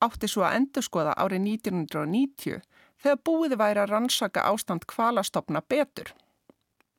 átti 0.05 0.29
svo 0.29 0.45
að 0.45 0.59
endurskoða 0.59 1.15
árið 1.17 1.47
1990 1.49 2.65
þegar 3.01 3.23
búið 3.25 3.55
væri 3.61 3.83
að 3.85 3.93
rannsaka 3.93 4.45
ástand 4.51 4.85
kvalastofna 4.91 5.63
betur. 5.69 6.11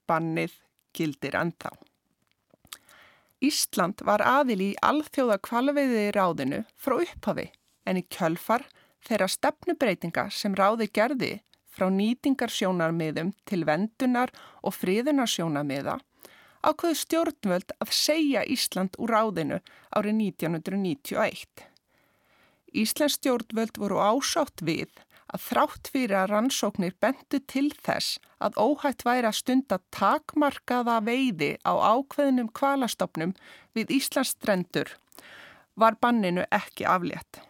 Bannið 0.10 0.56
gildir 0.98 1.38
ennþá. 1.38 1.74
Ísland 3.46 4.02
var 4.08 4.24
aðil 4.26 4.62
í 4.64 4.72
alþjóða 4.82 5.38
kvalveiði 5.46 6.08
ráðinu 6.16 6.64
frá 6.82 6.96
upphafi 7.04 7.50
en 7.86 8.00
í 8.02 8.06
kjölfar 8.10 8.66
þeirra 9.06 9.28
stefnubreitinga 9.30 10.30
sem 10.34 10.56
ráði 10.58 10.88
gerði 10.90 11.34
frá 11.76 11.90
nýtingarsjónarmiðum 11.92 13.34
til 13.46 13.62
vendunar 13.68 14.32
og 14.64 14.74
friðunarsjónarmiða 14.80 16.00
ákveðu 16.66 16.98
stjórnvöld 16.98 17.76
að 17.84 17.94
segja 17.94 18.46
Ísland 18.50 18.98
úr 18.98 19.14
ráðinu 19.14 19.62
árið 19.94 20.22
1991. 20.32 21.75
Íslands 22.84 23.18
stjórnvöld 23.20 23.80
voru 23.80 24.00
ásátt 24.02 24.64
við 24.66 24.92
að 25.34 25.46
þrátt 25.48 25.90
fyrir 25.94 26.18
að 26.20 26.30
rannsóknir 26.32 26.96
bentu 27.02 27.40
til 27.50 27.70
þess 27.86 28.20
að 28.44 28.60
óhætt 28.62 29.06
væri 29.08 29.30
að 29.30 29.40
stunda 29.40 29.80
takmarkaða 29.96 31.00
veiði 31.08 31.56
á 31.66 31.74
ákveðnum 31.74 32.52
kvalastofnum 32.56 33.34
við 33.76 33.98
Íslands 33.98 34.36
strendur 34.36 34.94
var 35.76 35.98
banninu 36.00 36.46
ekki 36.54 36.88
aflétt. 36.88 37.42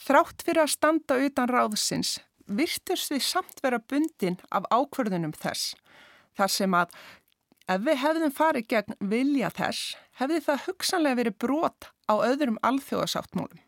Þrátt 0.00 0.42
fyrir 0.42 0.64
að 0.64 0.74
standa 0.74 1.20
utan 1.20 1.50
ráðsins 1.52 2.18
virtust 2.50 3.12
við 3.12 3.22
samt 3.22 3.62
vera 3.62 3.78
bundin 3.78 4.40
af 4.50 4.66
ákverðunum 4.72 5.34
þess, 5.36 5.74
þar 6.34 6.50
sem 6.50 6.74
að 6.74 6.94
ef 7.70 7.82
við 7.86 8.00
hefðum 8.02 8.34
farið 8.34 8.68
gegn 8.72 8.96
vilja 9.12 9.50
þess, 9.54 9.96
hefði 10.18 10.40
það 10.48 10.64
hugsanlega 10.66 11.20
verið 11.20 11.38
brot 11.44 11.90
á 12.10 12.14
öðrum 12.26 12.58
alþjóðasáttmólum. 12.66 13.60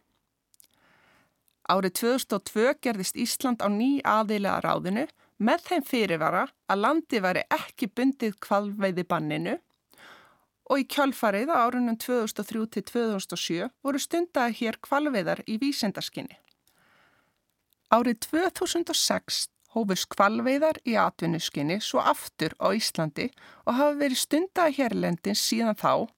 Árið 1.72 1.92
2002 2.02 2.72
gerðist 2.84 3.16
Ísland 3.16 3.62
á 3.64 3.68
ný 3.72 4.02
aðilega 4.04 4.60
ráðinu 4.60 5.06
með 5.40 5.62
þeim 5.68 5.84
fyrirvara 5.88 6.42
að 6.68 6.82
landi 6.84 7.20
væri 7.24 7.44
ekki 7.54 7.88
bundið 7.96 8.34
kvalveiði 8.44 9.04
banninu 9.08 9.54
og 10.68 10.82
í 10.82 10.84
kjálfarið 10.92 11.52
á 11.54 11.56
árunum 11.64 11.96
2003 11.96 12.66
til 12.76 12.84
2007 12.90 13.70
voru 13.86 14.02
stundaði 14.04 14.58
hér 14.60 14.78
kvalveiðar 14.84 15.42
í 15.48 15.56
vísendarskinni. 15.62 16.36
Árið 17.92 18.20
2006 18.28 19.42
hófust 19.72 20.10
kvalveiðar 20.12 20.82
í 20.84 20.98
atvinnuskinni 21.00 21.80
svo 21.80 22.04
aftur 22.04 22.52
á 22.60 22.68
Íslandi 22.76 23.30
og 23.64 23.78
hafa 23.78 23.96
verið 24.02 24.24
stundaði 24.26 24.78
hérlendins 24.82 25.44
síðan 25.48 25.78
þá 25.78 26.08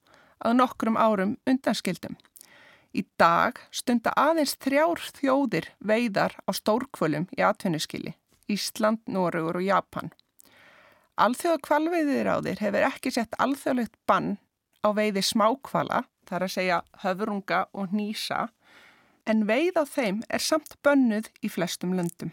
að 0.44 0.58
nokkrum 0.58 0.98
árum 0.98 1.38
undanskildum. 1.46 2.18
Í 2.94 3.02
dag 3.18 3.58
stunda 3.74 4.12
aðeins 4.14 4.54
þrjár 4.62 5.00
þjóðir 5.16 5.66
veiðar 5.82 6.36
á 6.46 6.50
stórkvölum 6.54 7.26
í 7.34 7.42
atvinnuskili, 7.42 8.14
Ísland, 8.46 9.02
Noregur 9.10 9.58
og 9.58 9.66
Japan. 9.66 10.12
Alþjóða 11.18 11.62
kvalveiðir 11.66 12.30
á 12.30 12.36
þér 12.42 12.62
hefur 12.62 12.86
ekki 12.90 13.12
sett 13.14 13.34
alþjóðlegt 13.42 13.98
bann 14.06 14.36
á 14.86 14.94
veiði 14.94 15.24
smákvala, 15.26 16.04
þar 16.28 16.46
að 16.46 16.54
segja 16.54 16.78
höfurunga 17.02 17.64
og 17.74 17.90
nýsa, 17.94 18.48
en 19.26 19.44
veið 19.48 19.82
á 19.82 19.84
þeim 19.88 20.22
er 20.28 20.42
samt 20.42 20.78
bönnuð 20.86 21.30
í 21.42 21.50
flestum 21.50 21.94
löndum. 21.98 22.30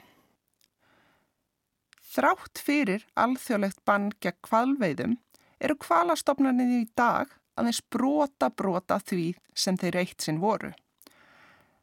Þrátt 2.11 2.59
fyrir 2.61 3.05
alþjóðlegt 3.15 3.81
bann 3.87 4.11
gegn 4.21 4.41
kvalveiðum 4.45 5.17
eru 5.63 5.77
kvalastofnarnir 5.79 6.81
í 6.81 6.87
dag 6.97 7.31
aðeins 7.61 7.81
brota 7.93 8.49
brota 8.49 8.99
því 8.99 9.33
sem 9.55 9.77
þeir 9.77 10.01
eitt 10.03 10.25
sinn 10.25 10.41
voru. 10.41 10.73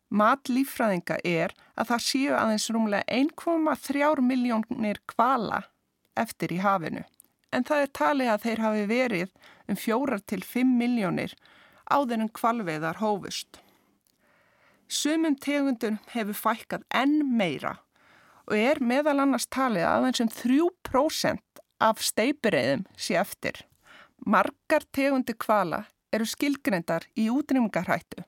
Mat 0.09 0.49
lífræðinga 0.49 1.19
er 1.25 1.53
að 1.77 1.93
það 1.93 2.05
séu 2.05 2.35
aðeins 2.37 2.71
rúmlega 2.73 3.05
1,3 3.13 4.25
miljónir 4.25 5.01
kvala 5.11 5.63
eftir 6.19 6.55
í 6.57 6.63
hafinu 6.65 7.05
en 7.53 7.65
það 7.65 7.83
er 7.83 7.95
talið 7.97 8.31
að 8.33 8.45
þeir 8.45 8.63
hafi 8.65 8.85
verið 8.89 9.31
um 9.69 9.79
fjórar 9.79 10.23
til 10.29 10.41
fimm 10.45 10.77
miljónir 10.81 11.35
áður 11.89 12.25
en 12.25 12.33
kvalveðar 12.37 13.01
hófust. 13.03 13.61
Sumum 14.89 15.37
tegundum 15.37 15.99
hefur 16.13 16.37
fækkað 16.37 16.85
enn 16.97 17.21
meira 17.37 17.79
og 18.49 18.57
er 18.57 18.81
meðal 18.81 19.19
annars 19.25 19.49
talið 19.53 19.85
aðeins 19.89 20.23
um 20.25 20.33
3% 20.33 21.63
af 21.85 22.01
steipireiðum 22.03 22.87
sé 22.97 23.19
eftir. 23.21 23.68
Margar 24.29 24.85
tegundi 24.93 25.33
kvala 25.41 25.87
eru 26.13 26.27
skilgrendar 26.29 27.07
í 27.17 27.31
útrýmingarhættu. 27.33 28.27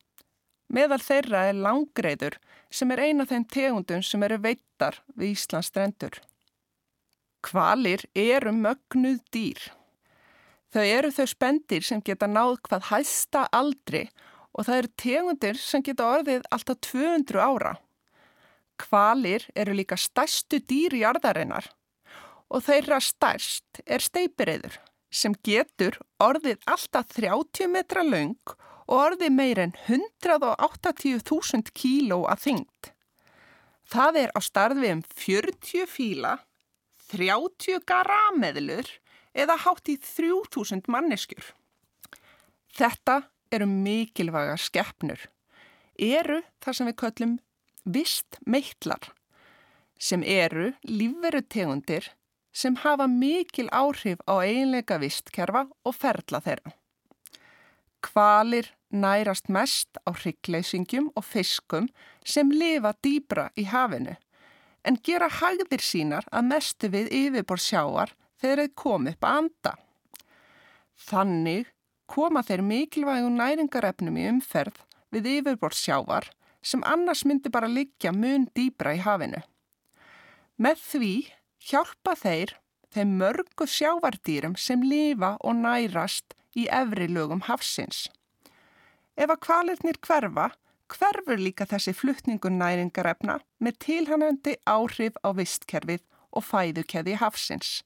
Meðal 0.72 1.02
þeirra 1.04 1.42
er 1.50 1.58
langreiður 1.60 2.38
sem 2.72 2.94
er 2.94 3.02
eina 3.04 3.26
þeim 3.28 3.44
tegundum 3.44 4.06
sem 4.06 4.24
eru 4.24 4.38
veittar 4.40 4.96
við 5.12 5.34
Íslands 5.34 5.68
strendur. 5.68 6.16
Kvalir 7.44 8.06
eru 8.16 8.56
mögnuð 8.56 9.20
dýr. 9.34 9.60
Þau 10.72 10.84
eru 10.86 11.12
þau 11.12 11.28
spendir 11.34 11.84
sem 11.84 12.00
geta 12.00 12.30
náð 12.30 12.56
hvað 12.70 12.90
hæsta 12.94 13.46
aldri 13.52 14.06
og 14.56 14.70
það 14.70 14.80
eru 14.80 14.94
tegundir 15.04 15.60
sem 15.60 15.84
geta 15.84 16.08
orðið 16.16 16.48
alltaf 16.48 16.80
200 16.88 17.44
ára. 17.44 17.78
Kvalir 18.80 19.50
eru 19.52 19.76
líka 19.76 20.00
stærstu 20.00 20.64
dýr 20.64 20.96
í 20.96 21.04
arðarinnar 21.04 21.74
og 22.48 22.64
þeirra 22.64 23.04
stærst 23.04 23.84
er 23.84 24.00
steipireyður 24.00 24.80
sem 25.10 25.34
getur 25.46 25.98
orðið 26.22 26.62
alltaf 26.70 27.10
30 27.16 27.70
metra 27.72 28.04
laung 28.06 28.38
og 28.90 28.96
orðið 28.96 29.34
meir 29.34 29.60
en 29.62 29.74
180.000 29.86 31.74
kíló 31.74 32.22
að 32.30 32.46
þyngd. 32.46 32.90
Það 33.90 34.20
er 34.22 34.32
á 34.34 34.40
starfið 34.42 34.92
um 34.94 35.02
40 35.18 35.86
fíla, 35.90 36.36
30 37.10 37.82
garameðlur 37.90 38.90
eða 39.34 39.58
hátt 39.64 39.90
í 39.90 39.96
3000 39.98 40.86
manneskjur. 40.90 41.52
Þetta 42.70 43.22
eru 43.50 43.66
mikilvæga 43.66 44.56
skeppnur. 44.62 45.26
Eru 45.98 46.40
þar 46.62 46.76
sem 46.76 46.90
við 46.90 46.98
köllum 47.02 47.38
vist 47.84 48.38
meitlar 48.46 49.10
sem 50.00 50.22
eru 50.24 50.70
lífveru 50.86 51.42
tegundir 51.44 52.06
sem 52.52 52.76
hafa 52.82 53.06
mikil 53.06 53.68
áhrif 53.72 54.22
á 54.26 54.42
eiginleika 54.42 54.98
vistkerfa 54.98 55.66
og 55.84 55.94
ferla 55.94 56.40
þeirra. 56.44 56.74
Kvalir 58.00 58.70
nærast 58.90 59.48
mest 59.48 60.00
á 60.08 60.10
hryggleisingjum 60.10 61.12
og 61.14 61.24
fiskum 61.24 61.88
sem 62.24 62.50
lifa 62.50 62.94
dýbra 63.04 63.50
í 63.56 63.68
hafinu 63.70 64.16
en 64.84 64.96
gera 65.04 65.28
hagðir 65.28 65.82
sínar 65.84 66.26
að 66.32 66.48
mestu 66.48 66.88
við 66.92 67.10
yfirbor 67.12 67.60
sjáar 67.60 68.14
þegar 68.40 68.62
þeir 68.62 68.74
komi 68.82 69.12
upp 69.14 69.26
að 69.28 69.38
anda. 69.42 69.72
Þannig 71.00 71.68
koma 72.10 72.42
þeir 72.42 72.64
mikilvægum 72.66 73.36
næringarefnum 73.38 74.16
í 74.18 74.26
umferð 74.32 74.80
við 75.14 75.28
yfirbor 75.36 75.76
sjávar 75.76 76.30
sem 76.62 76.82
annars 76.84 77.24
myndi 77.24 77.52
bara 77.52 77.70
liggja 77.70 78.12
mun 78.12 78.48
dýbra 78.56 78.96
í 78.96 79.04
hafinu. 79.04 79.40
Með 80.60 80.80
því 80.88 81.14
hjálpa 81.60 82.16
þeir 82.16 82.54
þeim 82.94 83.16
mörgu 83.20 83.66
sjávardýrum 83.68 84.56
sem 84.58 84.82
lifa 84.82 85.36
og 85.44 85.60
nærast 85.60 86.34
í 86.58 86.66
efri 86.72 87.06
lögum 87.10 87.44
hafsins. 87.46 88.08
Ef 89.14 89.30
að 89.30 89.42
kvalirnir 89.44 90.00
hverfa, 90.02 90.48
hverfur 90.90 91.38
líka 91.38 91.66
þessi 91.70 91.94
fluttningun 91.94 92.58
næringarefna 92.58 93.38
með 93.62 93.78
tilhanandi 93.84 94.56
áhrif 94.66 95.18
á 95.22 95.30
vistkerfið 95.36 96.02
og 96.34 96.46
fæðukeði 96.46 97.18
hafsins. 97.20 97.80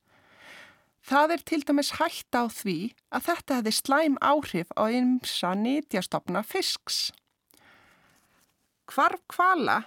Það 1.04 1.34
er 1.34 1.42
til 1.44 1.60
dæmis 1.68 1.90
hægt 1.98 2.32
á 2.32 2.48
því 2.48 2.78
að 3.12 3.26
þetta 3.26 3.58
hefði 3.58 3.72
slæm 3.76 4.14
áhrif 4.24 4.70
á 4.72 4.88
ymsa 4.88 5.52
nýtjastofna 5.58 6.40
fisks. 6.48 7.10
Hvarf 8.88 9.20
kvala 9.28 9.82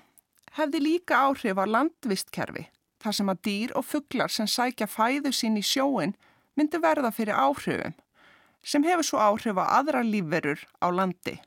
hefði 0.60 0.84
líka 0.84 1.24
áhrif 1.26 1.58
á 1.58 1.66
landvistkerfi 1.66 2.68
þar 3.04 3.18
sem 3.20 3.32
að 3.34 3.44
dýr 3.48 3.76
og 3.78 3.86
fugglar 3.86 4.34
sem 4.34 4.50
sækja 4.50 4.88
fæðu 4.90 5.34
sín 5.36 5.60
í 5.60 5.64
sjóin 5.66 6.16
myndi 6.58 6.82
verða 6.82 7.12
fyrir 7.14 7.38
áhrifum 7.38 7.96
sem 8.68 8.84
hefur 8.84 9.06
svo 9.06 9.20
áhrif 9.22 9.60
á 9.62 9.66
aðra 9.80 10.02
lífverur 10.04 10.64
á 10.84 10.88
landi. 10.92 11.38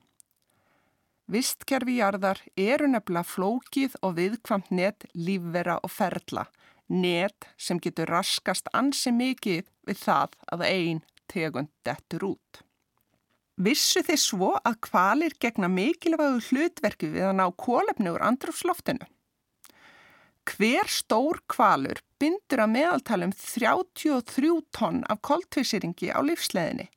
Vistkerfi 1.31 1.99
jarðar 2.01 2.41
eru 2.59 2.89
nefnilega 2.91 3.29
flókið 3.29 3.99
og 4.03 4.17
viðkvamt 4.17 4.73
net 4.75 5.07
lífvera 5.15 5.77
og 5.85 5.93
ferla, 5.95 6.47
net 6.89 7.47
sem 7.61 7.79
getur 7.79 8.11
raskast 8.11 8.71
ansi 8.75 9.13
mikið 9.15 9.69
við 9.87 10.01
það 10.01 10.35
að 10.57 10.67
ein 10.71 11.05
tegund 11.31 11.71
dettur 11.87 12.27
út. 12.33 12.65
Vissu 13.61 14.01
þið 14.03 14.21
svo 14.23 14.51
að 14.65 14.81
kvalir 14.89 15.37
gegna 15.39 15.69
mikilvægu 15.69 16.41
hlutverki 16.49 17.11
við 17.13 17.29
að 17.29 17.39
ná 17.43 17.47
kólefni 17.53 18.11
úr 18.15 18.25
andrufsloftinu? 18.25 19.05
Hver 20.49 20.89
stór 20.89 21.41
kvalur 21.51 22.01
bindur 22.21 22.65
að 22.65 22.73
meðaltalum 22.75 23.33
33 23.37 24.57
tonn 24.77 25.05
af 25.09 25.21
koltvísýringi 25.27 26.11
á 26.13 26.21
lífsleðinni. 26.25 26.89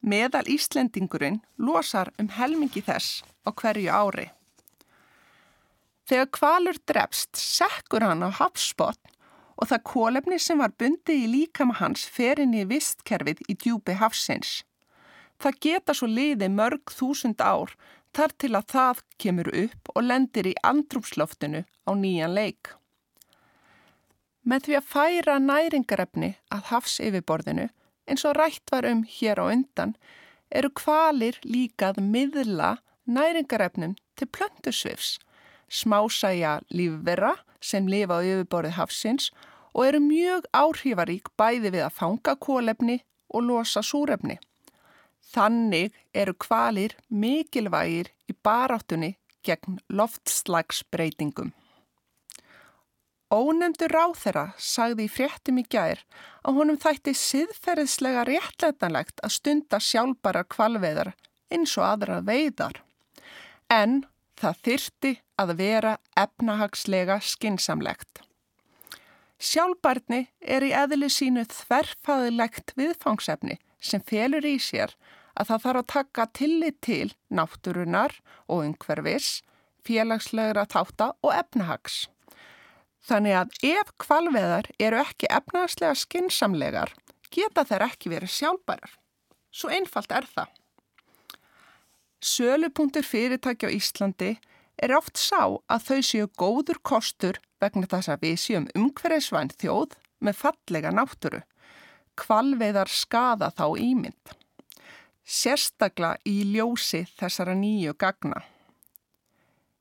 Meðal 0.00 0.46
Íslendingurinn 0.46 1.40
losar 1.58 2.12
um 2.18 2.30
helmingi 2.30 2.82
þess 2.86 3.22
á 3.42 3.50
hverju 3.50 3.90
ári. 3.90 4.28
Þegar 6.08 6.30
kvalur 6.32 6.78
drefst, 6.88 7.36
sekkur 7.36 8.06
hann 8.06 8.24
á 8.24 8.30
hafsbotn 8.32 9.12
og 9.58 9.68
það 9.68 9.84
kólefni 9.90 10.38
sem 10.40 10.62
var 10.62 10.72
bundið 10.78 11.24
í 11.24 11.30
líkama 11.32 11.74
hans 11.80 12.06
fer 12.06 12.40
inn 12.40 12.54
í 12.54 12.64
vistkerfið 12.70 13.42
í 13.50 13.56
djúpi 13.58 13.98
hafsins. 13.98 14.62
Það 15.42 15.58
geta 15.66 15.94
svo 15.94 16.08
liði 16.10 16.48
mörg 16.50 16.94
þúsund 16.94 17.42
ár 17.42 17.74
þar 18.16 18.34
til 18.42 18.52
að 18.56 18.68
það 18.72 19.02
kemur 19.22 19.50
upp 19.64 19.90
og 19.94 20.04
lendir 20.04 20.48
í 20.50 20.54
andrúpsloftinu 20.66 21.64
á 21.64 21.90
nýjan 21.94 22.34
leik. 22.34 22.72
Með 24.48 24.64
því 24.64 24.76
að 24.78 24.88
færa 24.92 25.36
næringarefni 25.44 26.30
að 26.54 26.70
hafs 26.70 26.98
yfirborðinu 27.04 27.68
eins 28.08 28.24
og 28.24 28.36
rætt 28.38 28.72
var 28.72 28.88
um 28.88 29.02
hér 29.04 29.42
á 29.42 29.44
undan 29.52 29.94
eru 30.48 30.70
kvalir 30.72 31.36
líkað 31.44 32.00
miðla 32.00 32.78
næringarefnum 33.04 33.96
til 34.16 34.28
plöntusvifs, 34.32 35.18
smásæja 35.68 36.58
lífverra 36.72 37.34
sem 37.60 37.86
lifa 37.86 38.20
á 38.20 38.24
yfirborði 38.24 38.72
hafsins 38.78 39.30
og 39.74 39.86
eru 39.86 40.00
mjög 40.00 40.48
áhrifarík 40.56 41.28
bæði 41.36 41.74
við 41.76 41.84
að 41.84 41.96
fanga 42.00 42.36
kólefni 42.40 43.02
og 43.28 43.44
losa 43.44 43.82
súrefni. 43.84 44.38
Þannig 45.28 45.96
eru 46.16 46.34
kvalir 46.40 46.96
mikilvægir 47.08 48.12
í 48.28 48.34
baráttunni 48.44 49.16
gegn 49.44 49.80
loftslagsbreytingum. 49.92 51.52
Ónefndur 53.28 53.92
ráþera 53.92 54.46
sagði 54.56 55.04
í 55.04 55.12
fréttum 55.12 55.58
í 55.60 55.64
gær 55.68 56.00
að 56.48 56.60
honum 56.60 56.78
þætti 56.80 57.12
siðferðislega 57.12 58.22
réttleitanlegt 58.24 59.20
að 59.20 59.34
stunda 59.36 59.80
sjálfbara 59.84 60.46
kvalveðar 60.48 61.12
eins 61.52 61.74
og 61.76 61.84
aðra 61.84 62.22
veiðar. 62.24 62.80
En 63.68 64.06
það 64.40 64.62
þyrti 64.64 65.12
að 65.36 65.54
vera 65.60 65.92
efnahagslega 66.16 67.18
skinsamlegt. 67.20 68.22
Sjálfbarni 69.38 70.24
er 70.40 70.64
í 70.64 70.72
eðli 70.74 71.12
sínu 71.12 71.44
þverfaðilegt 71.52 72.72
viðfangsefni 72.80 73.58
sem 73.78 74.00
felur 74.02 74.46
í 74.48 74.56
sér 74.58 74.96
að 75.38 75.50
það 75.50 75.64
þarf 75.64 75.80
að 75.80 75.90
taka 75.92 76.26
tillit 76.34 76.78
til 76.82 77.08
náttúrunar 77.30 78.14
og 78.50 78.64
umhverfis, 78.66 79.42
félagslegra 79.86 80.66
þátta 80.68 81.12
og 81.22 81.34
efnahags. 81.34 82.06
Þannig 83.08 83.36
að 83.38 83.58
ef 83.70 83.92
kvalveðar 84.02 84.68
eru 84.82 85.00
ekki 85.00 85.30
efnahagslega 85.32 85.94
skinsamlegar, 85.96 86.92
geta 87.30 87.64
þær 87.64 87.86
ekki 87.86 88.12
verið 88.12 88.34
sjálfbærar. 88.34 88.96
Svo 89.54 89.70
einfalt 89.72 90.12
er 90.12 90.26
það. 90.28 90.50
Sölupunktur 92.18 93.06
fyrirtæki 93.06 93.70
á 93.70 93.70
Íslandi 93.70 94.32
er 94.82 94.94
oft 94.96 95.16
sá 95.18 95.54
að 95.70 95.86
þau 95.86 96.00
séu 96.02 96.26
góður 96.38 96.82
kostur 96.82 97.38
vegna 97.62 97.86
þess 97.86 98.10
að 98.10 98.26
við 98.26 98.36
séum 98.42 98.66
umhverfisvæn 98.74 99.54
þjóð 99.54 99.94
með 100.18 100.40
fallega 100.42 100.90
náttúru. 100.94 101.40
Kvalveðar 102.18 102.90
skada 102.90 103.52
þá 103.54 103.78
ímynd 103.78 104.34
sérstakla 105.28 106.14
í 106.24 106.40
ljósi 106.54 107.04
þessara 107.18 107.54
nýju 107.58 107.94
gagna. 108.00 108.40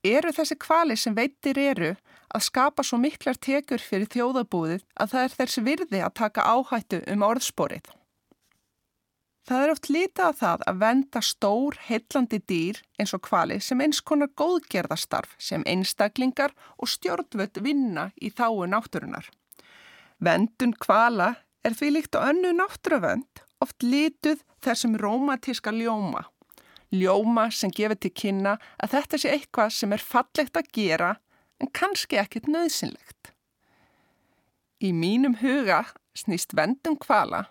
Eru 0.03 0.31
þessi 0.35 0.57
kvali 0.59 0.97
sem 0.99 1.15
veitir 1.15 1.57
eru 1.59 1.93
að 2.27 2.43
skapa 2.47 2.83
svo 2.83 2.99
miklar 3.01 3.39
tekjur 3.39 3.81
fyrir 3.81 4.09
þjóðabúðið 4.11 4.83
að 4.99 5.13
það 5.13 5.23
er 5.23 5.37
þessi 5.39 5.63
virði 5.63 6.01
að 6.03 6.17
taka 6.19 6.43
áhættu 6.45 6.99
um 7.13 7.23
orðsporið. 7.27 7.87
Það 9.47 9.63
er 9.63 9.71
oft 9.71 9.87
litið 9.87 10.23
að 10.25 10.39
það 10.41 10.63
að 10.67 10.79
venda 10.81 11.19
stór, 11.23 11.75
heillandi 11.87 12.39
dýr 12.51 12.81
eins 12.99 13.13
og 13.15 13.23
kvali 13.23 13.61
sem 13.63 13.79
eins 13.79 14.01
konar 14.03 14.33
góðgerðastarf 14.35 15.37
sem 15.39 15.63
einstaklingar 15.63 16.51
og 16.75 16.91
stjórnvöld 16.91 17.61
vinna 17.63 18.09
í 18.19 18.27
þáu 18.27 18.67
náttúrunar. 18.67 19.29
Vendun 20.19 20.75
kvala 20.75 21.37
er 21.63 21.77
því 21.79 21.93
líkt 21.95 22.19
á 22.19 22.27
önnu 22.27 22.51
náttúruvönd 22.59 23.46
oft 23.63 23.83
lituð 23.83 24.43
þessum 24.63 24.97
rómatíska 24.99 25.71
ljóma. 25.73 26.25
Ljóma 26.93 27.49
sem 27.51 27.71
gefur 27.73 27.99
til 27.99 28.13
kynna 28.15 28.55
að 28.79 28.93
þetta 28.95 29.19
sé 29.19 29.31
eitthvað 29.33 29.73
sem 29.75 29.95
er 29.95 30.03
fallegt 30.03 30.59
að 30.59 30.69
gera 30.77 31.15
en 31.59 31.71
kannski 31.75 32.19
ekkit 32.21 32.47
nöðsynlegt. 32.51 33.33
Í 34.79 34.93
mínum 34.93 35.39
huga 35.41 35.83
snýst 36.17 36.53
vendum 36.57 36.97
kvala 37.01 37.47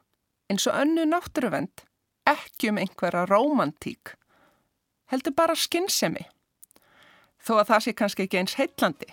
eins 0.50 0.66
og 0.70 0.78
önnu 0.78 1.04
náttúruvend 1.10 1.84
ekki 2.26 2.70
um 2.70 2.80
einhverja 2.80 3.26
romantík. 3.28 4.14
Heldur 5.10 5.34
bara 5.36 5.54
skinnsemi. 5.58 6.24
Þó 7.42 7.60
að 7.60 7.68
það 7.70 7.82
sé 7.84 7.94
kannski 7.98 8.24
ekki 8.26 8.40
eins 8.40 8.56
heitlandi. 8.58 9.10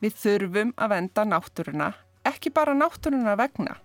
Við 0.00 0.16
þurfum 0.20 0.72
að 0.80 0.94
venda 0.94 1.24
náttúruna, 1.28 1.90
ekki 2.28 2.52
bara 2.52 2.76
náttúruna 2.76 3.36
vegna 3.40 3.76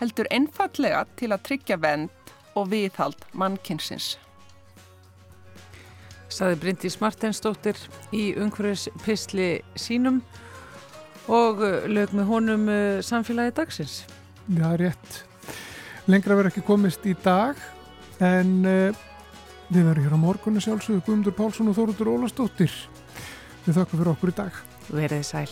heldur 0.00 0.28
einfallega 0.32 1.04
til 1.18 1.32
að 1.32 1.44
tryggja 1.48 1.78
vend 1.80 2.32
og 2.56 2.70
viðhald 2.72 3.26
mannkynsins. 3.36 4.16
Saði 6.32 6.58
Bryndís 6.60 6.98
Martensdóttir 7.00 7.78
í 8.12 8.32
umhverfispistli 8.36 9.62
sínum 9.78 10.20
og 11.32 11.62
uh, 11.62 11.86
lög 11.88 12.12
með 12.16 12.28
honum 12.30 12.66
uh, 12.70 12.98
samfélagi 13.04 13.54
dagsins. 13.56 14.02
Já, 14.46 14.68
rétt. 14.78 15.22
Lengra 16.06 16.36
verður 16.36 16.52
ekki 16.52 16.66
komist 16.66 17.06
í 17.08 17.16
dag 17.24 17.58
en 18.22 18.58
uh, 18.66 19.06
við 19.70 19.88
verðum 19.88 20.04
hér 20.06 20.18
á 20.18 20.24
morgunni 20.26 20.62
sjálfsögðu 20.62 21.06
Guðmundur 21.06 21.38
Pálsson 21.38 21.72
og 21.72 21.78
Þóruður 21.78 22.12
Ólastóttir. 22.16 22.74
Við 23.66 23.80
þakka 23.80 23.96
fyrir 23.96 24.12
okkur 24.12 24.34
í 24.34 24.36
dag. 24.44 24.60
Verðið 24.90 25.26
sæl. 25.26 25.48